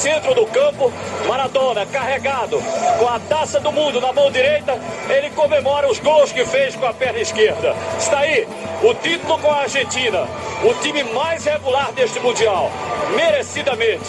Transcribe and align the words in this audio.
centro 0.00 0.34
do 0.34 0.46
campo, 0.46 0.90
Maradona 1.28 1.84
carregado 1.84 2.58
com 2.98 3.06
a 3.06 3.20
taça 3.20 3.60
do 3.60 3.70
mundo 3.70 4.00
na 4.00 4.14
mão 4.14 4.30
direita, 4.30 4.78
ele 5.10 5.28
comemora 5.30 5.90
os 5.90 5.98
gols 5.98 6.32
que 6.32 6.42
fez 6.46 6.74
com 6.74 6.86
a 6.86 6.94
perna 6.94 7.18
esquerda. 7.18 7.76
Está 7.98 8.20
aí 8.20 8.48
o 8.82 8.94
título 8.94 9.38
com 9.38 9.50
a 9.50 9.58
Argentina, 9.58 10.26
o 10.64 10.72
time 10.80 11.04
mais 11.04 11.44
regular 11.44 11.92
deste 11.92 12.18
Mundial, 12.18 12.70
merecidamente. 13.14 14.06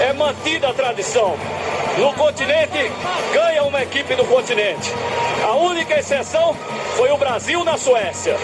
É 0.00 0.14
mantida 0.14 0.70
a 0.70 0.74
tradição. 0.74 1.36
No 1.98 2.14
continente, 2.14 2.90
ganha 3.34 3.62
uma 3.64 3.82
equipe 3.82 4.14
do 4.14 4.24
continente. 4.24 4.90
A 5.44 5.52
única 5.52 5.98
exceção 5.98 6.56
foi 6.96 7.10
o 7.10 7.18
Brasil 7.18 7.62
na 7.62 7.76
Suécia. 7.76 8.36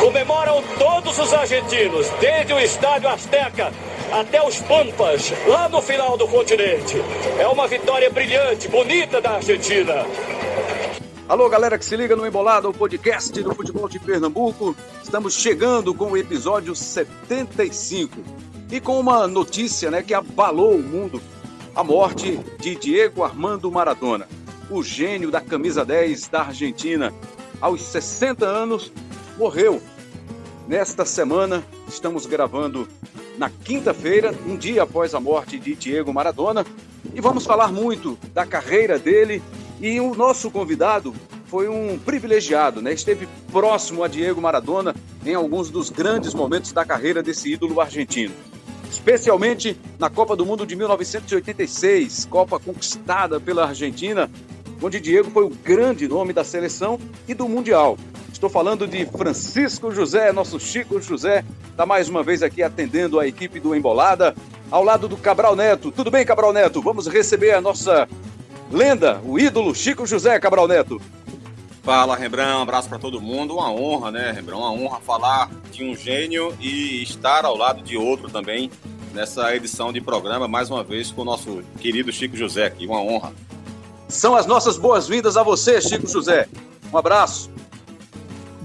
Comemoram 0.00 0.62
todos 0.78 1.18
os 1.18 1.34
argentinos, 1.34 2.08
desde 2.18 2.54
o 2.54 2.58
estádio 2.58 3.10
Azteca 3.10 3.70
até 4.20 4.42
os 4.42 4.58
Pampas, 4.62 5.30
lá 5.46 5.68
no 5.68 5.82
final 5.82 6.16
do 6.16 6.26
continente. 6.26 6.96
É 7.38 7.46
uma 7.46 7.68
vitória 7.68 8.08
brilhante, 8.08 8.66
bonita 8.66 9.20
da 9.20 9.32
Argentina. 9.32 10.06
Alô, 11.28 11.48
galera 11.50 11.76
que 11.76 11.84
se 11.84 11.94
liga 11.96 12.16
no 12.16 12.26
Embolado, 12.26 12.70
o 12.70 12.72
podcast 12.72 13.42
do 13.42 13.54
futebol 13.54 13.86
de 13.90 13.98
Pernambuco. 13.98 14.74
Estamos 15.02 15.34
chegando 15.34 15.92
com 15.92 16.12
o 16.12 16.16
episódio 16.16 16.74
75 16.74 18.18
e 18.70 18.80
com 18.80 18.98
uma 18.98 19.28
notícia 19.28 19.90
né, 19.90 20.02
que 20.02 20.14
abalou 20.14 20.76
o 20.76 20.82
mundo: 20.82 21.20
a 21.74 21.84
morte 21.84 22.38
de 22.58 22.74
Diego 22.74 23.22
Armando 23.22 23.70
Maradona, 23.70 24.26
o 24.70 24.82
gênio 24.82 25.30
da 25.30 25.42
camisa 25.42 25.84
10 25.84 26.28
da 26.28 26.42
Argentina. 26.42 27.12
Aos 27.60 27.82
60 27.82 28.46
anos, 28.46 28.90
morreu. 29.36 29.82
Nesta 30.68 31.04
semana, 31.04 31.64
estamos 31.86 32.26
gravando 32.26 32.88
na 33.38 33.48
quinta-feira, 33.48 34.34
um 34.44 34.56
dia 34.56 34.82
após 34.82 35.14
a 35.14 35.20
morte 35.20 35.60
de 35.60 35.76
Diego 35.76 36.12
Maradona, 36.12 36.66
e 37.14 37.20
vamos 37.20 37.46
falar 37.46 37.70
muito 37.70 38.18
da 38.34 38.44
carreira 38.44 38.98
dele. 38.98 39.40
E 39.80 40.00
o 40.00 40.12
nosso 40.16 40.50
convidado 40.50 41.14
foi 41.46 41.68
um 41.68 41.96
privilegiado, 41.96 42.82
né? 42.82 42.92
Esteve 42.92 43.28
próximo 43.52 44.02
a 44.02 44.08
Diego 44.08 44.40
Maradona 44.40 44.92
em 45.24 45.34
alguns 45.34 45.70
dos 45.70 45.88
grandes 45.88 46.34
momentos 46.34 46.72
da 46.72 46.84
carreira 46.84 47.22
desse 47.22 47.52
ídolo 47.52 47.80
argentino. 47.80 48.34
Especialmente 48.90 49.78
na 50.00 50.10
Copa 50.10 50.34
do 50.34 50.44
Mundo 50.44 50.66
de 50.66 50.74
1986, 50.74 52.24
Copa 52.24 52.58
conquistada 52.58 53.38
pela 53.38 53.68
Argentina, 53.68 54.28
onde 54.82 54.98
Diego 54.98 55.30
foi 55.30 55.44
o 55.44 55.50
grande 55.50 56.08
nome 56.08 56.32
da 56.32 56.42
seleção 56.42 56.98
e 57.28 57.34
do 57.34 57.48
Mundial. 57.48 57.96
Estou 58.36 58.50
falando 58.50 58.86
de 58.86 59.06
Francisco 59.06 59.90
José, 59.90 60.30
nosso 60.30 60.60
Chico 60.60 61.00
José, 61.00 61.42
está 61.70 61.86
mais 61.86 62.06
uma 62.06 62.22
vez 62.22 62.42
aqui 62.42 62.62
atendendo 62.62 63.18
a 63.18 63.26
equipe 63.26 63.58
do 63.58 63.74
Embolada, 63.74 64.36
ao 64.70 64.84
lado 64.84 65.08
do 65.08 65.16
Cabral 65.16 65.56
Neto. 65.56 65.90
Tudo 65.90 66.10
bem, 66.10 66.22
Cabral 66.22 66.52
Neto? 66.52 66.82
Vamos 66.82 67.06
receber 67.06 67.54
a 67.54 67.62
nossa 67.62 68.06
lenda, 68.70 69.22
o 69.24 69.38
ídolo 69.38 69.74
Chico 69.74 70.06
José 70.06 70.38
Cabral 70.38 70.68
Neto. 70.68 71.00
Fala, 71.82 72.14
Rembrandt, 72.14 72.58
um 72.58 72.62
abraço 72.62 72.90
para 72.90 72.98
todo 72.98 73.22
mundo. 73.22 73.54
Uma 73.54 73.72
honra, 73.72 74.10
né, 74.10 74.32
Rembrandt? 74.32 74.60
Uma 74.60 74.70
honra 74.70 75.00
falar 75.00 75.50
de 75.72 75.82
um 75.82 75.96
gênio 75.96 76.54
e 76.60 77.02
estar 77.02 77.46
ao 77.46 77.56
lado 77.56 77.82
de 77.82 77.96
outro 77.96 78.28
também 78.28 78.70
nessa 79.14 79.56
edição 79.56 79.90
de 79.90 80.02
programa, 80.02 80.46
mais 80.46 80.68
uma 80.68 80.84
vez 80.84 81.10
com 81.10 81.22
o 81.22 81.24
nosso 81.24 81.62
querido 81.80 82.12
Chico 82.12 82.36
José 82.36 82.66
aqui. 82.66 82.86
Uma 82.86 83.00
honra. 83.00 83.32
São 84.10 84.36
as 84.36 84.44
nossas 84.44 84.76
boas-vindas 84.76 85.38
a 85.38 85.42
você, 85.42 85.80
Chico 85.80 86.06
José. 86.06 86.46
Um 86.92 86.98
abraço. 86.98 87.56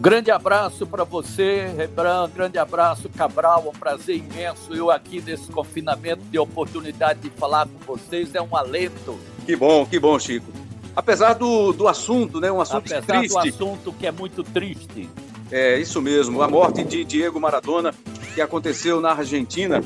Grande 0.02 0.32
abraço 0.32 0.88
para 0.88 1.04
você, 1.04 1.72
Rebran, 1.78 2.28
grande 2.34 2.58
abraço, 2.58 3.08
Cabral, 3.08 3.70
um 3.72 3.80
prazer 3.80 4.16
imenso 4.16 4.73
eu 4.73 4.89
aqui 4.89 5.22
nesse 5.22 5.52
confinamento 5.52 6.23
de 6.23 6.39
oportunidade 6.39 7.20
de 7.20 7.30
falar 7.30 7.67
com 7.67 7.95
vocês, 7.95 8.34
é 8.34 8.42
um 8.42 8.56
alento. 8.58 9.20
Que 9.45 9.56
bom, 9.56 9.86
que 9.86 10.00
bom, 10.00 10.17
Chico. 10.17 10.52
Apesar 10.95 11.34
do, 11.34 11.72
do 11.72 11.88
assunto, 11.88 12.40
né, 12.40 12.52
um 12.52 12.60
assunto 12.60 12.92
Apesar 12.92 13.20
triste. 13.20 13.34
do 13.34 13.38
assunto 13.38 13.94
que 13.94 14.08
é 14.08 14.11
muito 14.11 14.44
triste. 14.44 15.08
É, 15.52 15.78
isso 15.78 16.02
mesmo, 16.02 16.42
a 16.42 16.48
morte 16.48 16.84
de 16.84 17.06
Diego 17.06 17.40
Maradona, 17.40 17.94
que 18.34 18.42
aconteceu 18.42 19.00
na 19.00 19.11
Argentina. 19.11 19.84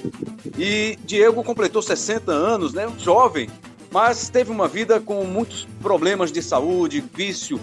E 0.57 0.97
Diego 1.03 1.43
completou 1.43 1.81
60 1.81 2.31
anos, 2.31 2.73
né, 2.73 2.87
um 2.87 2.97
jovem, 2.97 3.49
mas 3.91 4.29
teve 4.29 4.49
uma 4.49 4.69
vida 4.69 4.97
com 5.01 5.25
muitos 5.25 5.67
problemas 5.81 6.31
de 6.31 6.41
saúde, 6.41 7.03
vício, 7.13 7.59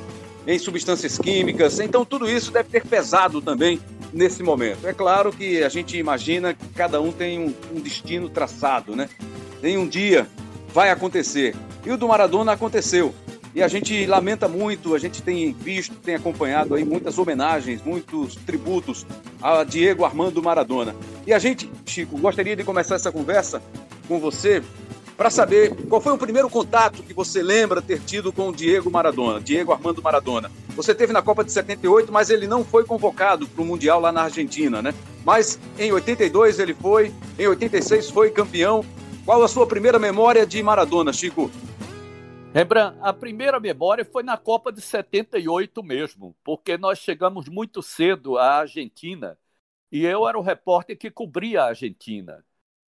em 0.47 0.59
substâncias 0.59 1.19
químicas. 1.19 1.79
Então, 1.81 2.05
tudo 2.05 2.29
isso 2.29 2.51
deve 2.51 2.69
ter 2.69 2.85
pesado 2.85 3.41
também 3.41 3.81
nesse 4.13 4.43
momento. 4.43 4.87
É 4.87 4.93
claro 4.93 5.33
que 5.33 5.63
a 5.63 5.69
gente 5.69 5.97
imagina 5.97 6.53
que 6.55 6.69
cada 6.75 7.01
um 7.01 7.13
tem 7.13 7.39
um, 7.39 7.55
um 7.75 7.81
destino 7.81 8.29
traçado, 8.29 8.95
né? 8.95 9.09
Em 9.63 9.77
um 9.77 9.87
dia 9.87 10.27
vai 10.73 10.91
acontecer. 10.91 11.55
E 11.85 11.91
o 11.91 11.97
do 11.97 12.09
Maradona 12.09 12.53
aconteceu. 12.53 13.15
E 13.55 13.63
a 13.63 13.69
gente 13.69 14.07
lamenta 14.07 14.49
muito, 14.49 14.95
a 14.95 14.99
gente 14.99 15.23
tem 15.23 15.53
visto, 15.53 15.95
tem 15.97 16.15
acompanhado 16.15 16.75
aí 16.75 16.85
muitas 16.85 17.19
homenagens, 17.19 17.83
muitos 17.83 18.35
tributos 18.35 19.07
a 19.43 19.63
Diego 19.63 20.07
Armando 20.07 20.43
Maradona. 20.43 20.97
E 21.27 21.35
a 21.35 21.39
gente, 21.39 21.71
Chico, 21.85 22.17
gostaria 22.17 22.57
de 22.57 22.65
começar 22.65 22.95
essa 22.95 23.13
conversa 23.13 23.63
com 24.09 24.19
você 24.19 24.63
para 25.23 25.31
saber 25.31 25.87
qual 25.87 26.01
foi 26.01 26.13
o 26.13 26.19
primeiro 26.19 26.51
contato 26.51 27.01
que 27.01 27.15
você 27.15 27.45
lembra 27.45 27.81
ter 27.81 28.01
tido 28.01 28.33
com 28.33 28.49
o 28.49 28.53
Diego 28.53 28.91
Maradona, 28.91 29.41
Diego 29.41 29.71
Armando 29.71 30.03
Maradona. 30.03 30.51
Você 30.71 30.93
teve 30.93 31.13
na 31.13 31.23
Copa 31.23 31.45
de 31.45 31.53
78, 31.53 32.11
mas 32.11 32.29
ele 32.29 32.49
não 32.49 32.65
foi 32.65 32.85
convocado 32.85 33.47
para 33.47 33.63
o 33.63 33.65
Mundial 33.65 34.01
lá 34.01 34.11
na 34.11 34.23
Argentina, 34.23 34.83
né? 34.83 34.93
Mas 35.25 35.61
em 35.79 35.93
82 35.93 36.59
ele 36.59 36.75
foi, 36.75 37.15
em 37.39 37.47
86 37.47 38.11
foi 38.11 38.33
campeão. 38.33 38.85
Qual 39.25 39.41
a 39.45 39.47
sua 39.47 39.65
primeira 39.65 39.97
memória 39.97 40.45
de 40.45 40.61
Maradona, 40.61 41.13
Chico? 41.13 41.49
Rembrandt, 42.53 42.99
a 43.01 43.13
primeira 43.13 43.61
memória 43.61 44.05
foi 44.05 44.25
na 44.25 44.37
Copa 44.37 44.73
de 44.73 44.81
78 44.81 45.85
mesmo, 45.85 46.35
porque 46.43 46.77
nós 46.77 46.99
chegamos 46.99 47.49
muito 47.49 47.81
cedo 47.81 48.39
à 48.39 48.59
Argentina 48.59 49.39
e 49.93 50.05
eu 50.05 50.27
era 50.27 50.37
o 50.37 50.43
repórter 50.43 50.99
que 50.99 51.13
cobria 51.13 51.63
a 51.63 51.69
Argentina. 51.69 52.45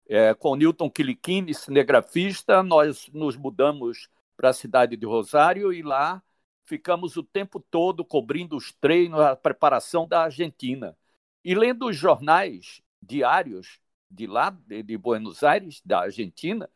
É, 0.07 0.33
com 0.33 0.55
Newton 0.55 0.89
Quiliquini, 0.89 1.53
cinegrafista, 1.53 2.61
nós 2.61 3.07
nos 3.13 3.37
mudamos 3.37 4.09
para 4.35 4.49
a 4.49 4.53
cidade 4.53 4.97
de 4.97 5.05
Rosário 5.05 5.71
e 5.71 5.81
lá 5.81 6.21
ficamos 6.65 7.17
o 7.17 7.23
tempo 7.23 7.59
todo 7.59 8.03
cobrindo 8.03 8.55
os 8.55 8.71
treinos, 8.73 9.19
a 9.19 9.35
preparação 9.35 10.07
da 10.07 10.23
Argentina. 10.23 10.97
E 11.43 11.55
lendo 11.55 11.87
os 11.87 11.95
jornais 11.95 12.81
diários 13.01 13.79
de 14.09 14.27
lá, 14.27 14.49
de, 14.49 14.97
Buenos 14.97 15.43
Aires, 15.43 15.81
da 15.83 16.01
Argentina, 16.01 16.69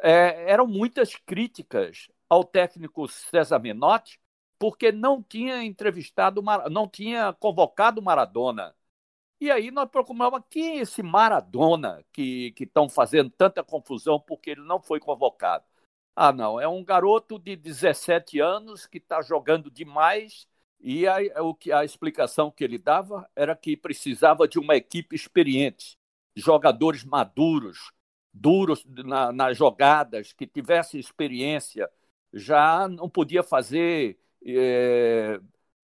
é, 0.00 0.50
eram 0.50 0.66
muitas 0.66 1.14
críticas 1.16 2.08
ao 2.28 2.44
técnico 2.44 3.08
César 3.08 3.58
Menotti, 3.58 4.20
porque 4.58 4.92
não 4.92 5.22
tinha 5.22 5.62
entrevistado, 5.64 6.42
não 6.70 6.88
tinha 6.88 7.32
convocado 7.32 8.02
Maradona. 8.02 8.74
E 9.40 9.50
aí 9.50 9.70
nós 9.70 9.88
procuramos 9.90 10.40
quem 10.48 10.78
é 10.78 10.82
esse 10.82 11.02
Maradona 11.02 12.04
que 12.12 12.54
estão 12.58 12.88
fazendo 12.88 13.30
tanta 13.30 13.62
confusão 13.62 14.18
porque 14.20 14.50
ele 14.50 14.62
não 14.62 14.80
foi 14.80 15.00
convocado. 15.00 15.64
Ah, 16.16 16.32
não, 16.32 16.60
é 16.60 16.68
um 16.68 16.84
garoto 16.84 17.38
de 17.38 17.56
17 17.56 18.38
anos 18.40 18.86
que 18.86 18.98
está 18.98 19.20
jogando 19.20 19.70
demais 19.70 20.46
e 20.80 21.06
a, 21.06 21.16
o 21.42 21.54
que, 21.54 21.72
a 21.72 21.84
explicação 21.84 22.50
que 22.50 22.62
ele 22.62 22.78
dava 22.78 23.28
era 23.34 23.56
que 23.56 23.76
precisava 23.76 24.46
de 24.46 24.58
uma 24.58 24.76
equipe 24.76 25.16
experiente, 25.16 25.98
jogadores 26.36 27.04
maduros, 27.04 27.90
duros 28.32 28.84
na, 28.86 29.32
nas 29.32 29.56
jogadas, 29.56 30.32
que 30.32 30.46
tivessem 30.46 31.00
experiência. 31.00 31.90
Já 32.32 32.86
não 32.88 33.08
podia 33.08 33.42
fazer 33.42 34.18
é, 34.44 35.40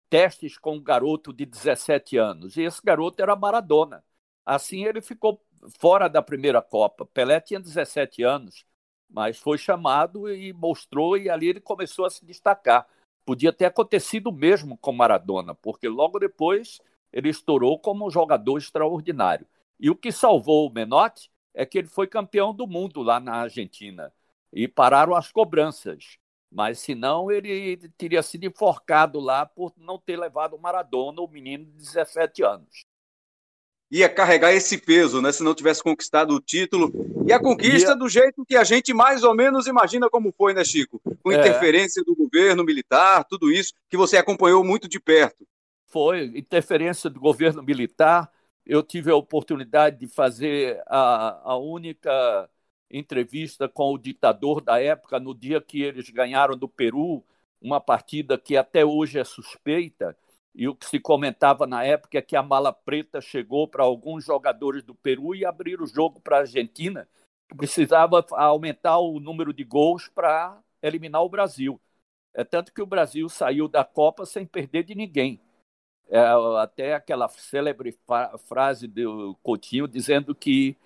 testes 0.08 0.58
com 0.58 0.76
um 0.76 0.82
garoto 0.82 1.32
de 1.32 1.44
17 1.44 2.16
anos. 2.16 2.56
E 2.56 2.62
esse 2.62 2.80
garoto 2.82 3.22
era 3.22 3.36
Maradona. 3.36 4.04
Assim 4.44 4.84
ele 4.84 5.00
ficou 5.00 5.40
fora 5.78 6.08
da 6.08 6.22
primeira 6.22 6.62
Copa. 6.62 7.04
Pelé 7.06 7.40
tinha 7.40 7.60
17 7.60 8.22
anos, 8.22 8.64
mas 9.08 9.38
foi 9.38 9.58
chamado 9.58 10.32
e 10.32 10.52
mostrou, 10.52 11.16
e 11.16 11.28
ali 11.28 11.48
ele 11.48 11.60
começou 11.60 12.04
a 12.04 12.10
se 12.10 12.24
destacar. 12.24 12.86
Podia 13.24 13.52
ter 13.52 13.66
acontecido 13.66 14.32
mesmo 14.32 14.78
com 14.78 14.92
Maradona, 14.92 15.54
porque 15.54 15.88
logo 15.88 16.18
depois 16.18 16.80
ele 17.12 17.28
estourou 17.28 17.78
como 17.78 18.06
um 18.06 18.10
jogador 18.10 18.58
extraordinário. 18.58 19.46
E 19.78 19.90
o 19.90 19.96
que 19.96 20.10
salvou 20.10 20.66
o 20.66 20.72
Menotti 20.72 21.30
é 21.54 21.64
que 21.66 21.78
ele 21.78 21.88
foi 21.88 22.06
campeão 22.06 22.54
do 22.54 22.66
mundo 22.66 23.02
lá 23.02 23.20
na 23.20 23.34
Argentina. 23.34 24.12
E 24.52 24.66
pararam 24.66 25.14
as 25.14 25.30
cobranças. 25.30 26.18
Mas 26.50 26.78
senão 26.78 27.30
ele 27.30 27.76
teria 27.96 28.22
sido 28.22 28.44
enforcado 28.44 29.20
lá 29.20 29.44
por 29.44 29.72
não 29.76 29.98
ter 29.98 30.18
levado 30.18 30.56
o 30.56 30.60
Maradona, 30.60 31.20
o 31.20 31.28
menino 31.28 31.64
de 31.64 31.72
17 31.72 32.42
anos. 32.42 32.84
Ia 33.90 34.08
carregar 34.08 34.52
esse 34.52 34.76
peso, 34.76 35.22
né? 35.22 35.32
Se 35.32 35.42
não 35.42 35.54
tivesse 35.54 35.82
conquistado 35.82 36.34
o 36.34 36.40
título. 36.40 36.92
E 37.26 37.32
a 37.32 37.40
conquista 37.40 37.90
Ia... 37.90 37.96
do 37.96 38.08
jeito 38.08 38.44
que 38.44 38.56
a 38.56 38.64
gente 38.64 38.92
mais 38.92 39.22
ou 39.22 39.34
menos 39.34 39.66
imagina 39.66 40.10
como 40.10 40.32
foi, 40.36 40.52
né, 40.52 40.64
Chico? 40.64 41.00
Com 41.22 41.32
é. 41.32 41.38
interferência 41.38 42.02
do 42.04 42.14
governo 42.14 42.64
militar, 42.64 43.24
tudo 43.24 43.50
isso, 43.50 43.72
que 43.88 43.96
você 43.96 44.18
acompanhou 44.18 44.62
muito 44.62 44.88
de 44.88 45.00
perto. 45.00 45.46
Foi, 45.86 46.24
interferência 46.34 47.08
do 47.08 47.18
governo 47.18 47.62
militar. 47.62 48.30
Eu 48.64 48.82
tive 48.82 49.10
a 49.10 49.16
oportunidade 49.16 49.98
de 49.98 50.06
fazer 50.06 50.82
a, 50.86 51.52
a 51.52 51.56
única 51.56 52.48
entrevista 52.90 53.68
com 53.68 53.92
o 53.92 53.98
ditador 53.98 54.60
da 54.60 54.80
época, 54.80 55.20
no 55.20 55.34
dia 55.34 55.60
que 55.60 55.82
eles 55.82 56.08
ganharam 56.10 56.56
do 56.56 56.68
Peru, 56.68 57.24
uma 57.60 57.80
partida 57.80 58.38
que 58.38 58.56
até 58.56 58.84
hoje 58.84 59.18
é 59.18 59.24
suspeita, 59.24 60.16
e 60.54 60.66
o 60.66 60.74
que 60.74 60.86
se 60.86 60.98
comentava 60.98 61.66
na 61.66 61.84
época 61.84 62.18
é 62.18 62.22
que 62.22 62.34
a 62.34 62.42
mala 62.42 62.72
preta 62.72 63.20
chegou 63.20 63.68
para 63.68 63.84
alguns 63.84 64.24
jogadores 64.24 64.82
do 64.82 64.94
Peru 64.94 65.34
e 65.34 65.44
abrir 65.44 65.80
o 65.80 65.86
jogo 65.86 66.20
para 66.20 66.38
a 66.38 66.40
Argentina, 66.40 67.08
que 67.48 67.56
precisava 67.56 68.24
aumentar 68.32 68.98
o 68.98 69.20
número 69.20 69.52
de 69.52 69.62
gols 69.62 70.08
para 70.08 70.58
eliminar 70.82 71.22
o 71.22 71.28
Brasil. 71.28 71.80
É 72.34 72.44
tanto 72.44 72.72
que 72.72 72.82
o 72.82 72.86
Brasil 72.86 73.28
saiu 73.28 73.68
da 73.68 73.84
Copa 73.84 74.26
sem 74.26 74.46
perder 74.46 74.84
de 74.84 74.94
ninguém. 74.94 75.40
É, 76.08 76.18
até 76.60 76.94
aquela 76.94 77.28
célebre 77.28 77.96
frase 78.46 78.86
do 78.88 79.36
Coutinho 79.42 79.86
dizendo 79.86 80.34
que 80.34 80.76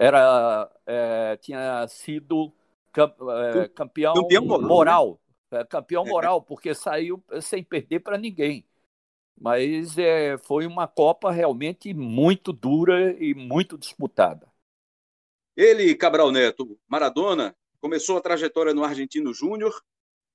era 0.00 0.70
é, 0.86 1.36
tinha 1.36 1.86
sido 1.86 2.50
é, 2.96 3.68
campeão, 3.68 4.14
campeão, 4.14 4.44
moral, 4.46 5.20
é, 5.50 5.62
campeão 5.62 6.06
é. 6.06 6.08
moral, 6.08 6.40
porque 6.40 6.74
saiu 6.74 7.22
sem 7.42 7.62
perder 7.62 8.00
para 8.00 8.16
ninguém. 8.16 8.64
Mas 9.38 9.98
é, 9.98 10.38
foi 10.38 10.66
uma 10.66 10.88
Copa 10.88 11.30
realmente 11.30 11.92
muito 11.92 12.50
dura 12.50 13.12
e 13.22 13.34
muito 13.34 13.76
disputada. 13.76 14.50
Ele, 15.54 15.94
Cabral 15.94 16.32
Neto, 16.32 16.78
Maradona, 16.88 17.54
começou 17.80 18.16
a 18.16 18.22
trajetória 18.22 18.72
no 18.72 18.84
Argentino 18.84 19.34
Júnior, 19.34 19.74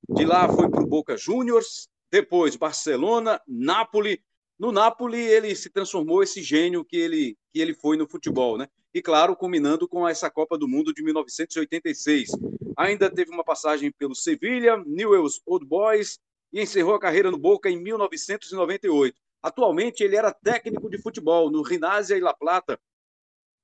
de 0.07 0.25
lá 0.25 0.47
foi 0.47 0.69
para 0.69 0.83
o 0.83 0.87
Boca 0.87 1.17
Juniors, 1.17 1.87
depois 2.11 2.55
Barcelona, 2.55 3.41
Nápoles, 3.47 4.19
no 4.57 4.71
Napoli, 4.71 5.19
ele 5.19 5.55
se 5.55 5.69
transformou 5.69 6.23
esse 6.23 6.41
gênio 6.41 6.85
que 6.85 6.95
ele, 6.95 7.37
que 7.55 7.61
ele 7.61 7.73
foi 7.73 7.95
no 7.95 8.05
futebol, 8.05 8.57
né? 8.57 8.67
E 8.93 9.01
claro, 9.01 9.33
culminando 9.33 9.87
com 9.87 10.05
essa 10.05 10.29
Copa 10.29 10.57
do 10.57 10.67
Mundo 10.67 10.93
de 10.93 11.01
1986. 11.01 12.31
Ainda 12.75 13.09
teve 13.09 13.31
uma 13.31 13.45
passagem 13.45 13.93
pelo 13.93 14.13
Sevilha, 14.13 14.75
Newell's 14.85 15.41
Old 15.45 15.65
Boys 15.65 16.19
e 16.51 16.61
encerrou 16.61 16.95
a 16.95 16.99
carreira 16.99 17.31
no 17.31 17.37
Boca 17.37 17.69
em 17.69 17.81
1998. 17.81 19.17
Atualmente, 19.41 20.03
ele 20.03 20.17
era 20.17 20.33
técnico 20.33 20.89
de 20.89 20.97
futebol 20.97 21.49
no 21.49 21.61
Rinásia 21.61 22.17
e 22.17 22.19
La 22.19 22.33
Plata. 22.33 22.77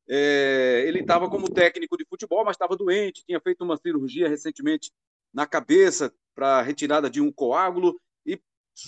É, 0.08 0.86
ele 0.88 1.02
estava 1.02 1.30
como 1.30 1.54
técnico 1.54 1.98
de 1.98 2.06
futebol, 2.06 2.46
mas 2.46 2.56
estava 2.56 2.78
doente, 2.78 3.26
tinha 3.26 3.42
feito 3.42 3.62
uma 3.66 3.76
cirurgia 3.76 4.30
recentemente 4.30 4.90
na 5.34 5.46
cabeça 5.46 6.14
para 6.34 6.62
retirada 6.62 7.10
de 7.10 7.20
um 7.20 7.30
coágulo 7.30 8.00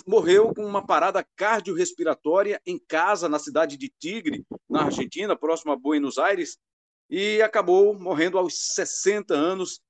morreu 0.07 0.53
com 0.53 0.65
uma 0.65 0.85
parada 0.85 1.25
cardiorrespiratória 1.35 2.62
em 2.65 2.80
casa, 2.80 3.30
na 3.30 3.39
cidade 3.39 3.77
de 3.77 3.89
Tigre, 3.89 4.45
na 4.69 4.83
Argentina, 4.85 5.35
próximo 5.35 5.71
a 5.71 5.75
Buenos 5.75 6.18
Aires, 6.18 6.57
e 7.09 7.41
acabou 7.41 7.94
morrendo 7.94 8.38
aos 8.38 8.74
60 8.74 9.33
anos, 9.33 9.81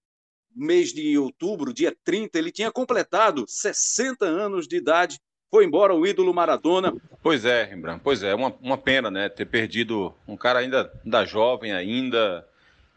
mês 0.55 0.91
de 0.91 1.17
outubro, 1.17 1.73
dia 1.73 1.95
30. 2.03 2.37
Ele 2.37 2.51
tinha 2.51 2.71
completado 2.71 3.45
60 3.47 4.25
anos 4.25 4.67
de 4.67 4.77
idade. 4.77 5.19
Foi 5.49 5.65
embora 5.65 5.93
o 5.93 6.05
ídolo 6.05 6.33
Maradona. 6.33 6.93
Pois 7.21 7.45
é, 7.45 7.63
Rembrandt, 7.63 8.01
pois 8.03 8.23
é, 8.23 8.33
uma, 8.33 8.53
uma 8.59 8.77
pena, 8.77 9.11
né? 9.11 9.29
Ter 9.29 9.45
perdido 9.45 10.13
um 10.27 10.35
cara 10.35 10.59
ainda 10.59 10.91
da 11.05 11.23
jovem, 11.25 11.71
ainda, 11.71 12.47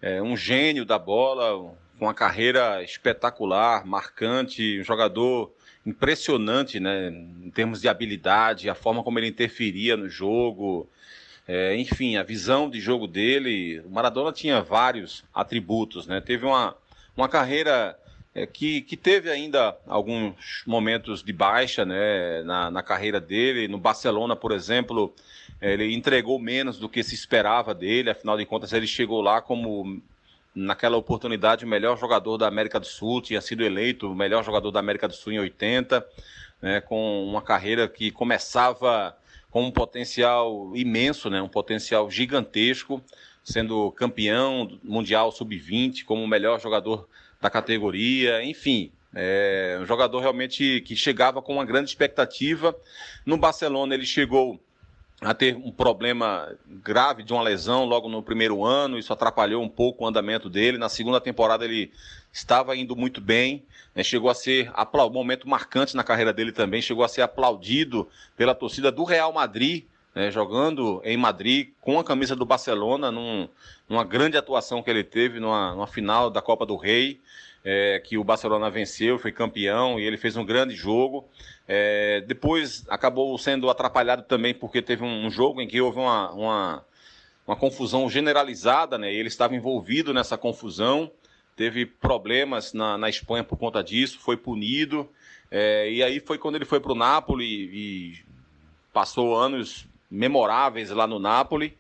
é, 0.00 0.22
um 0.22 0.36
gênio 0.36 0.84
da 0.84 0.98
bola, 0.98 1.76
com 1.98 2.06
uma 2.06 2.14
carreira 2.14 2.82
espetacular, 2.82 3.86
marcante, 3.86 4.80
um 4.80 4.84
jogador 4.84 5.52
impressionante, 5.86 6.80
né? 6.80 7.08
Em 7.08 7.50
termos 7.50 7.80
de 7.80 7.88
habilidade, 7.88 8.68
a 8.68 8.74
forma 8.74 9.02
como 9.02 9.18
ele 9.18 9.28
interferia 9.28 9.96
no 9.96 10.08
jogo, 10.08 10.88
é, 11.46 11.76
enfim, 11.76 12.16
a 12.16 12.24
visão 12.24 12.68
de 12.68 12.80
jogo 12.80 13.06
dele. 13.06 13.80
O 13.80 13.90
Maradona 13.90 14.32
tinha 14.32 14.60
vários 14.60 15.24
atributos, 15.32 16.06
né? 16.06 16.20
Teve 16.20 16.44
uma, 16.44 16.76
uma 17.16 17.28
carreira 17.28 17.96
é, 18.34 18.46
que, 18.46 18.80
que 18.82 18.96
teve 18.96 19.30
ainda 19.30 19.76
alguns 19.86 20.64
momentos 20.66 21.22
de 21.22 21.32
baixa, 21.32 21.84
né? 21.84 22.42
Na, 22.42 22.70
na 22.70 22.82
carreira 22.82 23.20
dele. 23.20 23.68
No 23.68 23.78
Barcelona, 23.78 24.34
por 24.34 24.50
exemplo, 24.50 25.14
ele 25.62 25.94
entregou 25.94 26.38
menos 26.40 26.78
do 26.78 26.88
que 26.88 27.02
se 27.04 27.14
esperava 27.14 27.72
dele. 27.72 28.10
Afinal 28.10 28.36
de 28.36 28.44
contas, 28.44 28.72
ele 28.72 28.88
chegou 28.88 29.20
lá 29.20 29.40
como 29.40 30.02
naquela 30.56 30.96
oportunidade 30.96 31.66
o 31.66 31.68
melhor 31.68 31.98
jogador 31.98 32.38
da 32.38 32.48
América 32.48 32.80
do 32.80 32.86
Sul, 32.86 33.20
tinha 33.20 33.42
sido 33.42 33.62
eleito 33.62 34.10
o 34.10 34.14
melhor 34.14 34.42
jogador 34.42 34.70
da 34.70 34.80
América 34.80 35.06
do 35.06 35.14
Sul 35.14 35.34
em 35.34 35.38
80, 35.38 36.06
né, 36.62 36.80
com 36.80 37.24
uma 37.26 37.42
carreira 37.42 37.86
que 37.86 38.10
começava 38.10 39.14
com 39.50 39.64
um 39.64 39.70
potencial 39.70 40.74
imenso, 40.74 41.28
né, 41.28 41.42
um 41.42 41.48
potencial 41.48 42.10
gigantesco, 42.10 43.02
sendo 43.44 43.92
campeão 43.92 44.78
mundial 44.82 45.30
sub-20, 45.30 46.04
como 46.04 46.24
o 46.24 46.26
melhor 46.26 46.58
jogador 46.58 47.06
da 47.38 47.50
categoria, 47.50 48.42
enfim, 48.42 48.90
é 49.14 49.78
um 49.80 49.86
jogador 49.86 50.20
realmente 50.20 50.80
que 50.82 50.96
chegava 50.96 51.40
com 51.40 51.54
uma 51.54 51.64
grande 51.64 51.88
expectativa. 51.88 52.76
No 53.24 53.36
Barcelona 53.36 53.94
ele 53.94 54.04
chegou 54.04 54.60
a 55.20 55.32
ter 55.32 55.56
um 55.56 55.72
problema 55.72 56.54
grave 56.66 57.22
de 57.22 57.32
uma 57.32 57.42
lesão 57.42 57.84
logo 57.84 58.08
no 58.08 58.22
primeiro 58.22 58.64
ano, 58.64 58.98
isso 58.98 59.12
atrapalhou 59.12 59.62
um 59.62 59.68
pouco 59.68 60.04
o 60.04 60.06
andamento 60.06 60.50
dele. 60.50 60.76
Na 60.76 60.88
segunda 60.88 61.20
temporada 61.20 61.64
ele 61.64 61.90
estava 62.30 62.76
indo 62.76 62.94
muito 62.94 63.20
bem, 63.20 63.64
né? 63.94 64.04
chegou 64.04 64.28
a 64.28 64.34
ser 64.34 64.70
um 64.70 65.10
momento 65.10 65.48
marcante 65.48 65.96
na 65.96 66.04
carreira 66.04 66.32
dele 66.32 66.52
também, 66.52 66.82
chegou 66.82 67.02
a 67.02 67.08
ser 67.08 67.22
aplaudido 67.22 68.06
pela 68.36 68.54
torcida 68.54 68.92
do 68.92 69.04
Real 69.04 69.32
Madrid, 69.32 69.84
né? 70.14 70.30
jogando 70.30 71.00
em 71.02 71.16
Madrid 71.16 71.70
com 71.80 71.98
a 71.98 72.04
camisa 72.04 72.36
do 72.36 72.44
Barcelona, 72.44 73.10
num, 73.10 73.48
numa 73.88 74.04
grande 74.04 74.36
atuação 74.36 74.82
que 74.82 74.90
ele 74.90 75.02
teve 75.02 75.40
numa, 75.40 75.72
numa 75.72 75.86
final 75.86 76.28
da 76.28 76.42
Copa 76.42 76.66
do 76.66 76.76
Rei 76.76 77.18
é, 77.68 77.98
que 77.98 78.16
o 78.16 78.22
Barcelona 78.22 78.70
venceu, 78.70 79.18
foi 79.18 79.32
campeão 79.32 79.98
e 79.98 80.04
ele 80.04 80.16
fez 80.16 80.36
um 80.36 80.44
grande 80.44 80.76
jogo. 80.76 81.28
É, 81.66 82.20
depois 82.20 82.84
acabou 82.88 83.36
sendo 83.36 83.68
atrapalhado 83.68 84.22
também 84.22 84.54
porque 84.54 84.80
teve 84.80 85.02
um, 85.02 85.28
jogo 85.28 85.60
em 85.60 85.66
que 85.66 85.80
houve 85.80 85.98
uma, 85.98 86.30
uma, 86.30 86.84
uma 87.44 87.56
confusão 87.56 88.08
generalizada, 88.08 88.96
né? 88.96 89.12
Ele 89.12 89.26
estava 89.26 89.56
envolvido 89.56 90.14
nessa 90.14 90.38
confusão, 90.38 91.10
teve 91.56 91.84
problemas 91.84 92.72
na, 92.72 92.96
na 92.96 93.08
Espanha 93.08 93.42
por 93.42 93.58
conta 93.58 93.82
disso, 93.82 94.20
foi 94.20 94.36
punido. 94.36 95.10
É, 95.50 95.90
e 95.90 96.04
aí 96.04 96.20
foi 96.20 96.38
quando 96.38 96.54
ele 96.54 96.64
foi 96.64 96.78
para 96.78 96.92
o 96.92 96.96
Napoli 96.96 97.44
e 97.44 98.24
passou 98.92 99.36
anos 99.36 99.88
memoráveis 100.08 100.90
lá 100.90 101.04
no 101.04 101.18
Napoli 101.18 101.76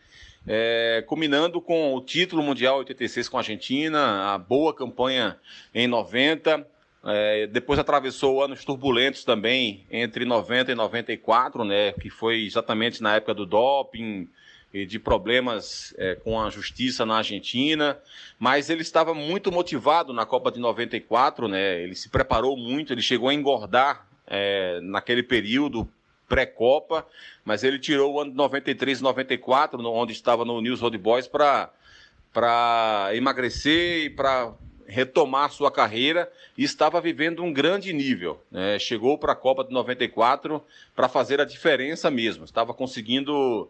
é, 0.46 1.02
combinando 1.06 1.60
com 1.60 1.94
o 1.94 2.00
título 2.00 2.42
mundial 2.42 2.78
86 2.78 3.28
com 3.28 3.36
a 3.36 3.40
Argentina, 3.40 4.32
a 4.34 4.38
boa 4.38 4.72
campanha 4.72 5.36
em 5.74 5.88
90. 5.88 6.66
É, 7.08 7.46
depois 7.46 7.78
atravessou 7.78 8.42
anos 8.42 8.64
turbulentos 8.64 9.24
também 9.24 9.84
entre 9.90 10.24
90 10.24 10.72
e 10.72 10.74
94, 10.74 11.64
né, 11.64 11.92
que 11.92 12.10
foi 12.10 12.44
exatamente 12.44 13.02
na 13.02 13.14
época 13.14 13.32
do 13.32 13.46
doping 13.46 14.28
e 14.74 14.84
de 14.84 14.98
problemas 14.98 15.94
é, 15.98 16.16
com 16.16 16.40
a 16.40 16.50
justiça 16.50 17.06
na 17.06 17.18
Argentina, 17.18 17.96
mas 18.38 18.70
ele 18.70 18.82
estava 18.82 19.14
muito 19.14 19.52
motivado 19.52 20.12
na 20.12 20.26
Copa 20.26 20.50
de 20.50 20.58
94, 20.58 21.46
né, 21.46 21.80
ele 21.80 21.94
se 21.94 22.08
preparou 22.08 22.56
muito, 22.56 22.92
ele 22.92 23.02
chegou 23.02 23.28
a 23.28 23.34
engordar 23.34 24.04
é, 24.26 24.80
naquele 24.82 25.22
período 25.22 25.88
pré-Copa, 26.28 27.06
mas 27.44 27.62
ele 27.64 27.78
tirou 27.78 28.14
o 28.14 28.20
ano 28.20 28.30
de 28.30 28.36
93 28.36 28.98
e 28.98 29.02
94, 29.02 29.80
onde 29.88 30.12
estava 30.12 30.44
no 30.44 30.60
News 30.60 30.82
Old 30.82 30.98
Boys, 30.98 31.28
para 31.28 33.10
emagrecer 33.14 34.04
e 34.04 34.10
para 34.10 34.52
retomar 34.88 35.50
sua 35.50 35.70
carreira 35.70 36.30
e 36.56 36.62
estava 36.62 37.00
vivendo 37.00 37.42
um 37.42 37.52
grande 37.52 37.92
nível. 37.92 38.40
Né? 38.50 38.78
Chegou 38.78 39.18
para 39.18 39.32
a 39.32 39.36
Copa 39.36 39.64
de 39.64 39.72
94 39.72 40.62
para 40.94 41.08
fazer 41.08 41.40
a 41.40 41.44
diferença 41.44 42.10
mesmo. 42.10 42.44
Estava 42.44 42.72
conseguindo 42.72 43.68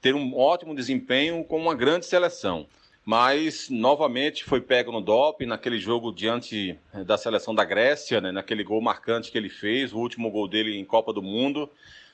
ter 0.00 0.14
um 0.14 0.36
ótimo 0.36 0.74
desempenho 0.74 1.42
com 1.44 1.56
uma 1.56 1.74
grande 1.74 2.06
seleção. 2.06 2.66
Mas 3.10 3.70
novamente 3.70 4.44
foi 4.44 4.60
pego 4.60 4.92
no 4.92 5.00
doping 5.00 5.46
naquele 5.46 5.78
jogo 5.78 6.12
diante 6.12 6.78
da 7.06 7.16
seleção 7.16 7.54
da 7.54 7.64
Grécia, 7.64 8.20
né? 8.20 8.30
naquele 8.30 8.62
gol 8.62 8.82
marcante 8.82 9.32
que 9.32 9.38
ele 9.38 9.48
fez, 9.48 9.94
o 9.94 9.96
último 9.96 10.30
gol 10.30 10.46
dele 10.46 10.76
em 10.76 10.84
Copa 10.84 11.10
do 11.10 11.22
Mundo. 11.22 11.70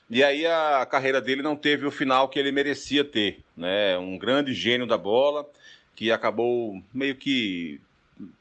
E 0.08 0.22
aí 0.22 0.46
a 0.46 0.86
carreira 0.88 1.20
dele 1.20 1.42
não 1.42 1.56
teve 1.56 1.84
o 1.84 1.90
final 1.90 2.28
que 2.28 2.38
ele 2.38 2.52
merecia 2.52 3.02
ter, 3.02 3.40
né? 3.56 3.98
Um 3.98 4.16
grande 4.16 4.54
gênio 4.54 4.86
da 4.86 4.96
bola 4.96 5.44
que 5.96 6.12
acabou 6.12 6.80
meio 6.94 7.16
que 7.16 7.80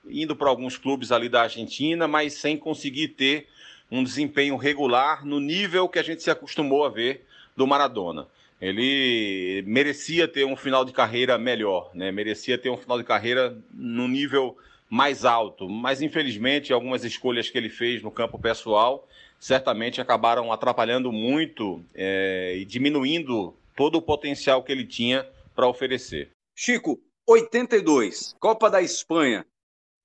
indo 0.07 0.35
para 0.35 0.47
alguns 0.47 0.77
clubes 0.77 1.11
ali 1.11 1.29
da 1.29 1.41
Argentina, 1.41 2.07
mas 2.07 2.33
sem 2.33 2.55
conseguir 2.55 3.07
ter 3.07 3.47
um 3.89 4.03
desempenho 4.03 4.57
regular 4.57 5.25
no 5.25 5.39
nível 5.39 5.89
que 5.89 5.97
a 5.97 6.03
gente 6.03 6.21
se 6.21 6.29
acostumou 6.29 6.85
a 6.85 6.89
ver 6.89 7.25
do 7.57 7.65
Maradona. 7.65 8.27
Ele 8.63 9.61
merecia 9.67 10.25
ter 10.25 10.45
um 10.45 10.55
final 10.55 10.85
de 10.85 10.93
carreira 10.93 11.37
melhor, 11.37 11.91
né? 11.93 12.13
Merecia 12.13 12.57
ter 12.57 12.69
um 12.69 12.77
final 12.77 12.97
de 12.97 13.03
carreira 13.03 13.57
no 13.73 14.07
nível 14.07 14.57
mais 14.89 15.25
alto, 15.25 15.67
mas 15.67 16.01
infelizmente 16.01 16.71
algumas 16.71 17.03
escolhas 17.03 17.49
que 17.49 17.57
ele 17.57 17.69
fez 17.69 18.01
no 18.01 18.09
campo 18.09 18.39
pessoal 18.39 19.05
certamente 19.37 19.99
acabaram 19.99 20.53
atrapalhando 20.53 21.11
muito 21.11 21.83
é, 21.93 22.55
e 22.55 22.63
diminuindo 22.63 23.53
todo 23.75 23.97
o 23.97 24.01
potencial 24.01 24.63
que 24.63 24.71
ele 24.71 24.85
tinha 24.85 25.27
para 25.53 25.67
oferecer. 25.67 26.31
Chico, 26.55 27.01
82, 27.27 28.33
Copa 28.39 28.69
da 28.69 28.81
Espanha. 28.81 29.45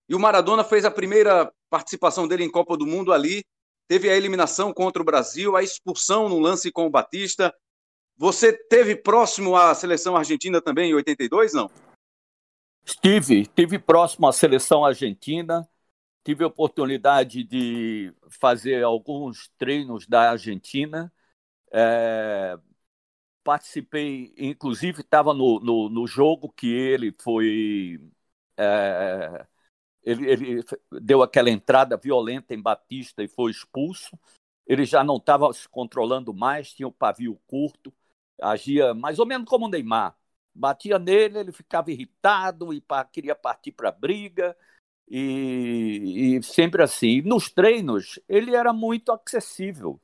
E 0.08 0.16
o 0.16 0.18
Maradona 0.18 0.64
fez 0.64 0.84
a 0.84 0.90
primeira 0.90 1.52
participação 1.70 2.26
dele 2.26 2.42
em 2.42 2.50
Copa 2.50 2.76
do 2.76 2.84
Mundo 2.84 3.12
ali. 3.12 3.44
Teve 3.86 4.10
a 4.10 4.16
eliminação 4.16 4.72
contra 4.72 5.00
o 5.00 5.04
Brasil, 5.04 5.54
a 5.54 5.62
expulsão 5.62 6.28
no 6.28 6.40
lance 6.40 6.72
com 6.72 6.86
o 6.86 6.90
Batista. 6.90 7.54
Você 8.18 8.52
teve 8.52 8.96
próximo 8.96 9.54
à 9.54 9.72
seleção 9.76 10.16
argentina 10.16 10.60
também 10.60 10.90
em 10.90 10.94
82, 10.94 11.54
não? 11.54 11.70
Estive, 12.84 13.42
estive 13.42 13.78
próximo 13.78 14.26
à 14.26 14.32
seleção 14.32 14.84
argentina. 14.84 15.68
Tive 16.24 16.42
a 16.42 16.48
oportunidade 16.48 17.44
de 17.44 18.12
fazer 18.28 18.82
alguns 18.82 19.48
treinos 19.56 20.04
da 20.04 20.32
Argentina. 20.32 21.12
É, 21.70 22.58
participei, 23.44 24.34
inclusive 24.36 25.02
estava 25.02 25.32
no, 25.32 25.60
no, 25.60 25.88
no, 25.88 26.06
jogo 26.06 26.50
que 26.50 26.66
ele 26.66 27.14
foi. 27.22 28.00
É, 28.56 29.46
ele, 30.02 30.30
ele, 30.30 30.64
deu 31.00 31.22
aquela 31.22 31.50
entrada 31.50 31.96
violenta 31.96 32.52
em 32.52 32.60
Batista 32.60 33.22
e 33.22 33.28
foi 33.28 33.52
expulso. 33.52 34.18
Ele 34.66 34.84
já 34.84 35.04
não 35.04 35.18
estava 35.18 35.52
se 35.52 35.68
controlando 35.68 36.34
mais, 36.34 36.72
tinha 36.72 36.88
o 36.88 36.92
pavio 36.92 37.40
curto, 37.46 37.92
agia 38.40 38.94
mais 38.94 39.18
ou 39.18 39.26
menos 39.26 39.48
como 39.48 39.66
o 39.66 39.68
Neymar. 39.68 40.16
Batia 40.54 40.98
nele, 40.98 41.38
ele 41.38 41.52
ficava 41.52 41.90
irritado 41.90 42.72
e 42.72 42.82
queria 43.12 43.34
partir 43.34 43.72
para 43.72 43.90
a 43.90 43.92
briga. 43.92 44.56
E, 45.08 46.36
e, 46.36 46.42
sempre 46.42 46.82
assim. 46.82 47.22
Nos 47.22 47.50
treinos, 47.50 48.20
ele 48.28 48.54
era 48.54 48.72
muito 48.72 49.12
acessível 49.12 50.00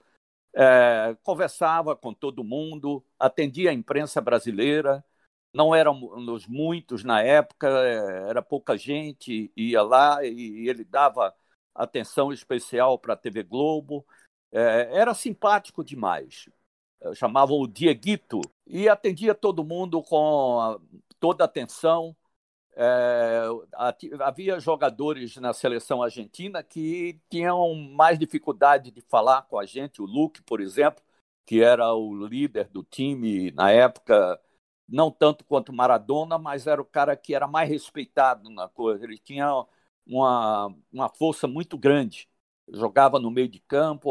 é, 0.54 1.16
conversava 1.22 1.96
com 1.96 2.14
todo 2.14 2.44
mundo, 2.44 3.04
atendia 3.18 3.70
a 3.70 3.74
imprensa 3.74 4.20
brasileira, 4.20 5.04
não 5.52 5.74
éramos 5.74 6.46
muitos 6.46 7.04
na 7.04 7.20
época, 7.22 7.68
é, 7.68 8.30
era 8.30 8.42
pouca 8.42 8.76
gente, 8.76 9.52
ia 9.56 9.82
lá 9.82 10.24
e 10.24 10.68
ele 10.68 10.84
dava 10.84 11.34
atenção 11.74 12.32
especial 12.32 12.98
para 12.98 13.14
a 13.14 13.16
TV 13.16 13.42
Globo, 13.42 14.06
é, 14.52 14.96
era 14.96 15.12
simpático 15.14 15.84
demais. 15.84 16.48
Chamavam 17.14 17.58
o 17.58 17.66
Dieguito 17.66 18.40
e 18.66 18.88
atendia 18.88 19.34
todo 19.34 19.64
mundo 19.64 20.02
com 20.02 20.80
toda 21.20 21.44
atenção. 21.44 22.16
É, 22.76 23.42
havia 24.20 24.58
jogadores 24.58 25.36
na 25.36 25.52
seleção 25.52 26.02
argentina 26.02 26.62
que 26.62 27.20
tinham 27.30 27.74
mais 27.74 28.18
dificuldade 28.18 28.90
de 28.90 29.00
falar 29.02 29.42
com 29.42 29.58
a 29.58 29.66
gente. 29.66 30.02
O 30.02 30.06
Luke, 30.06 30.42
por 30.42 30.60
exemplo, 30.60 31.02
que 31.46 31.62
era 31.62 31.92
o 31.94 32.26
líder 32.26 32.68
do 32.68 32.82
time 32.82 33.50
na 33.52 33.70
época, 33.70 34.40
não 34.88 35.10
tanto 35.10 35.44
quanto 35.44 35.72
Maradona, 35.72 36.38
mas 36.38 36.66
era 36.66 36.80
o 36.80 36.84
cara 36.84 37.16
que 37.16 37.34
era 37.34 37.46
mais 37.46 37.68
respeitado 37.68 38.50
na 38.50 38.68
coisa. 38.68 39.04
Ele 39.04 39.18
tinha 39.18 39.50
uma, 40.06 40.74
uma 40.92 41.08
força 41.08 41.46
muito 41.46 41.78
grande, 41.78 42.28
jogava 42.68 43.18
no 43.18 43.30
meio 43.30 43.48
de 43.48 43.60
campo, 43.60 44.10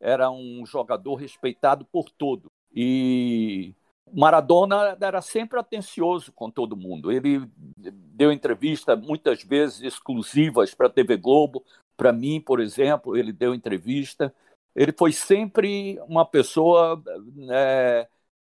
era 0.00 0.30
um 0.30 0.64
jogador 0.66 1.14
respeitado 1.16 1.84
por 1.84 2.10
todo. 2.10 2.50
E 2.74 3.74
Maradona 4.12 4.96
era 5.00 5.20
sempre 5.20 5.58
atencioso 5.58 6.32
com 6.32 6.50
todo 6.50 6.76
mundo. 6.76 7.10
Ele 7.10 7.48
deu 7.76 8.32
entrevista 8.32 8.94
muitas 8.96 9.42
vezes 9.42 9.82
exclusivas 9.82 10.74
para 10.74 10.86
a 10.86 10.90
TV 10.90 11.16
Globo, 11.16 11.64
para 11.96 12.12
mim, 12.12 12.40
por 12.40 12.60
exemplo, 12.60 13.16
ele 13.16 13.32
deu 13.32 13.54
entrevista. 13.54 14.34
Ele 14.74 14.92
foi 14.92 15.12
sempre 15.12 15.98
uma 16.08 16.26
pessoa 16.26 17.02
é, 17.50 18.08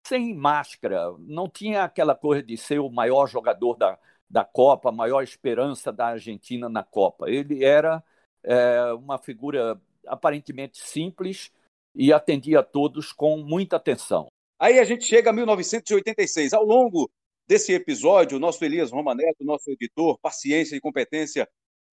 sem 0.07 0.35
máscara, 0.35 1.15
não 1.21 1.49
tinha 1.49 1.85
aquela 1.85 2.15
coisa 2.15 2.43
de 2.43 2.57
ser 2.57 2.79
o 2.79 2.91
maior 2.91 3.27
jogador 3.27 3.77
da, 3.77 3.99
da 4.29 4.45
Copa, 4.45 4.89
a 4.91 4.93
maior 4.93 5.23
esperança 5.23 5.93
da 5.93 6.09
Argentina 6.09 6.69
na 6.69 6.83
Copa. 6.83 7.31
Ele 7.31 7.65
era 7.65 8.03
é, 8.43 8.93
uma 8.93 9.19
figura 9.19 9.81
aparentemente 10.11 10.79
simples 10.79 11.51
e 11.95 12.13
atendia 12.13 12.61
a 12.61 12.65
todos 12.65 13.13
com 13.13 13.39
muita 13.39 13.77
atenção. 13.77 14.29
Aí 14.59 14.79
a 14.79 14.85
gente 14.85 15.05
chega 15.05 15.31
a 15.31 15.33
1986. 15.33 16.53
Ao 16.53 16.65
longo 16.65 17.11
desse 17.49 17.73
episódio, 17.73 18.37
o 18.37 18.41
nosso 18.41 18.63
Elias 18.65 18.91
Romaneto, 18.91 19.45
nosso 19.45 19.71
editor, 19.71 20.19
paciência 20.21 20.77
e 20.77 20.81
competência, 20.81 21.49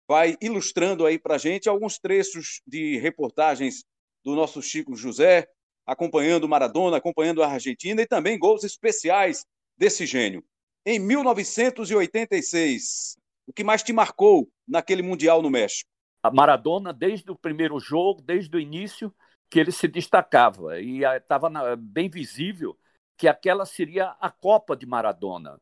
vai 0.08 0.36
ilustrando 0.42 1.06
aí 1.06 1.20
para 1.20 1.36
a 1.36 1.38
gente 1.38 1.70
alguns 1.70 2.00
trechos 2.00 2.62
de 2.66 2.98
reportagens 2.98 3.84
do 4.24 4.36
nosso 4.36 4.62
Chico 4.62 4.96
José, 4.96 5.48
acompanhando 5.86 6.50
Maradona, 6.50 6.98
acompanhando 6.98 7.44
a 7.44 7.48
Argentina 7.48 8.02
e 8.02 8.08
também 8.08 8.40
gols 8.40 8.64
especiais 8.64 9.46
desse 9.78 10.06
gênio. 10.06 10.44
Em 10.86 11.00
1986, 11.00 13.18
o 13.48 13.54
que 13.54 13.64
mais 13.64 13.84
te 13.84 13.94
marcou 13.94 14.50
naquele 14.68 15.02
Mundial 15.02 15.42
no 15.42 15.50
México? 15.50 15.90
Maradona, 16.32 16.94
desde 16.94 17.32
o 17.32 17.36
primeiro 17.36 17.80
jogo, 17.80 18.22
desde 18.22 18.56
o 18.56 18.60
início, 18.60 19.14
que 19.50 19.60
ele 19.60 19.72
se 19.72 19.88
destacava 19.88 20.80
e 20.80 21.04
estava 21.04 21.50
bem 21.76 22.10
visível 22.10 22.78
que 23.18 23.28
aquela 23.28 23.66
seria 23.66 24.16
a 24.20 24.30
Copa 24.30 24.76
de 24.76 24.86
Maradona. 24.86 25.60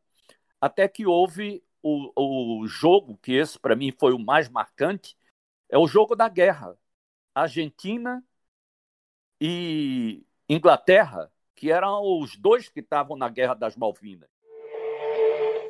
Até 0.60 0.88
que 0.88 1.06
houve 1.06 1.62
o, 1.82 2.60
o 2.62 2.66
jogo, 2.66 3.18
que 3.18 3.32
esse 3.32 3.58
para 3.58 3.76
mim 3.76 3.92
foi 3.92 4.12
o 4.12 4.18
mais 4.18 4.48
marcante, 4.48 5.16
é 5.68 5.78
o 5.78 5.86
jogo 5.86 6.16
da 6.16 6.28
guerra. 6.28 6.76
Argentina 7.34 8.24
e 9.40 10.24
Inglaterra, 10.48 11.30
que 11.54 11.70
eram 11.70 12.00
os 12.20 12.36
dois 12.36 12.68
que 12.68 12.80
estavam 12.80 13.16
na 13.16 13.28
Guerra 13.28 13.54
das 13.54 13.76
Malvinas. 13.76 14.28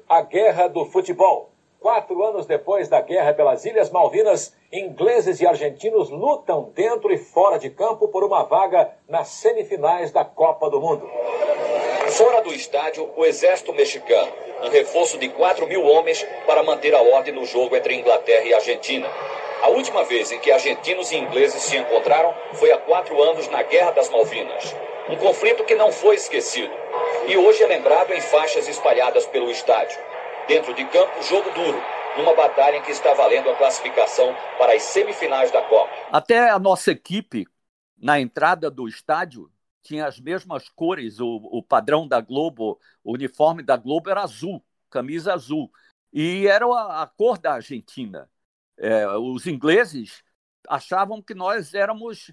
A 0.09 0.23
Guerra 0.23 0.69
do 0.69 0.85
Futebol. 0.87 1.54
Quatro 1.85 2.25
anos 2.25 2.47
depois 2.47 2.89
da 2.89 3.03
guerra 3.03 3.35
pelas 3.35 3.67
Ilhas 3.67 3.91
Malvinas, 3.91 4.57
ingleses 4.73 5.43
e 5.43 5.47
argentinos 5.47 6.09
lutam 6.09 6.73
dentro 6.75 7.13
e 7.13 7.19
fora 7.19 7.59
de 7.59 7.69
campo 7.69 8.09
por 8.09 8.25
uma 8.25 8.43
vaga 8.43 8.91
nas 9.07 9.29
semifinais 9.29 10.11
da 10.11 10.25
Copa 10.25 10.71
do 10.71 10.81
Mundo. 10.81 11.07
Fora 12.09 12.41
do 12.41 12.55
estádio, 12.55 13.11
o 13.15 13.27
exército 13.27 13.75
mexicano, 13.75 14.33
um 14.63 14.71
reforço 14.71 15.19
de 15.19 15.29
4 15.29 15.67
mil 15.67 15.85
homens 15.85 16.27
para 16.47 16.63
manter 16.63 16.95
a 16.95 17.03
ordem 17.03 17.35
no 17.35 17.45
jogo 17.45 17.77
entre 17.77 17.95
Inglaterra 17.95 18.47
e 18.47 18.55
Argentina. 18.55 19.07
A 19.61 19.69
última 19.69 20.05
vez 20.05 20.33
em 20.33 20.39
que 20.39 20.51
argentinos 20.51 21.13
e 21.13 21.19
ingleses 21.19 21.65
se 21.65 21.77
encontraram 21.77 22.33
foi 22.55 22.73
há 22.73 22.79
quatro 22.79 23.23
anos 23.23 23.47
na 23.49 23.63
Guerra 23.63 23.91
das 23.91 24.09
Malvinas. 24.09 24.75
Um 25.11 25.17
conflito 25.17 25.65
que 25.65 25.75
não 25.75 25.93
foi 25.93 26.15
esquecido 26.15 26.73
e 27.27 27.37
hoje 27.37 27.63
é 27.63 27.67
lembrado 27.67 28.11
em 28.15 28.23
faixas 28.23 28.67
espalhadas 28.69 29.27
pelo 29.27 29.51
estádio. 29.51 30.14
Dentro 30.47 30.75
de 30.75 30.85
campo, 30.85 31.23
jogo 31.23 31.51
duro, 31.53 31.79
numa 32.19 32.35
batalha 32.35 32.77
em 32.77 32.83
que 32.83 32.91
está 32.91 33.15
valendo 33.15 33.49
a 33.49 33.57
classificação 33.57 34.35
para 34.59 34.75
as 34.75 34.83
semifinais 34.83 35.51
da 35.51 35.63
Copa. 35.63 35.91
Até 36.13 36.51
a 36.51 36.59
nossa 36.59 36.93
equipe, 36.93 37.47
na 37.97 38.21
entrada 38.21 38.71
do 38.71 38.87
estádio, 38.87 39.51
tinha 39.83 40.07
as 40.07 40.21
mesmas 40.21 40.69
cores, 40.69 41.19
o, 41.19 41.37
o 41.51 41.63
padrão 41.63 42.07
da 42.07 42.21
Globo, 42.21 42.79
o 43.03 43.15
uniforme 43.15 43.63
da 43.63 43.77
Globo 43.79 44.11
era 44.11 44.23
azul, 44.23 44.63
camisa 44.91 45.33
azul. 45.33 45.71
E 46.13 46.47
era 46.47 46.67
a, 46.67 47.03
a 47.03 47.07
cor 47.07 47.39
da 47.39 47.55
Argentina. 47.55 48.31
É, 48.79 49.09
os 49.09 49.47
ingleses 49.47 50.23
achavam 50.69 51.23
que 51.23 51.35
nós 51.35 51.73
éramos 51.73 52.31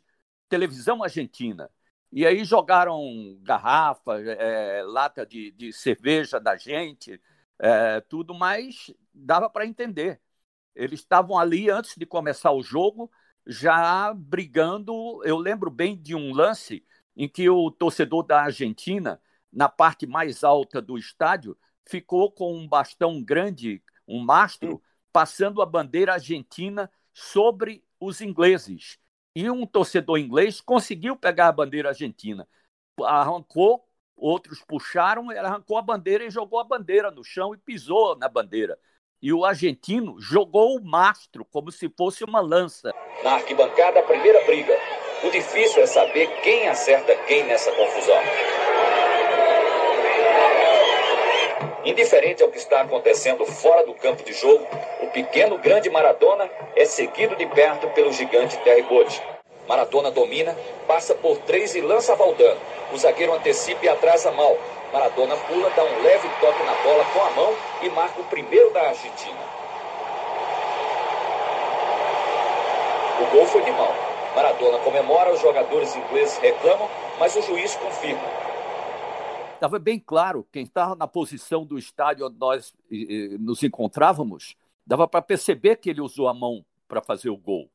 televisão 0.49 1.01
argentina. 1.01 1.69
E 2.11 2.25
aí 2.25 2.43
jogaram 2.43 3.01
garrafa, 3.41 4.19
é, 4.19 4.83
lata 4.83 5.25
de, 5.25 5.51
de 5.51 5.71
cerveja 5.71 6.41
da 6.41 6.57
gente, 6.57 7.21
é, 7.61 8.01
tudo, 8.01 8.33
mas 8.33 8.91
dava 9.13 9.47
para 9.47 9.67
entender. 9.67 10.19
Eles 10.75 11.01
estavam 11.01 11.37
ali 11.37 11.69
antes 11.69 11.95
de 11.95 12.07
começar 12.07 12.51
o 12.51 12.63
jogo, 12.63 13.11
já 13.45 14.11
brigando. 14.15 15.21
Eu 15.23 15.37
lembro 15.37 15.69
bem 15.69 15.95
de 15.95 16.15
um 16.15 16.33
lance 16.33 16.83
em 17.15 17.29
que 17.29 17.47
o 17.47 17.69
torcedor 17.69 18.23
da 18.23 18.41
Argentina, 18.41 19.21
na 19.53 19.69
parte 19.69 20.07
mais 20.07 20.43
alta 20.43 20.81
do 20.81 20.97
estádio, 20.97 21.55
ficou 21.87 22.31
com 22.31 22.55
um 22.55 22.67
bastão 22.67 23.21
grande, 23.21 23.83
um 24.07 24.23
mastro, 24.23 24.81
passando 25.13 25.61
a 25.61 25.65
bandeira 25.65 26.13
argentina 26.13 26.91
sobre 27.13 27.83
os 27.99 28.21
ingleses. 28.21 28.97
E 29.35 29.49
um 29.51 29.67
torcedor 29.67 30.17
inglês 30.17 30.59
conseguiu 30.59 31.15
pegar 31.15 31.49
a 31.49 31.51
bandeira 31.51 31.89
argentina, 31.89 32.47
arrancou 33.03 33.85
Outros 34.21 34.63
puxaram, 34.63 35.31
ele 35.31 35.39
arrancou 35.39 35.79
a 35.79 35.81
bandeira 35.81 36.23
e 36.23 36.29
jogou 36.29 36.59
a 36.59 36.63
bandeira 36.63 37.09
no 37.09 37.23
chão 37.23 37.55
e 37.55 37.57
pisou 37.57 38.15
na 38.15 38.29
bandeira. 38.29 38.77
E 39.19 39.33
o 39.33 39.43
argentino 39.43 40.21
jogou 40.21 40.77
o 40.77 40.83
mastro 40.83 41.43
como 41.43 41.71
se 41.71 41.89
fosse 41.89 42.23
uma 42.23 42.39
lança. 42.39 42.93
Na 43.23 43.31
arquibancada, 43.31 43.99
a 43.99 44.03
primeira 44.03 44.45
briga. 44.45 44.77
O 45.23 45.31
difícil 45.31 45.81
é 45.81 45.87
saber 45.87 46.27
quem 46.43 46.67
acerta 46.67 47.15
quem 47.25 47.45
nessa 47.45 47.71
confusão. 47.71 48.21
Indiferente 51.83 52.43
ao 52.43 52.49
que 52.49 52.59
está 52.59 52.81
acontecendo 52.81 53.43
fora 53.43 53.87
do 53.87 53.95
campo 53.95 54.23
de 54.23 54.33
jogo, 54.33 54.63
o 55.01 55.07
pequeno 55.07 55.57
grande 55.57 55.89
Maradona 55.89 56.47
é 56.75 56.85
seguido 56.85 57.35
de 57.35 57.47
perto 57.47 57.87
pelo 57.95 58.13
gigante 58.13 58.55
Terry 58.57 58.83
Bode. 58.83 59.19
Maradona 59.67 60.11
domina, 60.11 60.55
passa 60.87 61.13
por 61.15 61.37
três 61.39 61.75
e 61.75 61.81
lança 61.81 62.15
Valdano. 62.15 62.59
O 62.93 62.97
zagueiro 62.97 63.33
antecipa 63.33 63.85
e 63.85 63.89
atrasa 63.89 64.31
mal. 64.31 64.57
Maradona 64.91 65.37
pula, 65.37 65.69
dá 65.69 65.83
um 65.83 66.01
leve 66.01 66.27
toque 66.41 66.63
na 66.63 66.73
bola 66.83 67.05
com 67.13 67.21
a 67.21 67.31
mão 67.31 67.55
e 67.81 67.89
marca 67.89 68.19
o 68.19 68.25
primeiro 68.25 68.71
da 68.73 68.89
Argentina. 68.89 69.39
O 73.21 73.35
gol 73.35 73.45
foi 73.45 73.63
de 73.63 73.71
mão. 73.71 73.93
Maradona 74.35 74.79
comemora, 74.79 75.33
os 75.33 75.41
jogadores 75.41 75.95
ingleses 75.95 76.37
reclamam, 76.37 76.89
mas 77.19 77.35
o 77.35 77.41
juiz 77.41 77.75
confirma. 77.75 78.23
Estava 79.53 79.77
bem 79.77 79.99
claro, 79.99 80.47
quem 80.51 80.63
estava 80.63 80.95
na 80.95 81.07
posição 81.07 81.63
do 81.63 81.77
estádio 81.77 82.25
onde 82.25 82.37
nós 82.39 82.73
nos 83.39 83.61
encontrávamos, 83.61 84.55
dava 84.85 85.07
para 85.07 85.21
perceber 85.21 85.75
que 85.75 85.89
ele 85.89 86.01
usou 86.01 86.27
a 86.27 86.33
mão 86.33 86.65
para 86.87 87.01
fazer 87.01 87.29
o 87.29 87.37
gol. 87.37 87.69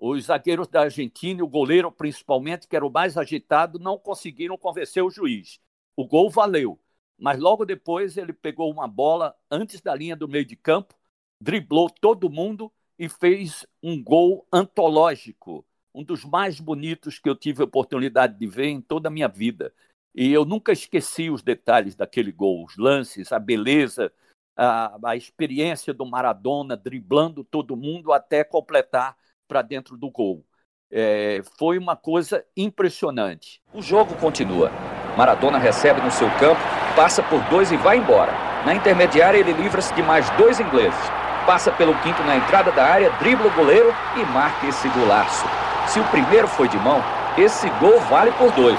Os 0.00 0.26
zagueiros 0.26 0.68
da 0.68 0.82
Argentina 0.82 1.42
o 1.42 1.48
goleiro, 1.48 1.90
principalmente, 1.90 2.68
que 2.68 2.76
era 2.76 2.86
o 2.86 2.90
mais 2.90 3.16
agitado, 3.16 3.80
não 3.80 3.98
conseguiram 3.98 4.56
convencer 4.56 5.02
o 5.02 5.10
juiz. 5.10 5.58
O 5.96 6.06
gol 6.06 6.30
valeu, 6.30 6.78
mas 7.18 7.40
logo 7.40 7.64
depois 7.64 8.16
ele 8.16 8.32
pegou 8.32 8.70
uma 8.70 8.86
bola 8.86 9.34
antes 9.50 9.80
da 9.80 9.92
linha 9.94 10.14
do 10.14 10.28
meio 10.28 10.44
de 10.44 10.54
campo, 10.54 10.94
driblou 11.42 11.90
todo 11.90 12.30
mundo 12.30 12.72
e 12.96 13.08
fez 13.08 13.66
um 13.82 14.00
gol 14.00 14.46
antológico, 14.52 15.66
um 15.92 16.04
dos 16.04 16.24
mais 16.24 16.60
bonitos 16.60 17.18
que 17.18 17.28
eu 17.28 17.34
tive 17.34 17.62
a 17.62 17.64
oportunidade 17.64 18.38
de 18.38 18.46
ver 18.46 18.66
em 18.68 18.80
toda 18.80 19.08
a 19.08 19.10
minha 19.10 19.28
vida. 19.28 19.74
E 20.14 20.32
eu 20.32 20.44
nunca 20.44 20.70
esqueci 20.70 21.28
os 21.28 21.42
detalhes 21.42 21.96
daquele 21.96 22.30
gol, 22.30 22.64
os 22.64 22.76
lances, 22.76 23.32
a 23.32 23.38
beleza, 23.38 24.12
a, 24.56 25.10
a 25.10 25.16
experiência 25.16 25.92
do 25.92 26.06
Maradona 26.06 26.76
driblando 26.76 27.42
todo 27.42 27.76
mundo 27.76 28.12
até 28.12 28.44
completar 28.44 29.16
para 29.48 29.62
dentro 29.62 29.96
do 29.96 30.10
gol. 30.10 30.44
É, 30.90 31.42
foi 31.58 31.78
uma 31.78 31.96
coisa 31.96 32.44
impressionante. 32.56 33.60
O 33.72 33.82
jogo 33.82 34.14
continua. 34.16 34.70
Maradona 35.16 35.58
recebe 35.58 36.00
no 36.00 36.10
seu 36.10 36.28
campo, 36.38 36.60
passa 36.94 37.22
por 37.22 37.40
dois 37.48 37.72
e 37.72 37.76
vai 37.76 37.96
embora. 37.98 38.32
Na 38.64 38.74
intermediária, 38.74 39.38
ele 39.38 39.52
livra-se 39.52 39.92
de 39.94 40.02
mais 40.02 40.28
dois 40.36 40.60
ingleses. 40.60 41.00
Passa 41.46 41.72
pelo 41.72 41.98
quinto 42.02 42.22
na 42.24 42.36
entrada 42.36 42.70
da 42.70 42.84
área, 42.84 43.10
dribla 43.18 43.46
o 43.46 43.54
goleiro 43.54 43.88
e 44.16 44.24
marca 44.32 44.66
esse 44.66 44.88
golaço. 44.90 45.46
Se 45.88 45.98
o 45.98 46.08
primeiro 46.10 46.46
foi 46.46 46.68
de 46.68 46.76
mão, 46.76 47.02
esse 47.38 47.68
gol 47.80 47.98
vale 48.00 48.30
por 48.32 48.52
dois. 48.52 48.78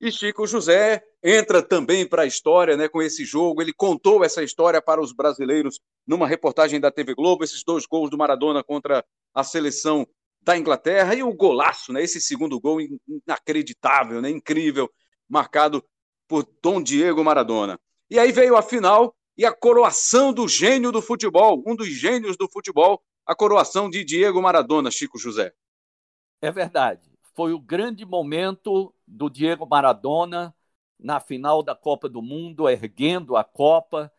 E 0.00 0.10
Chico 0.10 0.46
José 0.46 1.02
entra 1.22 1.62
também 1.62 2.06
para 2.06 2.22
a 2.22 2.26
história 2.26 2.76
né, 2.76 2.88
com 2.88 3.00
esse 3.00 3.24
jogo. 3.24 3.62
Ele 3.62 3.72
contou 3.72 4.24
essa 4.24 4.42
história 4.42 4.82
para 4.82 5.00
os 5.00 5.12
brasileiros 5.12 5.80
numa 6.06 6.26
reportagem 6.26 6.80
da 6.80 6.90
TV 6.90 7.14
Globo, 7.14 7.44
esses 7.44 7.62
dois 7.64 7.86
gols 7.86 8.10
do 8.10 8.18
Maradona 8.18 8.64
contra 8.64 9.04
a 9.34 9.44
seleção 9.44 10.06
da 10.40 10.56
Inglaterra 10.56 11.14
e 11.14 11.22
o 11.22 11.32
golaço, 11.32 11.92
né, 11.92 12.02
esse 12.02 12.20
segundo 12.20 12.60
gol 12.60 12.78
inacreditável, 12.80 14.20
né, 14.20 14.28
incrível, 14.28 14.90
marcado 15.28 15.84
por 16.26 16.46
Dom 16.60 16.82
Diego 16.82 17.22
Maradona. 17.22 17.78
E 18.10 18.18
aí 18.18 18.32
veio 18.32 18.56
a 18.56 18.62
final 18.62 19.14
e 19.36 19.44
a 19.44 19.52
coroação 19.52 20.32
do 20.32 20.46
gênio 20.48 20.92
do 20.92 21.00
futebol, 21.00 21.62
um 21.66 21.74
dos 21.74 21.88
gênios 21.88 22.36
do 22.36 22.48
futebol, 22.50 23.02
a 23.24 23.34
coroação 23.34 23.88
de 23.88 24.04
Diego 24.04 24.42
Maradona, 24.42 24.90
Chico 24.90 25.18
José. 25.18 25.52
É 26.40 26.50
verdade. 26.50 27.10
Foi 27.34 27.52
o 27.52 27.60
grande 27.60 28.04
momento 28.04 28.94
do 29.06 29.30
Diego 29.30 29.66
Maradona 29.66 30.54
na 30.98 31.20
final 31.20 31.62
da 31.62 31.74
Copa 31.74 32.08
do 32.08 32.20
Mundo, 32.20 32.68
erguendo 32.68 33.36
a 33.36 33.44
Copa, 33.44 34.12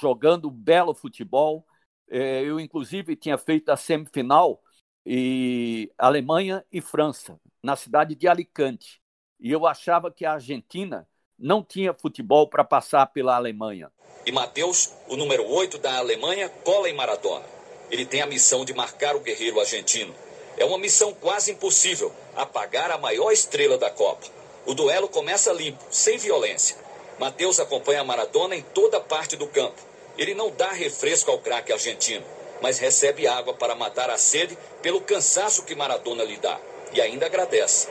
jogando 0.00 0.50
belo 0.50 0.94
futebol. 0.94 1.66
É, 2.10 2.42
eu, 2.42 2.58
inclusive, 2.58 3.14
tinha 3.16 3.38
feito 3.38 3.70
a 3.70 3.76
semifinal 3.76 4.60
e 5.06 5.90
Alemanha 5.96 6.64
e 6.72 6.80
França, 6.80 7.40
na 7.62 7.76
cidade 7.76 8.14
de 8.14 8.26
Alicante 8.26 9.00
e 9.40 9.50
eu 9.50 9.66
achava 9.66 10.10
que 10.10 10.24
a 10.24 10.34
Argentina 10.34 11.08
não 11.38 11.64
tinha 11.64 11.94
futebol 11.94 12.46
para 12.48 12.62
passar 12.62 13.06
pela 13.06 13.34
Alemanha. 13.34 13.90
E 14.26 14.30
Mateus, 14.30 14.92
o 15.08 15.16
número 15.16 15.46
8 15.48 15.78
da 15.78 15.96
Alemanha, 15.96 16.50
cola 16.62 16.88
em 16.90 16.94
Maradona. 16.94 17.46
Ele 17.90 18.04
tem 18.04 18.20
a 18.20 18.26
missão 18.26 18.64
de 18.64 18.74
marcar 18.74 19.16
o 19.16 19.20
guerreiro 19.20 19.58
argentino. 19.58 20.14
É 20.58 20.64
uma 20.64 20.76
missão 20.76 21.14
quase 21.14 21.50
impossível, 21.50 22.12
apagar 22.36 22.90
a 22.90 22.98
maior 22.98 23.32
estrela 23.32 23.78
da 23.78 23.90
Copa. 23.90 24.26
O 24.66 24.74
duelo 24.74 25.08
começa 25.08 25.50
limpo, 25.52 25.82
sem 25.90 26.18
violência. 26.18 26.76
Mateus 27.18 27.58
acompanha 27.58 28.04
Maradona 28.04 28.54
em 28.54 28.62
toda 28.62 29.00
parte 29.00 29.36
do 29.36 29.46
campo. 29.46 29.80
Ele 30.20 30.34
não 30.34 30.54
dá 30.54 30.70
refresco 30.70 31.30
ao 31.30 31.38
craque 31.38 31.72
argentino, 31.72 32.26
mas 32.62 32.78
recebe 32.78 33.26
água 33.26 33.54
para 33.54 33.74
matar 33.74 34.10
a 34.10 34.18
sede 34.18 34.54
pelo 34.82 35.00
cansaço 35.00 35.64
que 35.64 35.74
Maradona 35.74 36.22
lhe 36.24 36.36
dá. 36.36 36.60
E 36.92 37.00
ainda 37.00 37.24
agradece. 37.24 37.88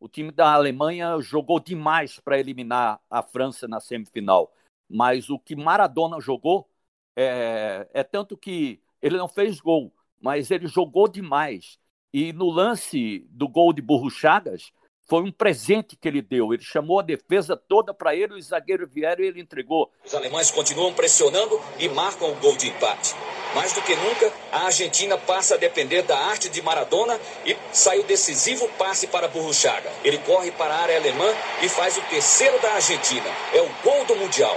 O 0.00 0.08
time 0.08 0.32
da 0.32 0.52
Alemanha 0.52 1.20
jogou 1.20 1.60
demais 1.60 2.18
para 2.18 2.40
eliminar 2.40 3.00
a 3.08 3.22
França 3.22 3.68
na 3.68 3.78
semifinal. 3.78 4.52
Mas 4.88 5.30
o 5.30 5.38
que 5.38 5.54
Maradona 5.54 6.20
jogou 6.20 6.68
é, 7.16 7.88
é 7.94 8.02
tanto 8.02 8.36
que 8.36 8.82
ele 9.00 9.16
não 9.16 9.28
fez 9.28 9.60
gol, 9.60 9.94
mas 10.20 10.50
ele 10.50 10.66
jogou 10.66 11.06
demais. 11.06 11.78
E 12.12 12.32
no 12.32 12.50
lance 12.50 13.24
do 13.30 13.46
gol 13.46 13.72
de 13.72 13.80
Burro 13.80 14.10
Chagas, 14.10 14.72
foi 15.10 15.24
um 15.24 15.32
presente 15.32 15.96
que 15.96 16.06
ele 16.06 16.22
deu. 16.22 16.54
Ele 16.54 16.62
chamou 16.62 17.00
a 17.00 17.02
defesa 17.02 17.56
toda 17.56 17.92
para 17.92 18.14
ele, 18.14 18.34
os 18.34 18.46
zagueiros 18.46 18.88
vieram 18.94 19.24
e 19.24 19.26
ele 19.26 19.40
entregou. 19.40 19.90
Os 20.06 20.14
alemães 20.14 20.52
continuam 20.52 20.94
pressionando 20.94 21.60
e 21.80 21.88
marcam 21.88 22.30
o 22.30 22.36
gol 22.36 22.56
de 22.56 22.68
empate. 22.68 23.16
Mais 23.52 23.72
do 23.72 23.82
que 23.82 23.96
nunca, 23.96 24.32
a 24.52 24.66
Argentina 24.66 25.18
passa 25.18 25.56
a 25.56 25.58
depender 25.58 26.02
da 26.02 26.16
arte 26.16 26.48
de 26.48 26.62
Maradona 26.62 27.18
e 27.44 27.56
sai 27.72 27.98
o 27.98 28.04
decisivo 28.04 28.68
passe 28.78 29.08
para 29.08 29.26
Burruchaga. 29.26 29.90
Ele 30.04 30.18
corre 30.18 30.52
para 30.52 30.72
a 30.72 30.80
área 30.80 30.96
alemã 30.96 31.26
e 31.60 31.68
faz 31.68 31.96
o 31.96 32.02
terceiro 32.02 32.62
da 32.62 32.74
Argentina. 32.74 33.26
É 33.52 33.60
o 33.60 33.68
gol 33.82 34.04
do 34.04 34.14
Mundial. 34.14 34.56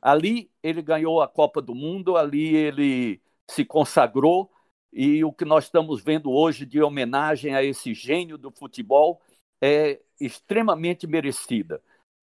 Ali 0.00 0.50
ele 0.62 0.80
ganhou 0.80 1.20
a 1.20 1.28
Copa 1.28 1.60
do 1.60 1.74
Mundo, 1.74 2.16
ali 2.16 2.56
ele 2.56 3.20
se 3.46 3.62
consagrou 3.62 4.50
e 4.92 5.24
o 5.24 5.32
que 5.32 5.44
nós 5.44 5.64
estamos 5.64 6.02
vendo 6.02 6.30
hoje 6.30 6.66
de 6.66 6.82
homenagem 6.82 7.54
a 7.54 7.62
esse 7.64 7.94
gênio 7.94 8.36
do 8.36 8.50
futebol 8.50 9.22
é 9.60 10.00
extremamente 10.20 11.06
merecida. 11.06 11.82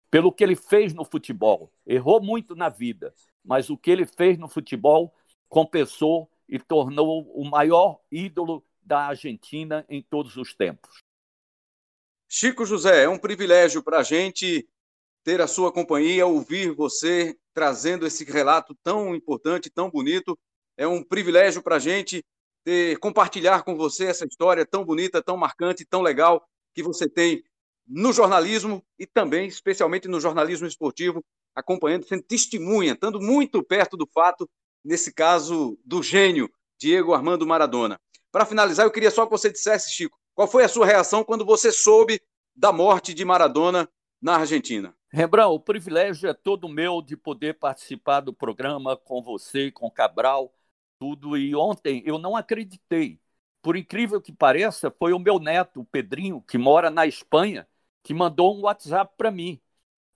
Pelo 0.09 0.31
que 0.31 0.43
ele 0.43 0.55
fez 0.55 0.93
no 0.93 1.05
futebol. 1.05 1.71
Errou 1.85 2.21
muito 2.21 2.55
na 2.55 2.69
vida, 2.69 3.13
mas 3.43 3.69
o 3.69 3.77
que 3.77 3.91
ele 3.91 4.05
fez 4.05 4.37
no 4.37 4.47
futebol 4.47 5.13
compensou 5.47 6.29
e 6.47 6.59
tornou 6.59 7.29
o 7.33 7.43
maior 7.45 7.99
ídolo 8.11 8.63
da 8.81 9.07
Argentina 9.07 9.85
em 9.89 10.01
todos 10.01 10.35
os 10.37 10.53
tempos. 10.53 11.03
Chico 12.29 12.65
José, 12.65 13.03
é 13.03 13.09
um 13.09 13.17
privilégio 13.17 13.81
para 13.81 13.99
a 13.99 14.03
gente 14.03 14.67
ter 15.23 15.41
a 15.41 15.47
sua 15.47 15.71
companhia, 15.71 16.25
ouvir 16.25 16.73
você 16.73 17.37
trazendo 17.53 18.05
esse 18.05 18.23
relato 18.23 18.75
tão 18.83 19.15
importante, 19.15 19.69
tão 19.69 19.89
bonito. 19.89 20.37
É 20.77 20.87
um 20.87 21.03
privilégio 21.03 21.61
para 21.61 21.77
a 21.77 21.79
gente 21.79 22.23
ter, 22.67 22.99
compartilhar 22.99 23.63
com 23.63 23.77
você 23.77 24.07
essa 24.07 24.25
história 24.25 24.65
tão 24.65 24.83
bonita, 24.83 25.23
tão 25.23 25.37
marcante, 25.37 25.85
tão 25.85 26.01
legal 26.01 26.45
que 26.75 26.83
você 26.83 27.07
tem 27.07 27.41
no 27.87 28.11
jornalismo 28.11 28.83
e 28.99 29.05
também, 29.05 29.47
especialmente 29.47 30.05
no 30.09 30.19
jornalismo 30.19 30.67
esportivo, 30.67 31.23
acompanhando, 31.55 32.05
sendo 32.05 32.23
testemunha, 32.23 32.91
estando 32.91 33.21
muito 33.21 33.63
perto 33.63 33.95
do 33.95 34.05
fato, 34.05 34.49
nesse 34.83 35.13
caso 35.13 35.79
do 35.85 36.03
gênio 36.03 36.51
Diego 36.77 37.13
Armando 37.13 37.47
Maradona. 37.47 37.97
Para 38.33 38.45
finalizar, 38.45 38.85
eu 38.85 38.91
queria 38.91 39.11
só 39.11 39.23
que 39.23 39.31
você 39.31 39.49
dissesse, 39.49 39.93
Chico, 39.93 40.19
qual 40.35 40.45
foi 40.45 40.65
a 40.65 40.69
sua 40.69 40.85
reação 40.85 41.23
quando 41.23 41.45
você 41.45 41.71
soube 41.71 42.21
da 42.53 42.73
morte 42.73 43.13
de 43.13 43.23
Maradona 43.23 43.87
na 44.21 44.39
Argentina? 44.39 44.93
Rembrandt, 45.09 45.55
o 45.55 45.59
privilégio 45.61 46.29
é 46.29 46.33
todo 46.33 46.67
meu 46.67 47.01
de 47.01 47.15
poder 47.15 47.57
participar 47.57 48.19
do 48.19 48.33
programa 48.33 48.97
com 48.97 49.23
você, 49.23 49.71
com 49.71 49.89
Cabral, 49.89 50.53
tudo. 50.99 51.37
E 51.37 51.55
ontem 51.55 52.03
eu 52.05 52.17
não 52.17 52.35
acreditei. 52.35 53.19
Por 53.61 53.75
incrível 53.75 54.21
que 54.21 54.31
pareça, 54.31 54.91
foi 54.91 55.13
o 55.13 55.19
meu 55.19 55.39
neto, 55.39 55.81
o 55.81 55.85
Pedrinho, 55.85 56.41
que 56.41 56.57
mora 56.57 56.89
na 56.89 57.05
Espanha, 57.05 57.67
que 58.03 58.13
mandou 58.13 58.55
um 58.57 58.61
WhatsApp 58.61 59.13
para 59.17 59.31
mim. 59.31 59.59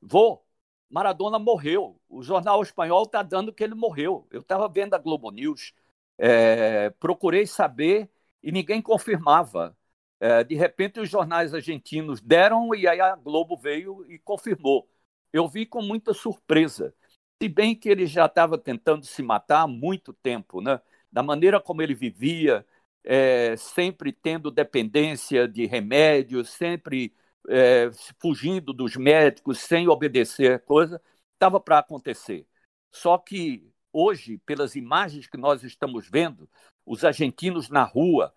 Vô, 0.02 0.42
Maradona 0.90 1.40
morreu. 1.40 2.00
O 2.10 2.24
jornal 2.24 2.62
espanhol 2.62 3.04
está 3.04 3.24
dando 3.24 3.54
que 3.54 3.64
ele 3.64 3.76
morreu. 3.76 4.28
Eu 4.32 4.42
estava 4.42 4.68
vendo 4.70 4.94
a 4.94 4.98
Globo 4.98 5.32
News, 5.32 5.74
é, 6.18 6.90
procurei 6.92 7.48
saber 7.48 8.10
e 8.44 8.52
ninguém 8.52 8.82
confirmava. 8.82 9.76
É, 10.20 10.44
de 10.44 10.56
repente, 10.56 11.00
os 11.00 11.10
jornais 11.10 11.54
argentinos 11.54 12.22
deram 12.22 12.74
e 12.76 12.88
aí 12.88 13.02
a 13.02 13.16
Globo 13.16 13.58
veio 13.58 14.06
e 14.12 14.20
confirmou. 14.20 14.88
Eu 15.34 15.48
vi 15.48 15.66
com 15.66 15.82
muita 15.82 16.14
surpresa. 16.14 16.94
Se 17.42 17.50
bem 17.50 17.74
que 17.76 17.90
ele 17.90 18.06
já 18.06 18.28
estava 18.28 18.56
tentando 18.56 19.04
se 19.04 19.24
matar 19.24 19.62
há 19.62 19.68
muito 19.68 20.14
tempo, 20.14 20.62
né? 20.62 20.80
da 21.12 21.24
maneira 21.24 21.60
como 21.60 21.82
ele 21.82 21.96
vivia, 21.96 22.64
é, 23.04 23.56
sempre 23.58 24.14
tendo 24.14 24.52
dependência 24.52 25.48
de 25.48 25.66
remédios, 25.66 26.52
sempre 26.52 27.12
é, 27.50 27.90
fugindo 28.20 28.72
dos 28.72 28.96
médicos, 28.96 29.58
sem 29.58 29.88
obedecer 29.88 30.64
coisa, 30.66 31.02
estava 31.34 31.60
para 31.60 31.80
acontecer. 31.80 32.46
Só 32.92 33.18
que 33.18 33.68
hoje, 33.92 34.38
pelas 34.46 34.76
imagens 34.76 35.26
que 35.26 35.38
nós 35.38 35.64
estamos 35.64 36.08
vendo, 36.08 36.48
os 36.86 37.04
argentinos 37.04 37.70
na 37.70 37.84
rua, 37.84 38.32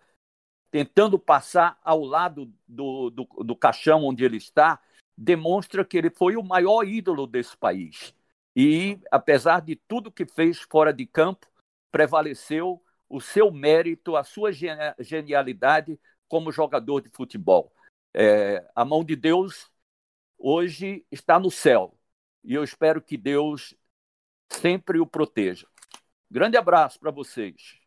tentando 0.71 1.19
passar 1.19 1.79
ao 1.85 2.03
lado 2.05 2.51
do, 2.67 3.11
do, 3.11 3.25
do 3.45 3.55
caixão 3.55 4.03
onde 4.03 4.25
ele 4.25 4.39
está, 4.39 4.81
demonstra 5.15 5.85
que 5.85 5.99
ele 5.99 6.09
foi 6.09 6.37
o 6.37 6.43
maior 6.43 6.85
ídolo 6.85 7.27
desse 7.27 7.55
país. 7.55 8.15
E, 8.57 9.01
apesar 9.11 9.61
de 9.61 9.77
tudo 9.77 10.13
que 10.13 10.25
fez 10.27 10.61
fora 10.61 10.93
de 10.93 11.07
campo, 11.07 11.47
prevaleceu 11.91 12.83
o 13.09 13.21
seu 13.21 13.51
mérito, 13.51 14.17
a 14.17 14.25
sua 14.25 14.51
genialidade 14.99 15.99
como 16.29 16.53
jogador 16.53 17.01
de 17.01 17.11
futebol. 17.11 17.73
É, 18.13 18.65
a 18.75 18.85
mão 18.85 19.05
de 19.05 19.17
Deus 19.17 19.71
hoje 20.39 21.05
está 21.11 21.39
no 21.39 21.51
céu 21.51 21.99
e 22.45 22.55
eu 22.55 22.63
espero 22.63 23.01
que 23.01 23.17
Deus 23.17 23.75
sempre 24.51 25.01
o 25.01 25.07
proteja. 25.07 25.67
Grande 26.31 26.57
abraço 26.57 26.99
para 26.99 27.11
vocês. 27.11 27.79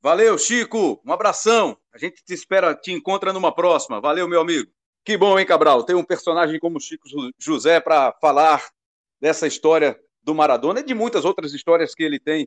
Valeu, 0.00 0.36
Chico. 0.38 1.00
Um 1.04 1.12
abração. 1.12 1.78
A 1.92 1.98
gente 1.98 2.22
te 2.24 2.34
espera, 2.34 2.74
te 2.74 2.92
encontra 2.92 3.32
numa 3.32 3.54
próxima. 3.54 4.00
Valeu, 4.00 4.28
meu 4.28 4.40
amigo. 4.40 4.70
Que 5.04 5.16
bom, 5.16 5.38
hein, 5.38 5.46
Cabral? 5.46 5.84
Tem 5.84 5.96
um 5.96 6.04
personagem 6.04 6.58
como 6.58 6.80
Chico 6.80 7.08
José 7.38 7.80
para 7.80 8.12
falar 8.20 8.70
dessa 9.24 9.46
história 9.46 9.98
do 10.22 10.34
Maradona 10.34 10.80
e 10.80 10.84
de 10.84 10.92
muitas 10.92 11.24
outras 11.24 11.54
histórias 11.54 11.94
que 11.94 12.02
ele 12.02 12.20
tem 12.20 12.46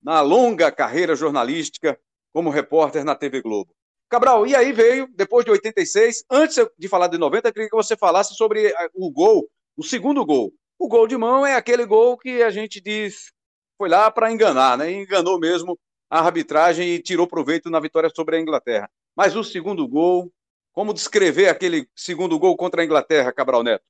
na 0.00 0.20
longa 0.20 0.70
carreira 0.70 1.16
jornalística 1.16 1.98
como 2.32 2.48
repórter 2.48 3.04
na 3.04 3.16
TV 3.16 3.42
Globo. 3.42 3.74
Cabral, 4.08 4.46
e 4.46 4.54
aí 4.54 4.72
veio, 4.72 5.08
depois 5.16 5.44
de 5.44 5.50
86, 5.50 6.24
antes 6.30 6.64
de 6.78 6.88
falar 6.88 7.08
de 7.08 7.18
90, 7.18 7.48
eu 7.48 7.52
queria 7.52 7.68
que 7.68 7.74
você 7.74 7.96
falasse 7.96 8.36
sobre 8.36 8.68
eh, 8.68 8.90
o 8.94 9.10
gol, 9.10 9.50
o 9.76 9.82
segundo 9.82 10.24
gol. 10.24 10.54
O 10.78 10.86
gol 10.86 11.08
de 11.08 11.16
mão 11.16 11.44
é 11.44 11.56
aquele 11.56 11.84
gol 11.84 12.16
que 12.16 12.40
a 12.40 12.50
gente 12.50 12.80
diz 12.80 13.32
foi 13.76 13.88
lá 13.88 14.08
para 14.08 14.30
enganar, 14.30 14.78
né? 14.78 14.92
Enganou 14.92 15.40
mesmo 15.40 15.76
a 16.08 16.20
arbitragem 16.20 16.88
e 16.88 17.02
tirou 17.02 17.26
proveito 17.26 17.68
na 17.68 17.80
vitória 17.80 18.10
sobre 18.14 18.36
a 18.36 18.40
Inglaterra. 18.40 18.88
Mas 19.16 19.34
o 19.34 19.42
segundo 19.42 19.88
gol, 19.88 20.32
como 20.72 20.94
descrever 20.94 21.48
aquele 21.48 21.88
segundo 21.96 22.38
gol 22.38 22.56
contra 22.56 22.82
a 22.82 22.84
Inglaterra, 22.84 23.32
Cabral 23.32 23.64
Neto? 23.64 23.84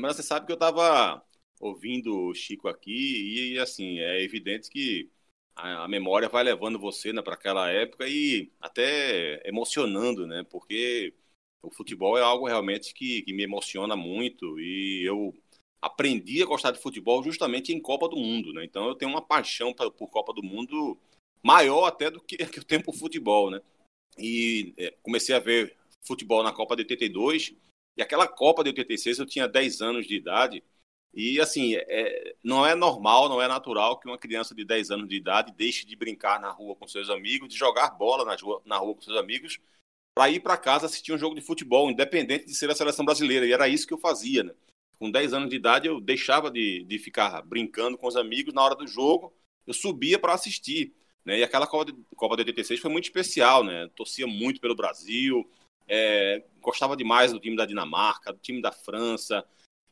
Mas 0.00 0.16
você 0.16 0.22
sabe 0.22 0.46
que 0.46 0.52
eu 0.52 0.54
estava 0.54 1.22
ouvindo 1.62 2.26
o 2.26 2.34
Chico 2.34 2.66
aqui 2.68 3.52
e, 3.52 3.58
assim, 3.58 4.00
é 4.00 4.20
evidente 4.20 4.68
que 4.68 5.08
a, 5.54 5.84
a 5.84 5.88
memória 5.88 6.28
vai 6.28 6.42
levando 6.42 6.78
você 6.78 7.12
né, 7.12 7.22
para 7.22 7.34
aquela 7.34 7.70
época 7.70 8.08
e 8.08 8.50
até 8.60 9.40
emocionando, 9.48 10.26
né? 10.26 10.44
Porque 10.50 11.14
o 11.62 11.70
futebol 11.70 12.18
é 12.18 12.22
algo 12.22 12.48
realmente 12.48 12.92
que, 12.92 13.22
que 13.22 13.32
me 13.32 13.44
emociona 13.44 13.94
muito 13.94 14.58
e 14.58 15.04
eu 15.06 15.32
aprendi 15.80 16.42
a 16.42 16.46
gostar 16.46 16.72
de 16.72 16.80
futebol 16.80 17.22
justamente 17.22 17.72
em 17.72 17.80
Copa 17.80 18.08
do 18.08 18.16
Mundo, 18.16 18.52
né? 18.52 18.64
Então 18.64 18.88
eu 18.88 18.96
tenho 18.96 19.12
uma 19.12 19.22
paixão 19.22 19.72
por, 19.72 19.92
por 19.92 20.08
Copa 20.08 20.32
do 20.32 20.42
Mundo 20.42 20.98
maior 21.44 21.86
até 21.86 22.10
do 22.10 22.20
que, 22.20 22.36
que 22.46 22.58
eu 22.58 22.64
tenho 22.64 22.82
futebol, 22.92 23.50
né? 23.50 23.60
E 24.18 24.74
é, 24.76 24.90
comecei 25.00 25.34
a 25.34 25.38
ver 25.38 25.76
futebol 26.02 26.42
na 26.42 26.52
Copa 26.52 26.74
de 26.74 26.82
82 26.82 27.54
e 27.96 28.02
aquela 28.02 28.26
Copa 28.26 28.64
de 28.64 28.70
86 28.70 29.20
eu 29.20 29.26
tinha 29.26 29.46
10 29.46 29.80
anos 29.80 30.06
de 30.08 30.16
idade 30.16 30.64
e 31.14 31.38
assim, 31.40 31.74
é, 31.74 32.34
não 32.42 32.66
é 32.66 32.74
normal, 32.74 33.28
não 33.28 33.40
é 33.40 33.46
natural 33.46 33.98
que 33.98 34.06
uma 34.06 34.16
criança 34.16 34.54
de 34.54 34.64
10 34.64 34.90
anos 34.90 35.08
de 35.08 35.16
idade 35.16 35.52
deixe 35.52 35.84
de 35.84 35.94
brincar 35.94 36.40
na 36.40 36.50
rua 36.50 36.74
com 36.74 36.88
seus 36.88 37.10
amigos, 37.10 37.48
de 37.48 37.56
jogar 37.56 37.90
bola 37.90 38.24
na 38.24 38.34
rua, 38.34 38.62
na 38.64 38.78
rua 38.78 38.94
com 38.94 39.02
seus 39.02 39.18
amigos, 39.18 39.58
para 40.14 40.30
ir 40.30 40.40
para 40.40 40.56
casa 40.56 40.86
assistir 40.86 41.12
um 41.12 41.18
jogo 41.18 41.34
de 41.34 41.42
futebol, 41.42 41.90
independente 41.90 42.46
de 42.46 42.54
ser 42.54 42.70
a 42.70 42.74
seleção 42.74 43.04
brasileira. 43.04 43.46
E 43.46 43.52
era 43.52 43.68
isso 43.68 43.86
que 43.86 43.92
eu 43.92 43.98
fazia, 43.98 44.42
né? 44.42 44.54
Com 44.98 45.10
10 45.10 45.34
anos 45.34 45.50
de 45.50 45.56
idade, 45.56 45.86
eu 45.86 46.00
deixava 46.00 46.50
de, 46.50 46.84
de 46.84 46.98
ficar 46.98 47.42
brincando 47.42 47.98
com 47.98 48.06
os 48.06 48.16
amigos 48.16 48.54
na 48.54 48.62
hora 48.62 48.74
do 48.74 48.86
jogo, 48.86 49.34
eu 49.66 49.74
subia 49.74 50.18
para 50.18 50.32
assistir. 50.32 50.94
Né? 51.24 51.40
E 51.40 51.44
aquela 51.44 51.66
Copa 51.66 51.92
de, 51.92 51.98
Copa 52.16 52.36
de 52.36 52.42
86 52.42 52.80
foi 52.80 52.90
muito 52.90 53.04
especial, 53.04 53.64
né? 53.64 53.88
Torcia 53.94 54.26
muito 54.26 54.60
pelo 54.60 54.74
Brasil, 54.74 55.48
é, 55.86 56.42
gostava 56.60 56.96
demais 56.96 57.32
do 57.32 57.40
time 57.40 57.56
da 57.56 57.66
Dinamarca, 57.66 58.32
do 58.32 58.38
time 58.38 58.62
da 58.62 58.72
França. 58.72 59.44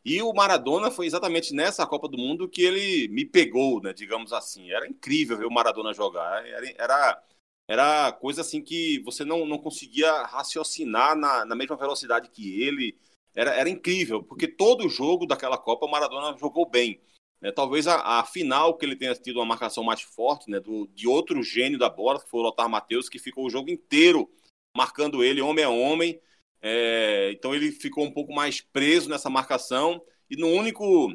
E 0.04 0.22
o 0.22 0.32
Maradona 0.32 0.90
foi 0.90 1.06
exatamente 1.06 1.54
nessa 1.54 1.86
Copa 1.86 2.08
do 2.08 2.16
Mundo 2.16 2.48
que 2.48 2.62
ele 2.62 3.08
me 3.08 3.24
pegou, 3.24 3.82
né, 3.82 3.92
digamos 3.92 4.32
assim. 4.32 4.70
Era 4.70 4.88
incrível 4.88 5.36
ver 5.36 5.46
o 5.46 5.50
Maradona 5.50 5.92
jogar. 5.92 6.46
Era, 6.46 6.74
era, 6.78 7.22
era 7.68 8.12
coisa 8.12 8.40
assim 8.40 8.62
que 8.62 9.00
você 9.00 9.24
não, 9.24 9.46
não 9.46 9.58
conseguia 9.58 10.10
raciocinar 10.24 11.14
na, 11.16 11.44
na 11.44 11.54
mesma 11.54 11.76
velocidade 11.76 12.30
que 12.30 12.62
ele. 12.62 12.96
Era, 13.34 13.54
era 13.54 13.68
incrível, 13.68 14.22
porque 14.22 14.48
todo 14.48 14.88
jogo 14.88 15.26
daquela 15.26 15.56
Copa 15.56 15.86
o 15.86 15.90
Maradona 15.90 16.36
jogou 16.36 16.68
bem. 16.68 17.00
Né? 17.40 17.52
Talvez 17.52 17.86
a, 17.86 18.18
a, 18.18 18.24
final 18.24 18.76
que 18.76 18.84
ele 18.84 18.96
tenha 18.96 19.14
tido 19.14 19.36
uma 19.36 19.46
marcação 19.46 19.82
mais 19.84 20.02
forte, 20.02 20.50
né, 20.50 20.60
do, 20.60 20.86
de 20.88 21.06
outro 21.08 21.42
gênio 21.42 21.78
da 21.78 21.88
bola, 21.88 22.20
que 22.20 22.28
foi 22.28 22.40
o 22.40 22.42
Lothar 22.42 22.68
Matheus, 22.68 23.08
que 23.08 23.18
ficou 23.18 23.46
o 23.46 23.50
jogo 23.50 23.70
inteiro 23.70 24.28
marcando 24.76 25.22
ele 25.24 25.40
homem 25.40 25.64
a 25.64 25.70
homem. 25.70 26.20
É, 26.62 27.30
então 27.32 27.54
ele 27.54 27.72
ficou 27.72 28.04
um 28.04 28.12
pouco 28.12 28.32
mais 28.32 28.60
preso 28.60 29.08
nessa 29.08 29.30
marcação 29.30 30.02
e 30.28 30.36
no 30.36 30.48
único, 30.48 31.08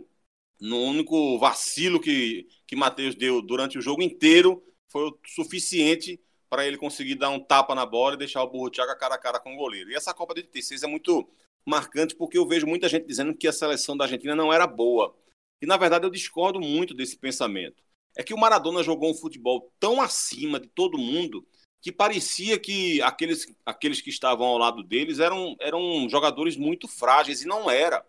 no 0.60 0.84
único 0.84 1.38
vacilo 1.38 2.00
que, 2.00 2.48
que 2.66 2.76
Matheus 2.76 3.16
deu 3.16 3.42
durante 3.42 3.78
o 3.78 3.82
jogo 3.82 4.02
inteiro 4.02 4.64
foi 4.92 5.10
o 5.10 5.20
suficiente 5.28 6.20
para 6.50 6.66
ele 6.66 6.78
conseguir 6.78 7.16
dar 7.16 7.30
um 7.30 7.40
tapa 7.40 7.76
na 7.76 7.86
bola 7.86 8.16
e 8.16 8.20
deixar 8.20 8.42
o 8.44 8.50
Burro 8.50 8.70
Thiago 8.70 8.98
cara 8.98 9.16
a 9.16 9.18
cara 9.18 9.40
com 9.40 9.54
o 9.54 9.58
goleiro. 9.58 9.92
E 9.92 9.96
essa 9.96 10.14
Copa 10.14 10.34
de 10.34 10.42
86 10.42 10.84
é 10.84 10.88
muito 10.88 11.28
marcante 11.66 12.16
porque 12.16 12.38
eu 12.38 12.48
vejo 12.48 12.66
muita 12.66 12.88
gente 12.88 13.06
dizendo 13.06 13.36
que 13.36 13.48
a 13.48 13.54
seleção 13.54 13.98
da 13.98 14.06
Argentina 14.06 14.36
não 14.36 14.54
era 14.54 14.66
boa. 14.66 15.16
E 15.62 15.66
na 15.66 15.78
verdade 15.78 16.06
eu 16.06 16.10
discordo 16.10 16.60
muito 16.60 16.94
desse 16.94 17.18
pensamento. 17.18 17.84
É 18.18 18.24
que 18.24 18.34
o 18.34 18.38
Maradona 18.38 18.82
jogou 18.84 19.12
um 19.12 19.16
futebol 19.16 19.70
tão 19.80 20.02
acima 20.02 20.60
de 20.60 20.68
todo 20.70 20.98
mundo 20.98 21.46
que 21.86 21.91
parecia 21.91 22.58
que 22.58 23.00
aqueles, 23.04 23.45
aqueles 23.63 24.02
que 24.02 24.10
estavam 24.10 24.48
ao 24.48 24.58
lado 24.58 24.82
deles 24.82 25.19
eram, 25.19 25.56
eram 25.60 26.10
jogadores 26.10 26.58
muito 26.58 26.88
frágeis, 26.88 27.43
e 27.43 27.48
não 27.48 27.69
era. 27.69 28.04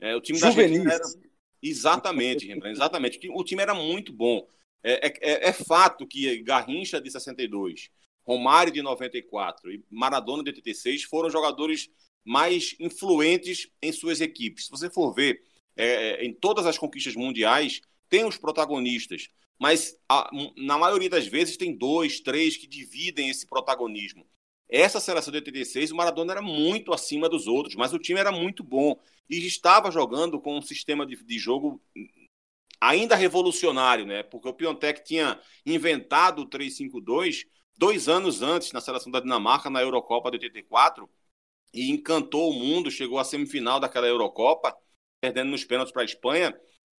É, 0.00 0.16
o 0.16 0.20
time 0.22 0.38
Juvenis. 0.38 0.56
da 0.56 0.62
Argentina 0.62 0.94
era... 0.94 1.04
Exatamente, 1.62 2.46
Rembrandt, 2.46 2.78
exatamente. 2.78 3.28
O 3.30 3.44
time 3.44 3.60
era 3.60 3.74
muito 3.74 4.14
bom. 4.14 4.48
É, 4.82 5.08
é, 5.08 5.48
é, 5.50 5.52
fato 5.52 6.06
que 6.06 6.42
Garrincha 6.42 6.98
de 7.02 7.10
62, 7.10 7.90
Romário 8.26 8.72
de 8.72 8.80
94 8.80 9.72
e 9.72 9.84
Maradona 9.90 10.42
de 10.42 10.48
86 10.48 11.02
foram 11.02 11.28
jogadores 11.28 11.90
mais 12.24 12.76
influentes 12.80 13.68
em 13.82 13.92
suas 13.92 14.22
equipes. 14.22 14.64
Se 14.64 14.70
você 14.70 14.88
for 14.88 15.12
ver 15.12 15.42
é, 15.76 16.24
em 16.24 16.32
todas 16.32 16.64
as 16.64 16.78
conquistas 16.78 17.14
mundiais, 17.14 17.82
tem 18.08 18.24
os 18.24 18.38
protagonistas 18.38 19.28
mas 19.58 19.98
a, 20.08 20.30
na 20.56 20.78
maioria 20.78 21.10
das 21.10 21.26
vezes 21.26 21.56
tem 21.56 21.76
dois, 21.76 22.20
três 22.20 22.56
que 22.56 22.66
dividem 22.66 23.28
esse 23.28 23.46
protagonismo. 23.46 24.26
Essa 24.68 25.00
seleção 25.00 25.32
de 25.32 25.38
86, 25.38 25.90
o 25.92 25.96
Maradona 25.96 26.32
era 26.32 26.42
muito 26.42 26.92
acima 26.92 27.28
dos 27.28 27.46
outros, 27.46 27.74
mas 27.74 27.92
o 27.92 27.98
time 27.98 28.20
era 28.20 28.30
muito 28.30 28.62
bom 28.62 28.98
e 29.28 29.38
estava 29.46 29.90
jogando 29.90 30.40
com 30.40 30.58
um 30.58 30.62
sistema 30.62 31.06
de, 31.06 31.16
de 31.24 31.38
jogo 31.38 31.82
ainda 32.80 33.16
revolucionário, 33.16 34.06
né? 34.06 34.22
Porque 34.22 34.48
o 34.48 34.54
Piontek 34.54 35.02
tinha 35.02 35.40
inventado 35.66 36.42
o 36.42 36.46
3-5-2 36.46 37.46
dois 37.78 38.08
anos 38.08 38.42
antes 38.42 38.72
na 38.72 38.80
seleção 38.80 39.10
da 39.10 39.20
Dinamarca 39.20 39.70
na 39.70 39.80
Eurocopa 39.80 40.30
de 40.32 40.36
84 40.38 41.08
e 41.72 41.90
encantou 41.90 42.50
o 42.50 42.54
mundo, 42.54 42.90
chegou 42.90 43.18
à 43.18 43.24
semifinal 43.24 43.78
daquela 43.78 44.08
Eurocopa, 44.08 44.76
perdendo 45.20 45.50
nos 45.50 45.64
pênaltis 45.64 45.92
para 45.92 46.02
a 46.02 46.04
Espanha. 46.04 46.58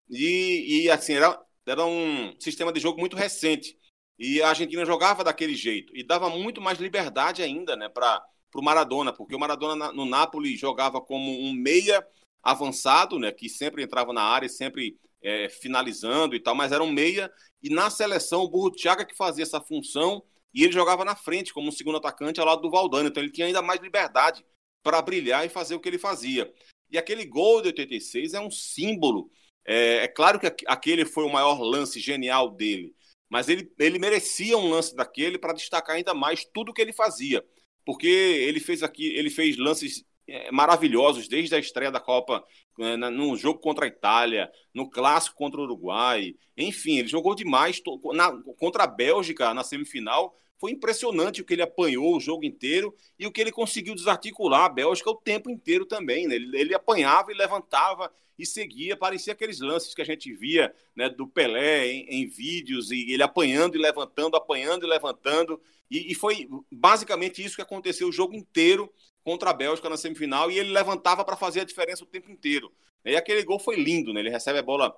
E, 0.08 0.84
e 0.84 0.90
assim, 0.90 1.14
era, 1.14 1.38
era 1.68 1.84
um 1.84 2.34
sistema 2.40 2.72
de 2.72 2.80
jogo 2.80 2.98
muito 2.98 3.16
recente. 3.16 3.76
E 4.18 4.42
a 4.42 4.48
Argentina 4.48 4.84
jogava 4.84 5.22
daquele 5.22 5.54
jeito. 5.54 5.96
E 5.96 6.02
dava 6.02 6.28
muito 6.28 6.60
mais 6.60 6.78
liberdade 6.78 7.42
ainda 7.42 7.76
né, 7.76 7.88
para 7.88 8.24
o 8.54 8.62
Maradona, 8.62 9.12
porque 9.12 9.34
o 9.34 9.38
Maradona 9.38 9.92
no 9.92 10.04
Napoli 10.04 10.56
jogava 10.56 11.00
como 11.00 11.30
um 11.30 11.52
meia 11.52 12.04
avançado, 12.42 13.18
né, 13.18 13.30
que 13.30 13.48
sempre 13.48 13.82
entrava 13.82 14.12
na 14.12 14.22
área, 14.22 14.48
sempre 14.48 14.98
é, 15.22 15.48
finalizando 15.48 16.34
e 16.34 16.40
tal, 16.40 16.54
mas 16.54 16.72
era 16.72 16.82
um 16.82 16.90
meia. 16.90 17.30
E 17.62 17.70
na 17.70 17.90
seleção, 17.90 18.42
o 18.42 18.48
Burro 18.48 18.72
Thiago 18.72 19.06
que 19.06 19.16
fazia 19.16 19.44
essa 19.44 19.60
função 19.60 20.22
e 20.52 20.64
ele 20.64 20.72
jogava 20.72 21.04
na 21.04 21.14
frente 21.14 21.52
como 21.52 21.68
um 21.68 21.72
segundo 21.72 21.98
atacante 21.98 22.40
ao 22.40 22.46
lado 22.46 22.62
do 22.62 22.70
Valdano. 22.70 23.08
Então 23.08 23.22
ele 23.22 23.32
tinha 23.32 23.46
ainda 23.46 23.62
mais 23.62 23.80
liberdade 23.80 24.44
para 24.82 25.02
brilhar 25.02 25.44
e 25.44 25.48
fazer 25.48 25.74
o 25.74 25.80
que 25.80 25.88
ele 25.88 25.98
fazia. 25.98 26.52
E 26.90 26.96
aquele 26.96 27.24
gol 27.26 27.60
de 27.60 27.68
86 27.68 28.34
é 28.34 28.40
um 28.40 28.50
símbolo 28.50 29.30
é, 29.68 30.04
é 30.04 30.08
claro 30.08 30.40
que 30.40 30.46
aquele 30.66 31.04
foi 31.04 31.24
o 31.24 31.30
maior 31.30 31.60
lance 31.60 32.00
genial 32.00 32.50
dele, 32.50 32.94
mas 33.28 33.50
ele, 33.50 33.70
ele 33.78 33.98
merecia 33.98 34.56
um 34.56 34.70
lance 34.70 34.96
daquele 34.96 35.36
para 35.38 35.52
destacar 35.52 35.96
ainda 35.96 36.14
mais 36.14 36.42
tudo 36.42 36.72
que 36.72 36.80
ele 36.80 36.92
fazia, 36.92 37.44
porque 37.84 38.06
ele 38.06 38.60
fez 38.60 38.82
aqui, 38.82 39.06
ele 39.08 39.28
fez 39.28 39.58
lances 39.58 40.06
é, 40.26 40.50
maravilhosos 40.50 41.28
desde 41.28 41.54
a 41.54 41.58
estreia 41.58 41.90
da 41.90 42.00
Copa, 42.00 42.42
é, 42.80 42.96
no 42.96 43.36
jogo 43.36 43.60
contra 43.60 43.84
a 43.84 43.88
Itália, 43.88 44.50
no 44.72 44.88
clássico 44.88 45.36
contra 45.36 45.60
o 45.60 45.64
Uruguai, 45.64 46.34
enfim, 46.56 46.98
ele 47.00 47.08
jogou 47.08 47.34
demais 47.34 47.78
na, 48.14 48.32
contra 48.56 48.84
a 48.84 48.86
Bélgica 48.86 49.52
na 49.52 49.62
semifinal, 49.62 50.34
foi 50.58 50.72
impressionante 50.72 51.40
o 51.40 51.44
que 51.44 51.54
ele 51.54 51.62
apanhou 51.62 52.16
o 52.16 52.20
jogo 52.20 52.44
inteiro 52.44 52.94
e 53.18 53.26
o 53.26 53.32
que 53.32 53.40
ele 53.40 53.52
conseguiu 53.52 53.94
desarticular 53.94 54.64
a 54.64 54.68
Bélgica 54.68 55.08
o 55.08 55.14
tempo 55.14 55.48
inteiro 55.48 55.86
também. 55.86 56.26
Né? 56.26 56.34
Ele, 56.34 56.58
ele, 56.58 56.74
apanhava 56.74 57.30
e 57.30 57.34
levantava 57.34 58.12
e 58.36 58.44
seguia. 58.44 58.96
Parecia 58.96 59.32
aqueles 59.32 59.60
lances 59.60 59.94
que 59.94 60.02
a 60.02 60.04
gente 60.04 60.32
via 60.32 60.74
né, 60.96 61.08
do 61.08 61.28
Pelé 61.28 61.86
em, 61.86 62.06
em 62.08 62.26
vídeos, 62.26 62.90
e 62.90 63.12
ele 63.12 63.22
apanhando 63.22 63.76
e 63.76 63.78
levantando, 63.80 64.36
apanhando 64.36 64.84
e 64.84 64.88
levantando. 64.88 65.60
E, 65.88 66.10
e, 66.10 66.14
foi 66.14 66.48
basicamente 66.70 67.42
isso 67.42 67.56
que 67.56 67.62
aconteceu 67.62 68.08
o 68.08 68.12
jogo 68.12 68.34
inteiro 68.34 68.92
contra 69.22 69.50
a 69.50 69.54
Bélgica 69.54 69.88
na 69.88 69.96
semifinal. 69.96 70.50
E 70.50 70.58
ele 70.58 70.70
levantava 70.70 71.24
para 71.24 71.36
fazer 71.36 71.60
a 71.60 71.64
diferença 71.64 72.02
o 72.02 72.06
tempo 72.06 72.30
inteiro. 72.30 72.72
E 73.04 73.16
aquele 73.16 73.44
gol 73.44 73.60
foi 73.60 73.76
lindo, 73.76 74.12
né? 74.12 74.20
Ele 74.20 74.30
recebe 74.30 74.58
a 74.58 74.62
bola 74.62 74.94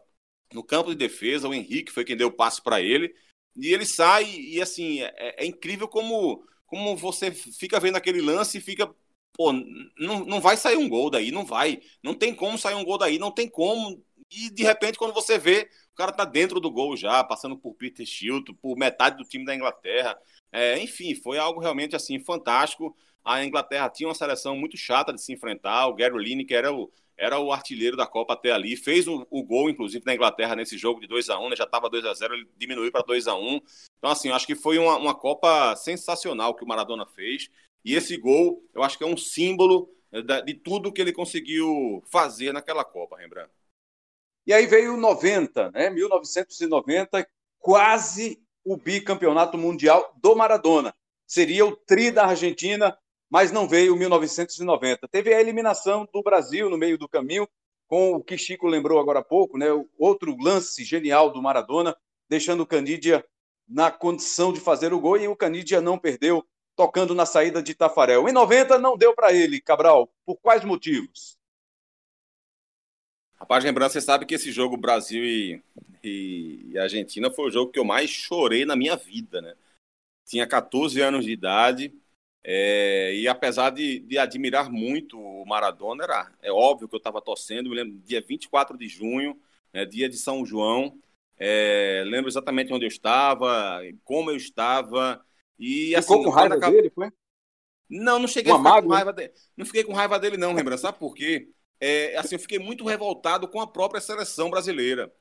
no 0.53 0.65
campo 0.65 0.91
de 0.91 0.97
defesa, 0.97 1.49
o 1.49 1.55
Henrique 1.55 1.93
foi 1.93 2.05
quem 2.05 2.17
deu 2.17 2.29
o 2.29 2.33
passe 2.33 2.61
para 2.63 2.81
ele. 2.81 3.15
E 3.57 3.73
ele 3.73 3.85
sai, 3.85 4.25
e 4.25 4.61
assim, 4.61 5.03
é, 5.03 5.45
é, 5.45 5.47
incrível 5.47 5.89
como, 5.89 6.45
como 6.67 6.97
você 6.97 7.31
fica 7.33 7.81
vendo 7.81 7.97
aquele 7.97 8.21
lance 8.21 8.59
e 8.59 8.61
fica. 8.61 8.93
Pô, 9.33 9.53
não, 9.99 10.25
não 10.25 10.41
vai 10.41 10.57
sair 10.57 10.77
um 10.77 10.89
gol 10.89 11.11
daí, 11.11 11.31
não 11.31 11.45
vai. 11.45 11.81
Não 12.03 12.15
tem 12.15 12.35
como 12.35 12.59
sair 12.59 12.75
um 12.75 12.85
gol 12.85 12.99
daí, 12.99 13.19
não 13.19 13.31
tem 13.31 13.49
como. 13.49 14.03
E 14.31 14.51
de 14.51 14.63
repente, 14.63 14.99
quando 14.99 15.15
você 15.15 15.39
vê, 15.39 15.69
o 15.93 15.97
cara 15.97 16.13
tá 16.13 16.25
dentro 16.25 16.61
do 16.61 16.71
gol 16.71 16.97
já, 16.97 17.23
passando 17.25 17.57
por 17.57 17.75
Peter 17.75 18.07
Shilton, 18.07 18.55
por 18.55 18.77
metade 18.77 19.17
do 19.17 19.25
time 19.25 19.45
da 19.45 19.55
Inglaterra. 19.55 20.17
É, 20.53 20.79
enfim, 20.79 21.15
foi 21.15 21.39
algo 21.39 21.61
realmente 21.61 21.97
assim 21.97 22.19
fantástico. 22.21 22.97
A 23.25 23.45
Inglaterra 23.45 23.91
tinha 23.91 24.09
uma 24.09 24.15
seleção 24.15 24.57
muito 24.57 24.77
chata 24.77 25.13
de 25.13 25.23
se 25.23 25.33
enfrentar. 25.33 25.87
O 25.89 25.95
Gary 25.95 26.17
Lineker 26.17 26.59
era 26.59 26.73
o, 26.73 26.91
era 27.21 27.39
o 27.39 27.53
artilheiro 27.53 27.99
da 27.99 28.07
Copa 28.07 28.33
até 28.33 28.51
ali, 28.51 28.75
fez 28.77 29.07
o, 29.07 29.27
o 29.31 29.45
gol, 29.45 29.69
inclusive, 29.69 30.03
na 30.07 30.15
Inglaterra 30.15 30.57
nesse 30.57 30.79
jogo 30.79 31.01
de 31.01 31.07
2 31.07 31.29
a 31.29 31.39
1 31.39 31.51
né? 31.51 31.57
já 31.57 31.65
estava 31.65 31.91
2 31.91 32.07
a 32.07 32.15
0 32.15 32.35
ele 32.35 32.49
diminuiu 32.57 32.91
para 32.91 33.03
2 33.03 33.29
a 33.29 33.35
1 33.35 33.61
Então, 33.99 34.11
assim, 34.11 34.31
acho 34.31 34.47
que 34.47 34.55
foi 34.55 34.79
uma, 34.79 34.97
uma 34.97 35.15
Copa 35.15 35.77
sensacional 35.77 36.55
que 36.55 36.65
o 36.65 36.67
Maradona 36.67 37.05
fez. 37.05 37.51
E 37.85 37.95
esse 37.95 38.17
gol, 38.17 38.67
eu 38.75 38.83
acho 38.83 38.97
que 38.97 39.05
é 39.05 39.07
um 39.07 39.19
símbolo 39.19 39.95
eh, 40.11 40.43
de 40.43 40.55
tudo 40.55 40.93
que 40.93 41.01
ele 41.01 41.13
conseguiu 41.13 42.03
fazer 42.11 42.53
naquela 42.53 42.85
Copa, 42.85 43.19
Rembrandt. 43.19 43.51
E 44.47 44.53
aí 44.55 44.67
veio 44.67 44.97
90, 44.97 45.71
né? 45.73 45.91
1990, 45.91 47.27
quase 47.59 48.43
o 48.65 48.79
bicampeonato 48.79 49.59
mundial 49.59 50.15
do 50.17 50.35
Maradona. 50.35 50.95
Seria 51.27 51.67
o 51.67 51.77
tri 51.77 52.11
da 52.11 52.27
Argentina 52.27 52.97
mas 53.31 53.53
não 53.53 53.69
veio 53.69 53.97
1990. 53.97 55.07
Teve 55.09 55.33
a 55.33 55.41
eliminação 55.41 56.07
do 56.13 56.23
Brasil 56.23 56.69
no 56.69 56.77
meio 56.77 56.99
do 56.99 57.09
caminho, 57.09 57.49
com 57.87 58.15
o 58.15 58.23
que 58.23 58.37
Chico 58.37 58.67
lembrou 58.67 58.99
agora 58.99 59.21
há 59.21 59.25
pouco, 59.25 59.57
né? 59.57 59.67
outro 59.97 60.37
lance 60.39 60.85
genial 60.85 61.31
do 61.31 61.41
Maradona, 61.41 61.97
deixando 62.29 62.63
o 62.63 62.67
Canidia 62.67 63.25
na 63.69 63.91
condição 63.91 64.53
de 64.53 64.61
fazer 64.61 64.93
o 64.93 65.01
gol 65.01 65.17
e 65.17 65.29
o 65.29 65.37
Canidia 65.37 65.81
não 65.81 65.97
perdeu, 65.97 66.45
tocando 66.75 67.15
na 67.15 67.25
saída 67.25 67.63
de 67.63 67.75
Tafarel. 67.75 68.29
Em 68.29 68.33
90 68.33 68.79
não 68.79 68.97
deu 68.97 69.15
para 69.15 69.33
ele, 69.33 69.61
Cabral. 69.61 70.13
Por 70.27 70.37
quais 70.37 70.65
motivos? 70.65 71.39
Rapaz, 73.37 73.65
lembrando, 73.65 73.93
você 73.93 74.01
sabe 74.01 74.27
que 74.27 74.35
esse 74.35 74.53
jogo 74.53 74.77
Brasil 74.77 75.25
e, 75.25 75.63
e, 76.03 76.71
e 76.73 76.79
Argentina 76.79 77.31
foi 77.31 77.49
o 77.49 77.51
jogo 77.51 77.73
que 77.73 77.79
eu 77.79 77.85
mais 77.85 78.11
chorei 78.11 78.65
na 78.65 78.77
minha 78.77 78.97
vida, 78.97 79.41
né? 79.41 79.55
Tinha 80.27 80.47
14 80.47 81.01
anos 81.01 81.25
de 81.25 81.33
idade, 81.33 81.93
é, 82.43 83.15
e 83.15 83.29
apesar 83.29 83.71
de, 83.71 84.01
de, 84.01 84.19
admirar 84.19 84.71
muito 84.71 85.21
o 85.21 85.45
Maradona, 85.45 86.05
era, 86.05 86.33
é 86.43 86.51
óbvio 86.51 86.89
que 86.89 86.95
eu 86.95 86.99
estava 86.99 87.21
torcendo. 87.21 87.69
Me 87.69 87.77
lembro 87.77 87.99
dia 88.05 88.23
24 88.27 88.79
de 88.79 88.89
junho, 88.89 89.39
é, 89.73 89.85
dia 89.85 90.09
de 90.09 90.17
São 90.17 90.45
João. 90.45 90.99
É, 91.39 92.03
lembro 92.07 92.31
exatamente 92.31 92.73
onde 92.73 92.85
eu 92.85 92.89
estava, 92.89 93.81
como 94.05 94.31
eu 94.31 94.37
estava. 94.37 95.25
E, 95.59 95.95
assim, 95.95 96.09
Ficou 96.09 96.25
com 96.25 96.31
raiva 96.31 96.55
acabou... 96.55 96.77
dele, 96.77 96.91
foi? 96.91 97.11
Não, 97.89 98.19
não 98.19 98.29
cheguei 98.29 98.53
Uma 98.53 98.61
a 98.61 98.75
ficar 98.75 98.83
com 98.83 98.95
raiva 98.95 99.13
dele. 99.13 99.33
Não 99.57 99.67
fiquei 99.67 99.85
com 99.85 99.93
raiva 99.93 100.19
dele, 100.19 100.37
não, 100.37 100.53
lembra? 100.53 100.79
Sabe 100.79 100.99
por 100.99 101.15
quê? 101.15 101.51
É, 101.81 102.17
assim, 102.17 102.37
eu 102.37 102.39
fiquei 102.39 102.59
muito 102.59 102.87
revoltado 102.87 103.49
com 103.49 103.61
a 103.61 103.67
própria 103.67 104.01
seleção 104.01 104.49
brasileira. 104.49 105.13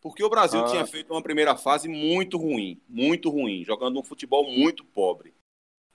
Porque 0.00 0.22
o 0.22 0.28
Brasil 0.28 0.60
ah. 0.60 0.64
tinha 0.64 0.86
feito 0.86 1.12
uma 1.12 1.22
primeira 1.22 1.56
fase 1.56 1.88
muito 1.88 2.38
ruim, 2.38 2.80
muito 2.88 3.30
ruim, 3.30 3.64
jogando 3.64 3.98
um 3.98 4.04
futebol 4.04 4.48
muito 4.48 4.84
pobre. 4.84 5.34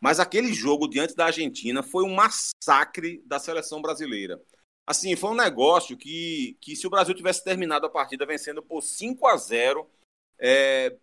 Mas 0.04 0.20
aquele 0.20 0.52
jogo 0.52 0.86
diante 0.86 1.16
da 1.16 1.28
Argentina 1.28 1.82
foi 1.82 2.04
um 2.04 2.14
massacre 2.14 3.24
da 3.26 3.40
seleção 3.40 3.82
brasileira. 3.82 4.38
Assim, 4.86 5.16
foi 5.16 5.30
um 5.30 5.36
negócio 5.36 5.96
que, 5.96 6.58
que 6.60 6.76
se 6.76 6.86
o 6.86 6.90
Brasil 6.90 7.16
tivesse 7.16 7.42
terminado 7.42 7.86
a 7.86 7.90
partida 7.90 8.26
vencendo 8.26 8.62
por 8.62 8.82
5 8.82 9.26
a 9.26 9.38
0 9.38 9.90
é, 10.38 10.98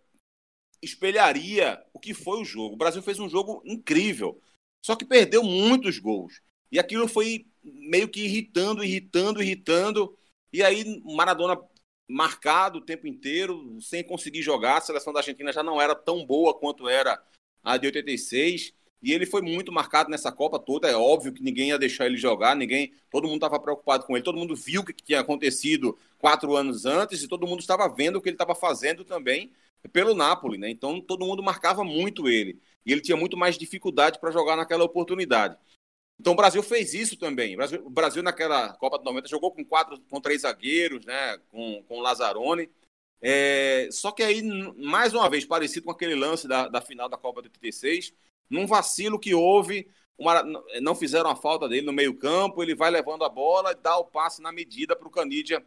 espelharia 0.83 1.83
o 1.91 1.99
que 1.99 2.13
foi 2.13 2.39
o 2.39 2.45
jogo. 2.45 2.75
O 2.75 2.77
Brasil 2.77 3.01
fez 3.01 3.17
um 3.19 3.27
jogo 3.27 3.63
incrível, 3.65 4.39
só 4.85 4.95
que 4.95 5.03
perdeu 5.03 5.41
muitos 5.41 5.97
gols. 5.97 6.39
E 6.71 6.77
aquilo 6.77 7.07
foi 7.07 7.47
meio 7.63 8.07
que 8.07 8.23
irritando, 8.23 8.83
irritando, 8.83 9.41
irritando. 9.41 10.15
E 10.53 10.61
aí 10.61 11.01
Maradona 11.03 11.59
marcado 12.07 12.77
o 12.77 12.85
tempo 12.85 13.07
inteiro, 13.07 13.81
sem 13.81 14.03
conseguir 14.03 14.43
jogar. 14.43 14.77
A 14.77 14.81
seleção 14.81 15.11
da 15.11 15.21
Argentina 15.21 15.51
já 15.51 15.63
não 15.63 15.81
era 15.81 15.95
tão 15.95 16.23
boa 16.23 16.53
quanto 16.53 16.87
era 16.87 17.19
a 17.63 17.77
de 17.77 17.87
86. 17.87 18.79
E 19.01 19.11
ele 19.13 19.25
foi 19.25 19.41
muito 19.41 19.71
marcado 19.71 20.09
nessa 20.09 20.31
Copa 20.31 20.59
toda. 20.59 20.87
É 20.87 20.95
óbvio 20.95 21.33
que 21.33 21.41
ninguém 21.43 21.69
ia 21.69 21.79
deixar 21.79 22.05
ele 22.05 22.17
jogar, 22.17 22.55
ninguém, 22.55 22.93
todo 23.09 23.27
mundo 23.27 23.37
estava 23.37 23.59
preocupado 23.59 24.05
com 24.05 24.15
ele, 24.15 24.23
todo 24.23 24.37
mundo 24.37 24.55
viu 24.55 24.81
o 24.81 24.85
que 24.85 24.93
tinha 24.93 25.19
acontecido 25.19 25.97
quatro 26.19 26.55
anos 26.55 26.85
antes 26.85 27.23
e 27.23 27.27
todo 27.27 27.47
mundo 27.47 27.61
estava 27.61 27.87
vendo 27.89 28.17
o 28.17 28.21
que 28.21 28.29
ele 28.29 28.35
estava 28.35 28.53
fazendo 28.53 29.03
também 29.03 29.51
pelo 29.91 30.13
Napoli, 30.13 30.57
né? 30.57 30.69
Então 30.69 31.01
todo 31.01 31.25
mundo 31.25 31.41
marcava 31.41 31.83
muito 31.83 32.29
ele 32.29 32.59
e 32.85 32.91
ele 32.91 33.01
tinha 33.01 33.17
muito 33.17 33.35
mais 33.35 33.57
dificuldade 33.57 34.19
para 34.19 34.31
jogar 34.31 34.55
naquela 34.55 34.83
oportunidade. 34.83 35.57
Então 36.19 36.33
o 36.33 36.35
Brasil 36.35 36.61
fez 36.61 36.93
isso 36.93 37.17
também. 37.17 37.55
O 37.55 37.57
Brasil, 37.57 37.85
o 37.85 37.89
Brasil 37.89 38.21
naquela 38.21 38.73
Copa 38.75 38.99
de 38.99 39.05
90 39.05 39.27
jogou 39.27 39.51
com 39.51 39.65
quatro, 39.65 39.99
com 40.01 40.21
três 40.21 40.43
zagueiros, 40.43 41.03
né? 41.03 41.39
Com, 41.49 41.83
com 41.87 41.97
o 41.97 42.01
Lazzaroni. 42.01 42.69
É, 43.19 43.87
só 43.91 44.11
que 44.11 44.21
aí, 44.21 44.41
mais 44.77 45.13
uma 45.13 45.29
vez, 45.29 45.45
parecido 45.45 45.85
com 45.85 45.91
aquele 45.91 46.15
lance 46.15 46.47
da, 46.47 46.67
da 46.67 46.81
final 46.81 47.09
da 47.09 47.17
Copa 47.17 47.41
de 47.41 47.47
86, 47.47 48.13
num 48.51 48.67
vacilo 48.67 49.19
que 49.19 49.33
houve, 49.33 49.87
uma, 50.17 50.43
não 50.81 50.93
fizeram 50.93 51.29
a 51.29 51.35
falta 51.35 51.67
dele 51.67 51.85
no 51.85 51.93
meio-campo, 51.93 52.61
ele 52.61 52.75
vai 52.75 52.91
levando 52.91 53.23
a 53.23 53.29
bola, 53.29 53.73
dá 53.73 53.97
o 53.97 54.05
passe 54.05 54.41
na 54.41 54.51
medida 54.51 54.95
para 54.95 55.07
o 55.07 55.11
Canidia 55.11 55.65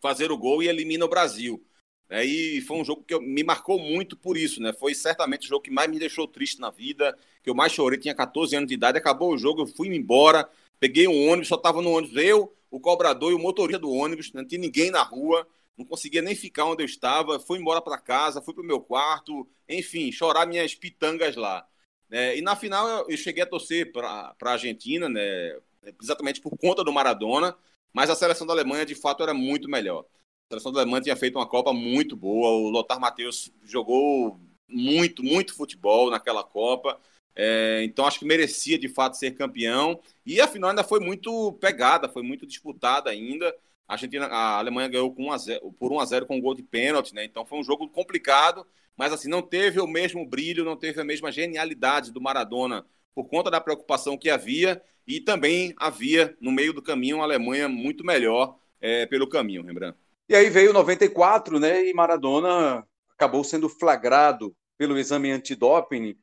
fazer 0.00 0.30
o 0.30 0.38
gol 0.38 0.62
e 0.62 0.68
elimina 0.68 1.04
o 1.04 1.08
Brasil. 1.08 1.64
É, 2.10 2.24
e 2.24 2.60
foi 2.62 2.78
um 2.78 2.84
jogo 2.84 3.02
que 3.04 3.12
eu, 3.12 3.20
me 3.20 3.42
marcou 3.44 3.78
muito 3.78 4.16
por 4.16 4.36
isso, 4.36 4.62
né? 4.62 4.72
Foi 4.72 4.94
certamente 4.94 5.46
o 5.46 5.48
jogo 5.48 5.62
que 5.62 5.70
mais 5.70 5.90
me 5.90 5.98
deixou 5.98 6.26
triste 6.26 6.58
na 6.58 6.70
vida, 6.70 7.16
que 7.42 7.50
eu 7.50 7.54
mais 7.54 7.72
chorei, 7.72 7.98
tinha 7.98 8.14
14 8.14 8.56
anos 8.56 8.68
de 8.68 8.74
idade, 8.74 8.96
acabou 8.96 9.34
o 9.34 9.38
jogo, 9.38 9.62
eu 9.62 9.66
fui 9.66 9.88
embora, 9.88 10.48
peguei 10.80 11.06
um 11.06 11.28
ônibus, 11.28 11.48
só 11.48 11.56
estava 11.56 11.82
no 11.82 11.90
ônibus 11.90 12.16
eu, 12.16 12.54
o 12.70 12.80
cobrador 12.80 13.32
e 13.32 13.34
o 13.34 13.38
motorista 13.38 13.80
do 13.80 13.90
ônibus, 13.90 14.32
não 14.32 14.44
tinha 14.46 14.60
ninguém 14.60 14.90
na 14.90 15.02
rua, 15.02 15.46
não 15.76 15.84
conseguia 15.84 16.22
nem 16.22 16.34
ficar 16.34 16.64
onde 16.64 16.82
eu 16.82 16.86
estava, 16.86 17.38
fui 17.38 17.58
embora 17.58 17.80
para 17.82 17.98
casa, 17.98 18.40
fui 18.40 18.54
para 18.54 18.62
o 18.62 18.66
meu 18.66 18.80
quarto, 18.80 19.46
enfim, 19.68 20.10
chorar 20.10 20.46
minhas 20.46 20.74
pitangas 20.74 21.36
lá. 21.36 21.66
É, 22.10 22.36
e 22.36 22.42
na 22.42 22.56
final 22.56 22.88
eu, 22.88 23.06
eu, 23.10 23.16
cheguei 23.16 23.42
a 23.42 23.46
torcer 23.46 23.92
para 23.92 24.34
a 24.40 24.50
Argentina, 24.50 25.08
né, 25.08 25.58
exatamente 26.00 26.40
por 26.40 26.56
conta 26.56 26.82
do 26.82 26.92
Maradona, 26.92 27.56
mas 27.92 28.10
a 28.10 28.14
seleção 28.14 28.46
da 28.46 28.52
Alemanha 28.52 28.86
de 28.86 28.94
fato 28.94 29.22
era 29.22 29.34
muito 29.34 29.68
melhor. 29.68 30.04
A 30.50 30.54
seleção 30.54 30.72
da 30.72 30.80
Alemanha 30.80 31.02
tinha 31.02 31.16
feito 31.16 31.36
uma 31.36 31.46
Copa 31.46 31.72
muito 31.72 32.16
boa, 32.16 32.50
o 32.50 32.70
Lothar 32.70 32.98
Matthäus 32.98 33.52
jogou 33.62 34.40
muito, 34.68 35.22
muito 35.22 35.54
futebol 35.54 36.10
naquela 36.10 36.42
Copa. 36.42 36.98
É, 37.34 37.82
então 37.84 38.04
acho 38.04 38.18
que 38.18 38.24
merecia 38.24 38.78
de 38.78 38.88
fato 38.88 39.16
ser 39.16 39.32
campeão. 39.32 40.00
E 40.26 40.40
a 40.40 40.48
final 40.48 40.70
ainda 40.70 40.82
foi 40.82 41.00
muito 41.00 41.52
pegada, 41.54 42.08
foi 42.08 42.22
muito 42.22 42.46
disputada 42.46 43.10
ainda. 43.10 43.54
A, 43.88 43.94
Argentina, 43.94 44.26
a 44.26 44.58
Alemanha 44.58 44.88
ganhou 44.88 45.12
com 45.12 45.24
1 45.24 45.32
a 45.32 45.38
0, 45.38 45.72
por 45.72 45.90
1 45.90 46.00
a 46.00 46.04
0 46.04 46.26
com 46.26 46.36
um 46.36 46.40
gol 46.40 46.54
de 46.54 46.62
pênalti, 46.62 47.14
né? 47.14 47.24
Então 47.24 47.44
foi 47.46 47.58
um 47.58 47.64
jogo 47.64 47.88
complicado 47.88 48.66
mas 48.98 49.12
assim, 49.12 49.28
não 49.28 49.40
teve 49.40 49.80
o 49.80 49.86
mesmo 49.86 50.26
brilho, 50.26 50.64
não 50.64 50.76
teve 50.76 51.00
a 51.00 51.04
mesma 51.04 51.30
genialidade 51.30 52.10
do 52.10 52.20
Maradona 52.20 52.84
por 53.14 53.28
conta 53.28 53.48
da 53.48 53.60
preocupação 53.60 54.18
que 54.18 54.28
havia 54.28 54.82
e 55.06 55.20
também 55.20 55.72
havia 55.78 56.36
no 56.40 56.50
meio 56.50 56.72
do 56.72 56.82
caminho 56.82 57.18
uma 57.18 57.24
Alemanha 57.24 57.68
muito 57.68 58.04
melhor 58.04 58.58
é, 58.80 59.06
pelo 59.06 59.28
caminho, 59.28 59.62
Rembrandt. 59.62 59.96
E 60.28 60.34
aí 60.34 60.50
veio 60.50 60.72
94, 60.72 61.60
né? 61.60 61.86
E 61.88 61.94
Maradona 61.94 62.84
acabou 63.10 63.44
sendo 63.44 63.68
flagrado 63.68 64.54
pelo 64.76 64.98
exame 64.98 65.30
antidoping 65.30 66.16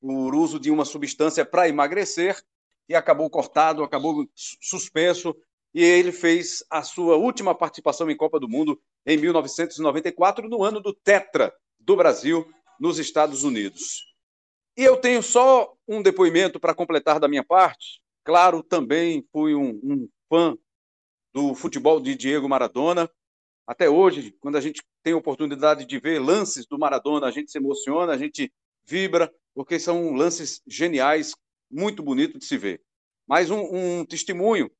por 0.00 0.34
uso 0.34 0.58
de 0.58 0.70
uma 0.70 0.86
substância 0.86 1.44
para 1.44 1.68
emagrecer 1.68 2.42
e 2.88 2.94
acabou 2.94 3.28
cortado, 3.28 3.84
acabou 3.84 4.26
suspenso 4.34 5.36
e 5.74 5.82
ele 5.82 6.12
fez 6.12 6.64
a 6.70 6.82
sua 6.82 7.16
última 7.16 7.54
participação 7.54 8.08
em 8.08 8.16
Copa 8.16 8.38
do 8.38 8.48
Mundo 8.48 8.80
em 9.04 9.16
1994 9.18 10.48
no 10.48 10.62
ano 10.62 10.80
do 10.80 10.94
Tetra, 10.94 11.52
do 11.80 11.96
Brasil 11.96 12.46
nos 12.78 12.98
Estados 12.98 13.42
Unidos. 13.42 14.14
E 14.76 14.84
eu 14.84 14.96
tenho 14.96 15.22
só 15.22 15.74
um 15.86 16.00
depoimento 16.00 16.60
para 16.60 16.74
completar 16.74 17.18
da 17.18 17.28
minha 17.28 17.44
parte. 17.44 18.00
Claro, 18.22 18.62
também 18.62 19.26
fui 19.32 19.54
um, 19.54 19.80
um 19.82 20.08
fã 20.28 20.56
do 21.32 21.54
futebol 21.54 22.00
de 22.00 22.14
Diego 22.14 22.48
Maradona. 22.48 23.10
Até 23.66 23.88
hoje, 23.88 24.34
quando 24.40 24.56
a 24.56 24.60
gente 24.60 24.82
tem 25.02 25.14
oportunidade 25.14 25.84
de 25.84 25.98
ver 25.98 26.20
lances 26.20 26.66
do 26.66 26.78
Maradona, 26.78 27.26
a 27.26 27.30
gente 27.30 27.50
se 27.50 27.58
emociona, 27.58 28.12
a 28.12 28.18
gente 28.18 28.52
vibra, 28.86 29.32
porque 29.54 29.78
são 29.78 30.12
lances 30.14 30.62
geniais, 30.66 31.34
muito 31.70 32.02
bonito 32.02 32.38
de 32.38 32.44
se 32.44 32.56
ver. 32.56 32.82
Mais 33.26 33.50
um, 33.50 34.00
um 34.00 34.04
testemunho, 34.04 34.70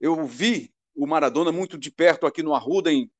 eu 0.00 0.24
vi 0.24 0.72
o 0.94 1.06
Maradona 1.06 1.52
muito 1.52 1.78
de 1.78 1.90
perto 1.90 2.26
aqui 2.26 2.42
no 2.42 2.54
Arruda 2.54 2.92
em 2.92 3.10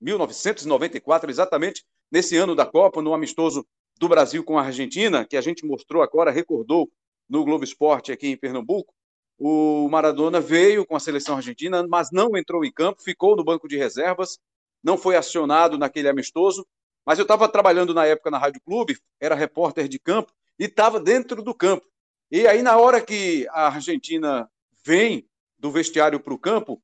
1994, 0.00 1.30
exatamente 1.30 1.84
nesse 2.10 2.36
ano 2.36 2.54
da 2.54 2.66
Copa, 2.66 3.00
no 3.00 3.14
amistoso 3.14 3.66
do 3.98 4.08
Brasil 4.08 4.44
com 4.44 4.58
a 4.58 4.62
Argentina, 4.62 5.24
que 5.24 5.36
a 5.36 5.40
gente 5.40 5.64
mostrou 5.64 6.02
agora, 6.02 6.30
recordou 6.30 6.90
no 7.28 7.44
Globo 7.44 7.64
Esporte 7.64 8.12
aqui 8.12 8.28
em 8.28 8.36
Pernambuco. 8.36 8.92
O 9.38 9.88
Maradona 9.88 10.40
veio 10.40 10.86
com 10.86 10.96
a 10.96 11.00
seleção 11.00 11.36
argentina, 11.36 11.86
mas 11.86 12.10
não 12.10 12.36
entrou 12.36 12.64
em 12.64 12.72
campo, 12.72 13.02
ficou 13.02 13.36
no 13.36 13.44
banco 13.44 13.68
de 13.68 13.76
reservas, 13.76 14.38
não 14.82 14.96
foi 14.96 15.16
acionado 15.16 15.78
naquele 15.78 16.08
amistoso. 16.08 16.66
Mas 17.04 17.18
eu 17.18 17.22
estava 17.22 17.48
trabalhando 17.48 17.94
na 17.94 18.06
época 18.06 18.30
na 18.30 18.38
Rádio 18.38 18.60
Clube, 18.62 18.98
era 19.20 19.34
repórter 19.34 19.88
de 19.88 19.98
campo 19.98 20.32
e 20.58 20.64
estava 20.64 20.98
dentro 20.98 21.42
do 21.42 21.54
campo. 21.54 21.86
E 22.30 22.46
aí, 22.46 22.62
na 22.62 22.76
hora 22.76 23.00
que 23.00 23.46
a 23.50 23.68
Argentina 23.68 24.50
vem 24.84 25.28
do 25.58 25.70
vestiário 25.70 26.20
para 26.20 26.34
o 26.34 26.38
campo, 26.38 26.82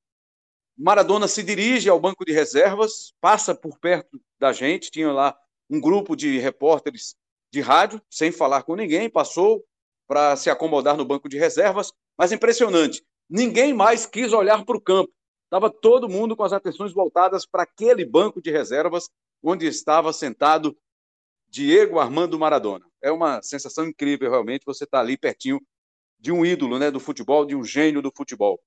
Maradona 0.77 1.29
se 1.29 1.43
dirige 1.43 1.89
ao 1.89 2.01
banco 2.01 2.25
de 2.25 2.33
reservas, 2.33 3.15
passa 3.21 3.55
por 3.55 3.79
perto 3.79 4.21
da 4.39 4.53
gente, 4.53 4.91
tinha 4.91 5.13
lá 5.13 5.37
um 5.69 5.81
grupo 5.81 6.17
de 6.17 6.39
repórteres 6.39 7.15
de 7.53 7.61
rádio, 7.61 8.01
sem 8.11 8.33
falar 8.33 8.63
com 8.63 8.75
ninguém, 8.75 9.11
passou 9.11 9.65
para 10.09 10.37
se 10.37 10.51
acomodar 10.51 10.97
no 10.97 11.05
banco 11.05 11.29
de 11.29 11.39
reservas, 11.39 11.93
mas 12.17 12.33
impressionante, 12.33 13.03
ninguém 13.29 13.73
mais 13.75 14.07
quis 14.07 14.33
olhar 14.33 14.65
para 14.65 14.77
o 14.77 14.81
campo. 14.81 15.13
Estava 15.45 15.71
todo 15.71 16.09
mundo 16.09 16.35
com 16.35 16.45
as 16.45 16.53
atenções 16.53 16.93
voltadas 16.93 17.45
para 17.45 17.63
aquele 17.65 18.05
banco 18.05 18.41
de 18.41 18.51
reservas 18.51 19.09
onde 19.43 19.67
estava 19.67 20.13
sentado 20.13 20.77
Diego 21.49 21.99
Armando 21.99 22.39
Maradona. 22.39 22.87
É 23.03 23.13
uma 23.13 23.43
sensação 23.43 23.87
incrível, 23.87 24.31
realmente, 24.31 24.65
você 24.65 24.85
estar 24.85 24.99
tá 24.99 25.03
ali 25.03 25.19
pertinho 25.19 25.61
de 26.23 26.31
um 26.31 26.47
ídolo 26.47 26.79
né, 26.79 26.89
do 26.89 27.01
futebol, 27.01 27.45
de 27.45 27.57
um 27.57 27.65
gênio 27.65 28.01
do 28.01 28.13
futebol. 28.15 28.63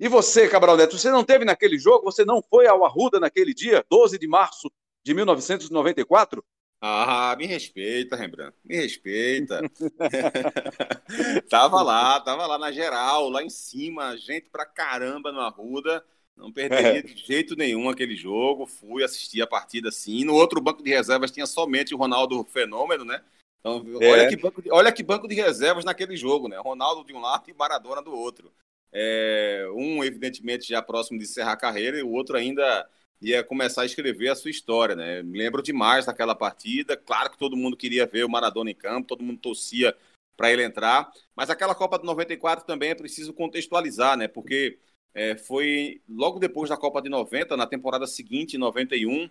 E 0.00 0.08
você, 0.08 0.48
Cabral 0.48 0.76
Neto, 0.76 0.98
você 0.98 1.10
não 1.10 1.22
teve 1.22 1.44
naquele 1.44 1.78
jogo? 1.78 2.04
Você 2.04 2.24
não 2.24 2.42
foi 2.42 2.66
ao 2.66 2.84
Arruda 2.84 3.20
naquele 3.20 3.54
dia, 3.54 3.84
12 3.88 4.18
de 4.18 4.26
março 4.26 4.70
de 5.04 5.14
1994? 5.14 6.44
Ah, 6.80 7.36
me 7.38 7.46
respeita, 7.46 8.16
Rembrandt, 8.16 8.56
me 8.64 8.76
respeita. 8.76 9.60
tava 11.48 11.82
lá, 11.82 12.20
tava 12.20 12.46
lá 12.46 12.58
na 12.58 12.72
geral, 12.72 13.28
lá 13.28 13.44
em 13.44 13.50
cima, 13.50 14.16
gente 14.16 14.50
pra 14.50 14.66
caramba 14.66 15.30
no 15.30 15.40
Arruda. 15.40 16.04
Não 16.36 16.52
perderia 16.52 16.98
é. 16.98 17.02
de 17.02 17.16
jeito 17.16 17.56
nenhum 17.56 17.88
aquele 17.88 18.14
jogo. 18.16 18.66
Fui 18.66 19.04
assistir 19.04 19.42
a 19.42 19.46
partida 19.46 19.90
sim. 19.90 20.24
No 20.24 20.34
outro 20.34 20.60
banco 20.60 20.82
de 20.82 20.90
reservas 20.90 21.30
tinha 21.30 21.46
somente 21.46 21.94
o 21.94 21.98
Ronaldo 21.98 22.44
Fenômeno, 22.44 23.04
né? 23.04 23.22
Então, 23.60 23.84
é. 24.00 24.10
olha, 24.10 24.28
que 24.28 24.36
banco 24.36 24.62
de, 24.62 24.70
olha 24.70 24.92
que 24.92 25.02
banco 25.02 25.28
de 25.28 25.34
reservas 25.34 25.84
naquele 25.84 26.16
jogo, 26.16 26.48
né? 26.48 26.56
Ronaldo 26.58 27.04
de 27.04 27.12
um 27.12 27.20
lado 27.20 27.44
e 27.48 27.54
Maradona 27.54 28.02
do 28.02 28.12
outro. 28.12 28.52
É, 28.92 29.66
um, 29.74 30.02
evidentemente, 30.02 30.68
já 30.68 30.80
próximo 30.80 31.18
de 31.18 31.24
encerrar 31.24 31.52
a 31.52 31.56
carreira, 31.56 31.98
e 31.98 32.02
o 32.02 32.10
outro 32.10 32.36
ainda 32.36 32.88
ia 33.20 33.42
começar 33.42 33.82
a 33.82 33.86
escrever 33.86 34.28
a 34.28 34.36
sua 34.36 34.50
história, 34.50 34.94
né? 34.94 35.22
Me 35.22 35.38
lembro 35.38 35.62
demais 35.62 36.06
daquela 36.06 36.34
partida. 36.34 36.96
Claro 36.96 37.30
que 37.30 37.38
todo 37.38 37.56
mundo 37.56 37.76
queria 37.76 38.06
ver 38.06 38.24
o 38.24 38.28
Maradona 38.28 38.70
em 38.70 38.74
campo, 38.74 39.08
todo 39.08 39.24
mundo 39.24 39.40
torcia 39.40 39.94
para 40.36 40.52
ele 40.52 40.62
entrar. 40.62 41.10
Mas 41.34 41.50
aquela 41.50 41.74
Copa 41.74 41.98
de 41.98 42.06
94 42.06 42.64
também 42.64 42.90
é 42.90 42.94
preciso 42.94 43.32
contextualizar, 43.32 44.16
né? 44.16 44.28
Porque 44.28 44.78
é, 45.12 45.36
foi 45.36 46.00
logo 46.08 46.38
depois 46.38 46.70
da 46.70 46.76
Copa 46.76 47.02
de 47.02 47.08
90, 47.08 47.56
na 47.56 47.66
temporada 47.66 48.06
seguinte, 48.06 48.54
em 48.54 48.60
91, 48.60 49.28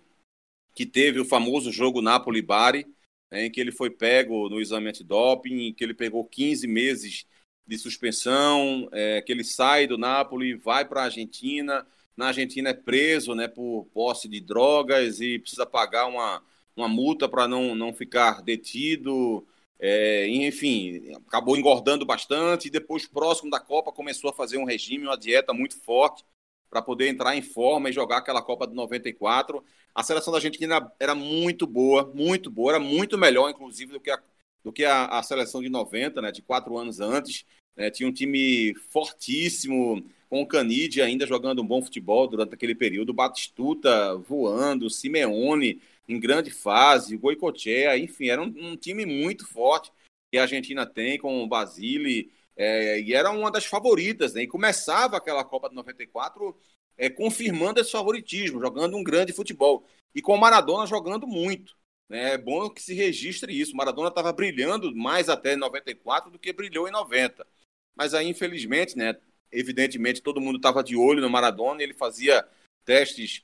que 0.74 0.84
teve 0.84 1.18
o 1.18 1.24
famoso 1.24 1.72
jogo 1.72 2.02
Napoli-Bari, 2.02 2.86
em 3.32 3.50
que 3.50 3.60
ele 3.60 3.72
foi 3.72 3.90
pego 3.90 4.48
no 4.48 4.60
exame 4.60 4.88
antidoping, 4.88 5.72
que 5.74 5.84
ele 5.84 5.94
pegou 5.94 6.24
15 6.24 6.66
meses 6.66 7.26
de 7.66 7.78
suspensão, 7.78 8.88
é, 8.92 9.20
que 9.20 9.30
ele 9.30 9.44
sai 9.44 9.86
do 9.86 9.98
Napoli, 9.98 10.54
vai 10.54 10.84
para 10.86 11.02
a 11.02 11.04
Argentina, 11.04 11.86
na 12.18 12.28
Argentina 12.28 12.70
é 12.70 12.74
preso 12.74 13.32
né, 13.32 13.46
por 13.46 13.86
posse 13.94 14.28
de 14.28 14.40
drogas 14.40 15.20
e 15.20 15.38
precisa 15.38 15.64
pagar 15.64 16.06
uma, 16.06 16.42
uma 16.74 16.88
multa 16.88 17.28
para 17.28 17.46
não, 17.46 17.76
não 17.76 17.94
ficar 17.94 18.42
detido. 18.42 19.46
É, 19.78 20.26
enfim, 20.26 21.12
acabou 21.28 21.56
engordando 21.56 22.04
bastante 22.04 22.66
e 22.66 22.70
depois, 22.72 23.06
próximo 23.06 23.48
da 23.48 23.60
Copa, 23.60 23.92
começou 23.92 24.30
a 24.30 24.32
fazer 24.32 24.58
um 24.58 24.64
regime, 24.64 25.04
uma 25.04 25.16
dieta 25.16 25.52
muito 25.52 25.80
forte 25.80 26.24
para 26.68 26.82
poder 26.82 27.06
entrar 27.06 27.36
em 27.36 27.42
forma 27.42 27.88
e 27.88 27.92
jogar 27.92 28.18
aquela 28.18 28.42
Copa 28.42 28.66
de 28.66 28.74
94. 28.74 29.62
A 29.94 30.02
seleção 30.02 30.32
da 30.32 30.38
Argentina 30.38 30.92
era 30.98 31.14
muito 31.14 31.66
boa, 31.66 32.10
muito 32.14 32.50
boa, 32.50 32.72
era 32.72 32.80
muito 32.80 33.18
melhor, 33.18 33.50
inclusive, 33.50 33.92
do 33.92 34.00
que 34.00 34.10
a, 34.10 34.22
do 34.62 34.72
que 34.72 34.84
a, 34.84 35.06
a 35.06 35.22
seleção 35.22 35.62
de 35.62 35.68
90, 35.68 36.22
né, 36.22 36.32
de 36.32 36.42
quatro 36.42 36.76
anos 36.76 37.00
antes. 37.00 37.44
Né, 37.76 37.90
tinha 37.90 38.08
um 38.08 38.12
time 38.12 38.74
fortíssimo, 38.90 40.04
com 40.28 40.42
o 40.42 40.46
Canidia 40.46 41.04
ainda 41.04 41.26
jogando 41.26 41.62
um 41.62 41.66
bom 41.66 41.82
futebol 41.82 42.26
durante 42.26 42.54
aquele 42.54 42.74
período, 42.74 43.14
Batistuta 43.14 44.16
voando, 44.16 44.90
Simeone 44.90 45.80
em 46.08 46.18
grande 46.18 46.50
fase, 46.50 47.14
o 47.14 47.18
Goicoechea, 47.18 47.98
enfim, 47.98 48.28
era 48.28 48.42
um, 48.42 48.46
um, 48.56 48.76
time 48.76 49.04
muito 49.04 49.46
forte 49.46 49.92
que 50.30 50.38
a 50.38 50.42
Argentina 50.42 50.86
tem 50.86 51.18
com 51.18 51.42
o 51.42 51.46
Basile, 51.46 52.30
é, 52.56 53.00
e 53.00 53.14
era 53.14 53.30
uma 53.30 53.50
das 53.50 53.66
favoritas, 53.66 54.34
né? 54.34 54.42
E 54.42 54.46
começava 54.46 55.16
aquela 55.16 55.44
Copa 55.44 55.68
de 55.68 55.74
94 55.74 56.56
é, 56.98 57.08
confirmando 57.08 57.80
esse 57.80 57.92
favoritismo, 57.92 58.60
jogando 58.60 58.96
um 58.96 59.04
grande 59.04 59.32
futebol. 59.32 59.86
E 60.14 60.20
com 60.20 60.34
o 60.34 60.40
Maradona 60.40 60.84
jogando 60.86 61.26
muito. 61.26 61.76
Né? 62.08 62.32
É 62.34 62.38
bom 62.38 62.68
que 62.68 62.82
se 62.82 62.92
registre 62.92 63.58
isso. 63.58 63.76
Maradona 63.76 64.08
estava 64.08 64.32
brilhando 64.32 64.94
mais 64.94 65.28
até 65.28 65.54
em 65.54 65.56
94 65.56 66.30
do 66.30 66.38
que 66.38 66.52
brilhou 66.52 66.88
em 66.88 66.90
90. 66.90 67.46
Mas 67.94 68.14
aí, 68.14 68.28
infelizmente, 68.28 68.96
né? 68.96 69.16
Evidentemente, 69.50 70.20
todo 70.20 70.40
mundo 70.40 70.56
estava 70.56 70.82
de 70.84 70.96
olho 70.96 71.22
no 71.22 71.30
Maradona, 71.30 71.82
ele 71.82 71.94
fazia 71.94 72.46
testes 72.84 73.42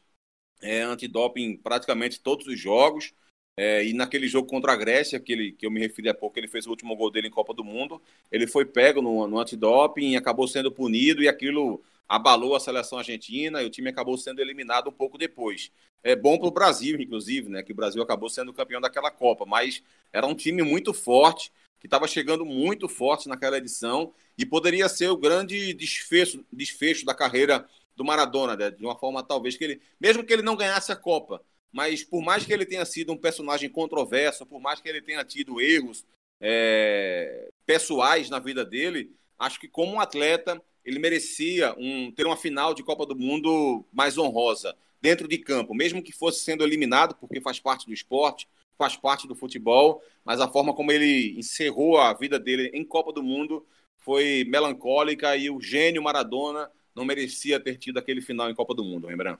é, 0.60 0.82
antidoping 0.82 1.56
praticamente 1.56 2.20
todos 2.20 2.46
os 2.46 2.58
jogos. 2.58 3.12
É, 3.56 3.84
e 3.84 3.92
naquele 3.92 4.26
jogo 4.26 4.48
contra 4.48 4.72
a 4.72 4.76
Grécia, 4.76 5.20
que, 5.20 5.32
ele, 5.32 5.52
que 5.52 5.64
eu 5.64 5.70
me 5.70 5.78
referi 5.78 6.08
há 6.08 6.14
pouco, 6.14 6.38
ele 6.38 6.48
fez 6.48 6.66
o 6.66 6.70
último 6.70 6.96
gol 6.96 7.10
dele 7.10 7.28
em 7.28 7.30
Copa 7.30 7.54
do 7.54 7.62
Mundo. 7.62 8.02
Ele 8.30 8.46
foi 8.46 8.64
pego 8.64 9.00
no, 9.00 9.26
no 9.28 9.38
antidoping, 9.38 10.16
acabou 10.16 10.48
sendo 10.48 10.72
punido 10.72 11.22
e 11.22 11.28
aquilo 11.28 11.82
abalou 12.08 12.54
a 12.54 12.60
seleção 12.60 12.98
argentina 12.98 13.62
e 13.62 13.66
o 13.66 13.70
time 13.70 13.88
acabou 13.88 14.16
sendo 14.16 14.40
eliminado 14.40 14.88
um 14.88 14.92
pouco 14.92 15.18
depois. 15.18 15.70
É 16.02 16.14
bom 16.14 16.38
para 16.38 16.48
o 16.48 16.50
Brasil, 16.50 17.00
inclusive, 17.00 17.48
né? 17.48 17.62
Que 17.62 17.72
o 17.72 17.74
Brasil 17.74 18.02
acabou 18.02 18.28
sendo 18.28 18.52
campeão 18.52 18.80
daquela 18.80 19.10
Copa, 19.10 19.46
mas 19.46 19.82
era 20.12 20.26
um 20.26 20.34
time 20.34 20.62
muito 20.62 20.92
forte, 20.92 21.50
que 21.80 21.86
estava 21.86 22.06
chegando 22.06 22.44
muito 22.44 22.88
forte 22.88 23.28
naquela 23.28 23.58
edição 23.58 24.12
e 24.36 24.44
poderia 24.44 24.88
ser 24.88 25.08
o 25.08 25.16
grande 25.16 25.72
desfecho, 25.74 26.44
desfecho 26.52 27.04
da 27.04 27.14
carreira 27.14 27.66
do 27.96 28.04
Maradona, 28.04 28.56
né? 28.56 28.70
de 28.70 28.84
uma 28.84 28.98
forma 28.98 29.22
talvez 29.22 29.56
que 29.56 29.64
ele, 29.64 29.80
mesmo 30.00 30.24
que 30.24 30.32
ele 30.32 30.42
não 30.42 30.56
ganhasse 30.56 30.90
a 30.90 30.96
Copa, 30.96 31.42
mas 31.70 32.04
por 32.04 32.22
mais 32.22 32.44
que 32.44 32.52
ele 32.52 32.64
tenha 32.64 32.84
sido 32.84 33.12
um 33.12 33.16
personagem 33.16 33.68
controverso, 33.68 34.46
por 34.46 34.60
mais 34.60 34.80
que 34.80 34.88
ele 34.88 35.02
tenha 35.02 35.24
tido 35.24 35.60
erros 35.60 36.04
é, 36.40 37.50
pessoais 37.66 38.30
na 38.30 38.38
vida 38.38 38.64
dele, 38.64 39.14
acho 39.38 39.60
que 39.60 39.68
como 39.68 39.92
um 39.92 40.00
atleta 40.00 40.62
ele 40.84 40.98
merecia 40.98 41.74
um, 41.78 42.12
ter 42.12 42.26
uma 42.26 42.36
final 42.36 42.74
de 42.74 42.82
Copa 42.82 43.06
do 43.06 43.16
Mundo 43.16 43.84
mais 43.92 44.18
honrosa 44.18 44.76
dentro 45.00 45.28
de 45.28 45.38
campo, 45.38 45.74
mesmo 45.74 46.02
que 46.02 46.12
fosse 46.12 46.40
sendo 46.40 46.64
eliminado, 46.64 47.14
porque 47.16 47.40
faz 47.40 47.60
parte 47.60 47.86
do 47.86 47.92
esporte, 47.92 48.48
faz 48.76 48.96
parte 48.96 49.28
do 49.28 49.34
futebol, 49.34 50.02
mas 50.24 50.40
a 50.40 50.48
forma 50.48 50.74
como 50.74 50.90
ele 50.90 51.38
encerrou 51.38 51.98
a 51.98 52.12
vida 52.12 52.38
dele 52.38 52.70
em 52.72 52.84
Copa 52.84 53.12
do 53.12 53.22
Mundo 53.22 53.66
foi 53.98 54.44
melancólica 54.48 55.36
e 55.36 55.50
o 55.50 55.60
gênio 55.60 56.02
Maradona 56.02 56.70
não 56.94 57.04
merecia 57.04 57.60
ter 57.60 57.76
tido 57.76 57.98
aquele 57.98 58.20
final 58.20 58.50
em 58.50 58.54
Copa 58.54 58.74
do 58.74 58.84
Mundo, 58.84 59.06
lembrando. 59.06 59.38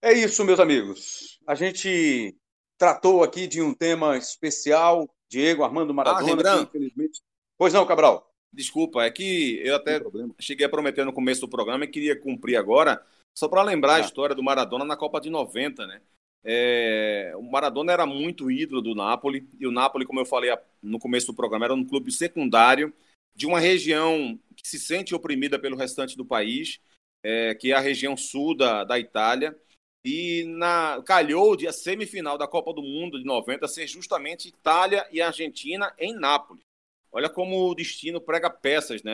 É 0.00 0.12
isso, 0.12 0.44
meus 0.44 0.60
amigos. 0.60 1.40
A 1.46 1.54
gente 1.54 2.36
tratou 2.76 3.22
aqui 3.22 3.46
de 3.46 3.60
um 3.60 3.74
tema 3.74 4.16
especial, 4.16 5.08
Diego 5.28 5.64
Armando 5.64 5.92
Maradona, 5.92 6.52
ah, 6.52 6.62
infelizmente. 6.62 7.20
Pois 7.56 7.72
não, 7.72 7.84
Cabral. 7.86 8.27
Desculpa, 8.52 9.04
é 9.04 9.10
que 9.10 9.60
eu 9.64 9.76
até 9.76 10.00
cheguei 10.38 10.66
a 10.66 10.70
prometer 10.70 11.04
no 11.04 11.12
começo 11.12 11.42
do 11.42 11.48
programa 11.48 11.84
e 11.84 11.88
queria 11.88 12.18
cumprir 12.18 12.56
agora, 12.56 13.04
só 13.36 13.46
para 13.48 13.62
lembrar 13.62 13.94
ah. 13.94 13.96
a 13.96 14.00
história 14.00 14.34
do 14.34 14.42
Maradona 14.42 14.84
na 14.84 14.96
Copa 14.96 15.20
de 15.20 15.30
90, 15.30 15.86
né? 15.86 16.00
É, 16.44 17.32
o 17.36 17.42
Maradona 17.42 17.92
era 17.92 18.06
muito 18.06 18.50
ídolo 18.50 18.80
do 18.80 18.94
Napoli, 18.94 19.46
e 19.58 19.66
o 19.66 19.72
Napoli, 19.72 20.06
como 20.06 20.20
eu 20.20 20.24
falei 20.24 20.50
no 20.82 20.98
começo 20.98 21.26
do 21.26 21.34
programa, 21.34 21.66
era 21.66 21.74
um 21.74 21.84
clube 21.84 22.10
secundário 22.10 22.92
de 23.34 23.46
uma 23.46 23.60
região 23.60 24.38
que 24.56 24.66
se 24.66 24.78
sente 24.78 25.14
oprimida 25.14 25.58
pelo 25.58 25.76
restante 25.76 26.16
do 26.16 26.24
país, 26.24 26.80
é, 27.22 27.54
que 27.54 27.72
é 27.72 27.76
a 27.76 27.80
região 27.80 28.16
sul 28.16 28.56
da, 28.56 28.82
da 28.82 28.98
Itália. 28.98 29.56
E 30.04 30.44
na, 30.44 31.02
calhou 31.04 31.54
de 31.54 31.66
a 31.66 31.72
semifinal 31.72 32.38
da 32.38 32.48
Copa 32.48 32.72
do 32.72 32.82
Mundo 32.82 33.18
de 33.18 33.24
90 33.24 33.68
ser 33.68 33.86
justamente 33.86 34.48
Itália 34.48 35.06
e 35.12 35.20
Argentina 35.20 35.92
em 35.98 36.14
Nápoles. 36.14 36.67
Olha 37.10 37.28
como 37.28 37.68
o 37.68 37.74
destino 37.74 38.20
prega 38.20 38.50
peças 38.50 39.02
né, 39.02 39.12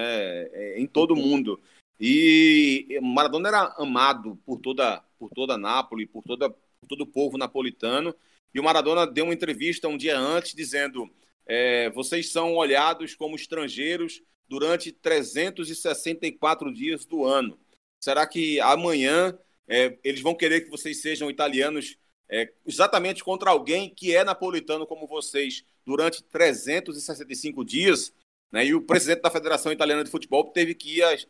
é, 0.53 0.81
em 0.81 0.87
todo 0.87 1.13
o 1.13 1.17
mundo. 1.17 1.61
E 2.01 2.99
Maradona 3.01 3.49
era 3.49 3.75
amado 3.79 4.37
por 4.45 4.59
toda, 4.59 5.01
por 5.19 5.31
toda 5.31 5.57
Nápoles, 5.57 6.09
por, 6.11 6.23
toda, 6.23 6.51
por 6.51 6.89
todo 6.89 7.03
o 7.03 7.07
povo 7.07 7.39
napolitano. 7.39 8.15
E 8.53 8.61
o 8.61 8.65
Maradona 8.65 9.07
deu 9.07 9.25
uma 9.25 9.35
entrevista 9.35 9.89
um 9.89 9.97
dia 9.97 10.19
antes 10.19 10.55
dizendo: 10.55 11.09
é, 11.47 11.91
vocês 11.91 12.31
são 12.31 12.55
olhados 12.57 13.15
como 13.15 13.37
estrangeiros 13.37 14.23
durante 14.49 14.93
364 14.93 16.73
dias 16.73 17.05
do 17.07 17.25
ano. 17.25 17.59
Será 18.03 18.27
que 18.27 18.61
amanhã 18.61 19.39
é, 19.67 19.99
eles 20.05 20.21
vão 20.21 20.35
querer 20.35 20.63
que 20.63 20.71
vocês 20.71 21.01
sejam 21.01 21.31
italianos 21.31 21.97
é, 22.29 22.53
exatamente 22.67 23.23
contra 23.23 23.51
alguém 23.51 23.89
que 23.89 24.15
é 24.15 24.25
napolitano 24.25 24.87
como 24.87 25.07
vocês 25.07 25.65
durante 25.85 26.23
365 26.25 27.65
dias? 27.65 28.15
Né? 28.51 28.67
E 28.67 28.75
o 28.75 28.83
presidente 28.83 29.23
da 29.23 29.31
Federação 29.31 29.73
Italiana 29.73 30.05
de 30.05 30.11
Futebol 30.11 30.51
teve 30.51 30.75
que 30.75 30.99
ir 30.99 31.03
às, 31.03 31.27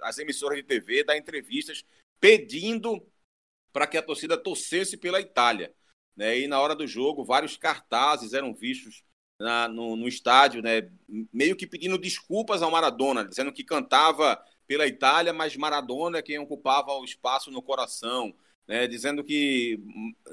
às 0.00 0.18
emissoras 0.18 0.58
de 0.58 0.62
TV 0.62 1.04
dar 1.04 1.16
entrevistas 1.16 1.84
pedindo 2.20 3.04
para 3.72 3.86
que 3.86 3.96
a 3.96 4.02
torcida 4.02 4.36
torcesse 4.36 4.96
pela 4.96 5.20
Itália. 5.20 5.74
Né? 6.16 6.40
E 6.40 6.46
na 6.46 6.60
hora 6.60 6.76
do 6.76 6.86
jogo, 6.86 7.24
vários 7.24 7.56
cartazes 7.56 8.34
eram 8.34 8.54
vistos 8.54 9.02
na, 9.40 9.66
no, 9.66 9.96
no, 9.96 10.06
estádio, 10.06 10.62
né? 10.62 10.90
meio 11.32 11.56
que 11.56 11.66
pedindo 11.66 11.98
desculpas 11.98 12.62
ao 12.62 12.70
Maradona, 12.70 13.24
dizendo 13.24 13.50
que 13.50 13.64
cantava 13.64 14.40
pela 14.66 14.86
Itália, 14.86 15.32
mas 15.32 15.56
Maradona 15.56 16.18
é 16.18 16.22
quem 16.22 16.38
ocupava 16.38 16.92
o 16.92 17.04
espaço 17.04 17.50
no 17.50 17.62
coração, 17.62 18.34
né? 18.66 18.86
dizendo 18.86 19.22
que 19.24 19.80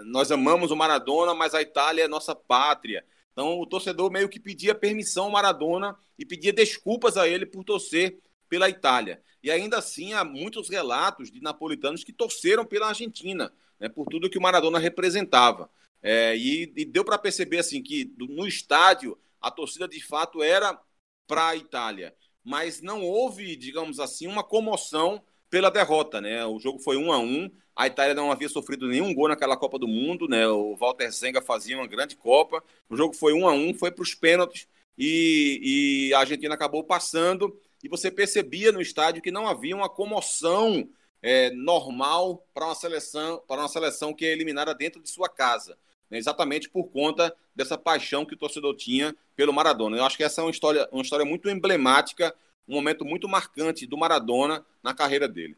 nós 0.06 0.32
amamos 0.32 0.72
o 0.72 0.76
Maradona, 0.76 1.34
mas 1.34 1.54
a 1.54 1.62
Itália 1.62 2.04
é 2.04 2.08
nossa 2.08 2.36
pátria. 2.36 3.06
Então 3.32 3.60
o 3.60 3.66
torcedor 3.66 4.12
meio 4.12 4.30
que 4.30 4.40
pedia 4.40 4.76
permissão 4.76 5.26
ao 5.26 5.32
Maradona 5.32 5.98
e 6.18 6.26
pedia 6.26 6.52
desculpas 6.52 7.18
a 7.18 7.28
ele 7.28 7.46
por 7.46 7.64
torcer 7.64 8.20
pela 8.50 8.70
Itália. 8.70 9.22
E 9.42 9.50
ainda 9.50 9.78
assim 9.78 10.14
há 10.14 10.24
muitos 10.24 10.70
relatos 10.70 11.32
de 11.32 11.42
napolitanos 11.42 12.04
que 12.04 12.12
torceram 12.12 12.66
pela 12.66 12.90
Argentina, 12.90 13.54
né, 13.80 13.88
por 13.88 14.06
tudo 14.08 14.30
que 14.30 14.38
o 14.38 14.42
Maradona 14.42 14.80
representava. 14.80 15.70
É, 16.02 16.36
e, 16.36 16.72
e, 16.76 16.86
deu 16.86 17.04
para 17.04 17.18
perceber 17.18 17.60
assim 17.60 17.82
que 17.82 18.14
no 18.18 18.48
estádio 18.48 19.18
a 19.42 19.52
torcida 19.52 19.88
de 19.88 20.02
fato 20.02 20.42
era 20.42 20.80
para 21.28 21.50
a 21.50 21.56
Itália, 21.56 22.16
mas 22.44 22.82
não 22.82 23.04
houve, 23.04 23.56
digamos 23.56 24.00
assim, 24.00 24.26
uma 24.28 24.44
comoção 24.44 25.22
pela 25.50 25.70
derrota, 25.70 26.22
né? 26.22 26.46
O 26.46 26.60
jogo 26.60 26.80
foi 26.80 26.98
um 26.98 27.12
a 27.12 27.20
um. 27.20 27.50
A 27.76 27.88
Itália 27.88 28.14
não 28.14 28.32
havia 28.32 28.50
sofrido 28.50 28.88
nenhum 28.88 29.14
gol 29.14 29.30
naquela 29.30 29.58
Copa 29.58 29.80
do 29.80 29.88
Mundo, 29.88 30.28
né? 30.28 30.48
O 30.48 30.76
Walter 30.76 31.12
Zenga 31.12 31.42
fazia 31.42 31.78
uma 31.78 31.88
grande 31.88 32.16
Copa. 32.16 32.64
O 32.90 32.96
jogo 32.96 33.14
foi 33.14 33.34
um 33.34 33.48
a 33.48 33.54
um, 33.54 33.74
foi 33.74 33.92
para 33.92 34.04
os 34.04 34.14
pênaltis 34.14 34.68
e, 34.98 36.10
e 36.10 36.14
a 36.14 36.20
Argentina 36.20 36.54
acabou 36.54 36.84
passando. 36.84 37.58
E 37.84 37.88
você 37.88 38.12
percebia 38.12 38.72
no 38.72 38.82
estádio 38.82 39.22
que 39.22 39.32
não 39.32 39.48
havia 39.48 39.76
uma 39.76 39.90
comoção 39.90 40.88
é, 41.22 41.50
normal 41.52 42.46
para 42.54 42.66
uma 42.66 42.76
seleção 42.76 43.42
para 43.48 43.62
uma 43.62 43.68
seleção 43.68 44.14
que 44.14 44.26
é 44.26 44.32
eliminada 44.32 44.74
dentro 44.76 45.02
de 45.02 45.10
sua 45.10 45.30
casa 45.30 45.78
né, 46.10 46.18
exatamente 46.18 46.70
por 46.70 46.86
conta 46.86 47.34
dessa 47.56 47.78
paixão 47.78 48.26
que 48.26 48.34
o 48.34 48.38
torcedor 48.38 48.76
tinha 48.76 49.16
pelo 49.36 49.54
Maradona. 49.54 49.98
Eu 49.98 50.04
acho 50.04 50.18
que 50.18 50.24
essa 50.24 50.42
é 50.42 50.44
uma 50.44 50.52
história, 50.52 50.88
uma 50.92 51.04
história 51.04 51.26
muito 51.26 51.50
emblemática, 51.50 52.34
um 52.70 52.76
momento 52.76 53.04
muito 53.04 53.28
marcante 53.28 53.88
do 53.88 53.98
Maradona 53.98 54.64
na 54.84 54.94
carreira 54.94 55.28
dele. 55.28 55.58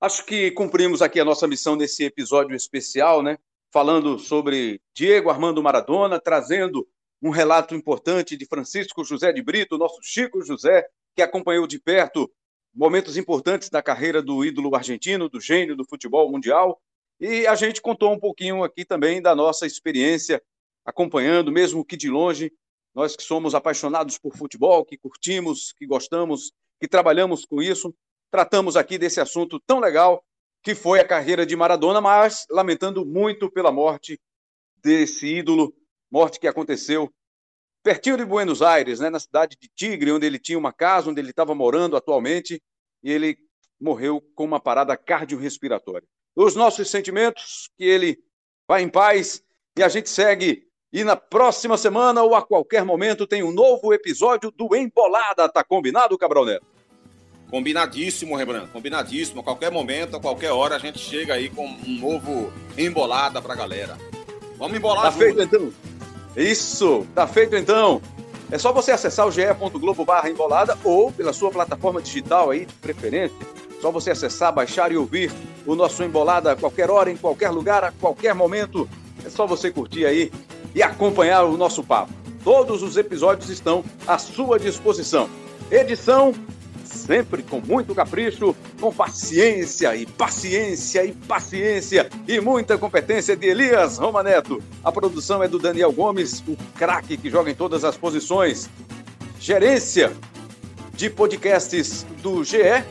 Acho 0.00 0.26
que 0.26 0.50
cumprimos 0.50 1.00
aqui 1.00 1.20
a 1.20 1.24
nossa 1.24 1.46
missão 1.46 1.76
nesse 1.76 2.02
episódio 2.04 2.56
especial, 2.56 3.22
né? 3.22 3.38
Falando 3.72 4.18
sobre 4.18 4.80
Diego 4.92 5.30
Armando 5.30 5.62
Maradona, 5.62 6.20
trazendo 6.20 6.86
um 7.22 7.30
relato 7.30 7.74
importante 7.76 8.36
de 8.36 8.44
Francisco 8.44 9.04
José 9.04 9.32
de 9.32 9.40
Brito, 9.40 9.78
nosso 9.78 10.00
Chico 10.02 10.42
José, 10.42 10.84
que 11.14 11.22
acompanhou 11.22 11.66
de 11.66 11.78
perto 11.78 12.30
momentos 12.74 13.16
importantes 13.16 13.70
da 13.70 13.80
carreira 13.80 14.20
do 14.20 14.44
ídolo 14.44 14.74
argentino, 14.74 15.28
do 15.28 15.40
gênio 15.40 15.76
do 15.76 15.84
futebol 15.84 16.28
mundial, 16.30 16.82
e 17.20 17.46
a 17.46 17.54
gente 17.54 17.80
contou 17.80 18.12
um 18.12 18.18
pouquinho 18.18 18.64
aqui 18.64 18.84
também 18.84 19.22
da 19.22 19.32
nossa 19.34 19.64
experiência 19.64 20.42
acompanhando, 20.84 21.52
mesmo 21.52 21.84
que 21.84 21.96
de 21.96 22.10
longe, 22.10 22.52
nós 22.94 23.16
que 23.16 23.22
somos 23.22 23.54
apaixonados 23.54 24.18
por 24.18 24.36
futebol, 24.36 24.84
que 24.84 24.96
curtimos, 24.96 25.72
que 25.72 25.86
gostamos, 25.86 26.52
que 26.80 26.86
trabalhamos 26.86 27.44
com 27.44 27.60
isso, 27.60 27.94
tratamos 28.30 28.76
aqui 28.76 28.98
desse 28.98 29.20
assunto 29.20 29.60
tão 29.60 29.80
legal 29.80 30.24
que 30.62 30.74
foi 30.74 31.00
a 31.00 31.06
carreira 31.06 31.44
de 31.44 31.54
Maradona, 31.56 32.00
mas 32.00 32.46
lamentando 32.50 33.04
muito 33.04 33.50
pela 33.50 33.70
morte 33.70 34.18
desse 34.82 35.26
ídolo, 35.26 35.74
morte 36.10 36.38
que 36.38 36.46
aconteceu 36.46 37.12
pertinho 37.82 38.16
de 38.16 38.24
Buenos 38.24 38.62
Aires, 38.62 39.00
né, 39.00 39.10
na 39.10 39.20
cidade 39.20 39.56
de 39.60 39.68
Tigre, 39.68 40.10
onde 40.10 40.26
ele 40.26 40.38
tinha 40.38 40.58
uma 40.58 40.72
casa, 40.72 41.10
onde 41.10 41.20
ele 41.20 41.30
estava 41.30 41.54
morando 41.54 41.96
atualmente, 41.96 42.62
e 43.02 43.12
ele 43.12 43.36
morreu 43.78 44.22
com 44.34 44.44
uma 44.44 44.58
parada 44.58 44.96
cardiorrespiratória 44.96 46.08
os 46.34 46.54
nossos 46.54 46.90
sentimentos, 46.90 47.70
que 47.76 47.84
ele 47.84 48.18
vá 48.68 48.80
em 48.80 48.88
paz 48.88 49.42
e 49.76 49.82
a 49.82 49.88
gente 49.88 50.08
segue. 50.08 50.66
E 50.94 51.02
na 51.02 51.16
próxima 51.16 51.76
semana 51.76 52.22
ou 52.22 52.36
a 52.36 52.42
qualquer 52.42 52.84
momento 52.84 53.26
tem 53.26 53.42
um 53.42 53.50
novo 53.50 53.92
episódio 53.92 54.52
do 54.52 54.76
Embolada. 54.76 55.48
Tá 55.48 55.64
combinado, 55.64 56.16
Cabral 56.16 56.44
Neto? 56.44 56.64
Combinadíssimo, 57.50 58.36
Rembrandt. 58.36 58.68
Combinadíssimo. 58.68 59.40
A 59.40 59.42
qualquer 59.42 59.72
momento, 59.72 60.16
a 60.16 60.20
qualquer 60.20 60.52
hora, 60.52 60.76
a 60.76 60.78
gente 60.78 61.00
chega 61.00 61.34
aí 61.34 61.50
com 61.50 61.66
um 61.66 61.98
novo 61.98 62.52
Embolada 62.78 63.42
pra 63.42 63.56
galera. 63.56 63.98
Vamos 64.56 64.76
embolar 64.76 65.02
Tá 65.02 65.10
junto. 65.10 65.18
feito 65.24 65.42
então. 65.42 65.72
Isso, 66.36 67.04
tá 67.12 67.26
feito 67.26 67.56
então. 67.56 68.00
É 68.52 68.56
só 68.56 68.72
você 68.72 68.92
acessar 68.92 69.26
o 69.26 69.32
ge.globo 69.32 70.04
barra 70.04 70.30
embolada 70.30 70.78
ou 70.84 71.10
pela 71.10 71.32
sua 71.32 71.50
plataforma 71.50 72.00
digital 72.00 72.50
aí 72.50 72.66
de 72.66 72.74
preferência 72.74 73.36
só 73.84 73.90
você 73.90 74.12
acessar, 74.12 74.50
baixar 74.50 74.90
e 74.92 74.96
ouvir 74.96 75.30
o 75.66 75.74
nosso 75.74 76.02
Embolada 76.02 76.52
a 76.52 76.56
qualquer 76.56 76.90
hora, 76.90 77.10
em 77.10 77.18
qualquer 77.18 77.50
lugar, 77.50 77.84
a 77.84 77.92
qualquer 77.92 78.34
momento. 78.34 78.88
É 79.22 79.28
só 79.28 79.46
você 79.46 79.70
curtir 79.70 80.06
aí 80.06 80.32
e 80.74 80.82
acompanhar 80.82 81.44
o 81.44 81.56
nosso 81.56 81.82
papo. 81.82 82.12
Todos 82.42 82.82
os 82.82 82.96
episódios 82.96 83.48
estão 83.48 83.84
à 84.06 84.18
sua 84.18 84.58
disposição. 84.58 85.28
Edição 85.70 86.34
sempre 86.84 87.42
com 87.42 87.60
muito 87.60 87.94
capricho, 87.94 88.54
com 88.80 88.92
paciência 88.92 89.94
e 89.96 90.06
paciência 90.06 91.04
e 91.04 91.12
paciência 91.12 92.08
e 92.28 92.40
muita 92.40 92.78
competência 92.78 93.36
de 93.36 93.46
Elias 93.46 93.98
Romaneto. 93.98 94.62
A 94.82 94.92
produção 94.92 95.42
é 95.42 95.48
do 95.48 95.58
Daniel 95.58 95.92
Gomes, 95.92 96.42
o 96.46 96.56
craque 96.76 97.16
que 97.16 97.30
joga 97.30 97.50
em 97.50 97.54
todas 97.54 97.84
as 97.84 97.96
posições. 97.96 98.68
Gerência 99.40 100.12
de 100.94 101.10
podcasts 101.10 102.06
do 102.22 102.44
GE 102.44 102.84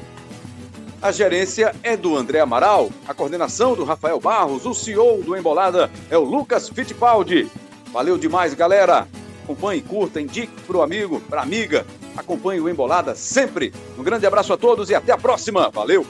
a 1.04 1.12
gerência 1.12 1.76
é 1.84 1.98
do 1.98 2.16
André 2.16 2.40
Amaral, 2.40 2.90
a 3.06 3.14
coordenação 3.14 3.76
do 3.76 3.84
Rafael 3.84 4.22
Barros, 4.22 4.66
o 4.66 4.74
CEO 4.74 5.22
do 5.22 5.36
Embolada 5.36 5.92
é 6.10 6.18
o 6.18 6.24
Lucas 6.24 6.70
Fittipaldi. 6.70 7.52
Valeu 7.94 8.18
demais, 8.18 8.56
galera. 8.56 9.08
Acompanhe, 9.44 9.80
curta, 9.80 10.20
indique 10.20 10.52
para 10.66 10.78
o 10.78 10.82
amigo, 10.82 11.22
para 11.30 11.44
amiga. 11.44 11.86
Acompanhe 12.18 12.60
o 12.60 12.68
Embolada 12.68 13.14
sempre. 13.14 13.72
Um 13.98 14.04
grande 14.04 14.26
abraço 14.26 14.52
a 14.52 14.58
todos 14.58 14.90
e 14.90 14.96
até 14.96 15.12
a 15.12 15.18
próxima. 15.18 15.70
Valeu! 15.70 16.04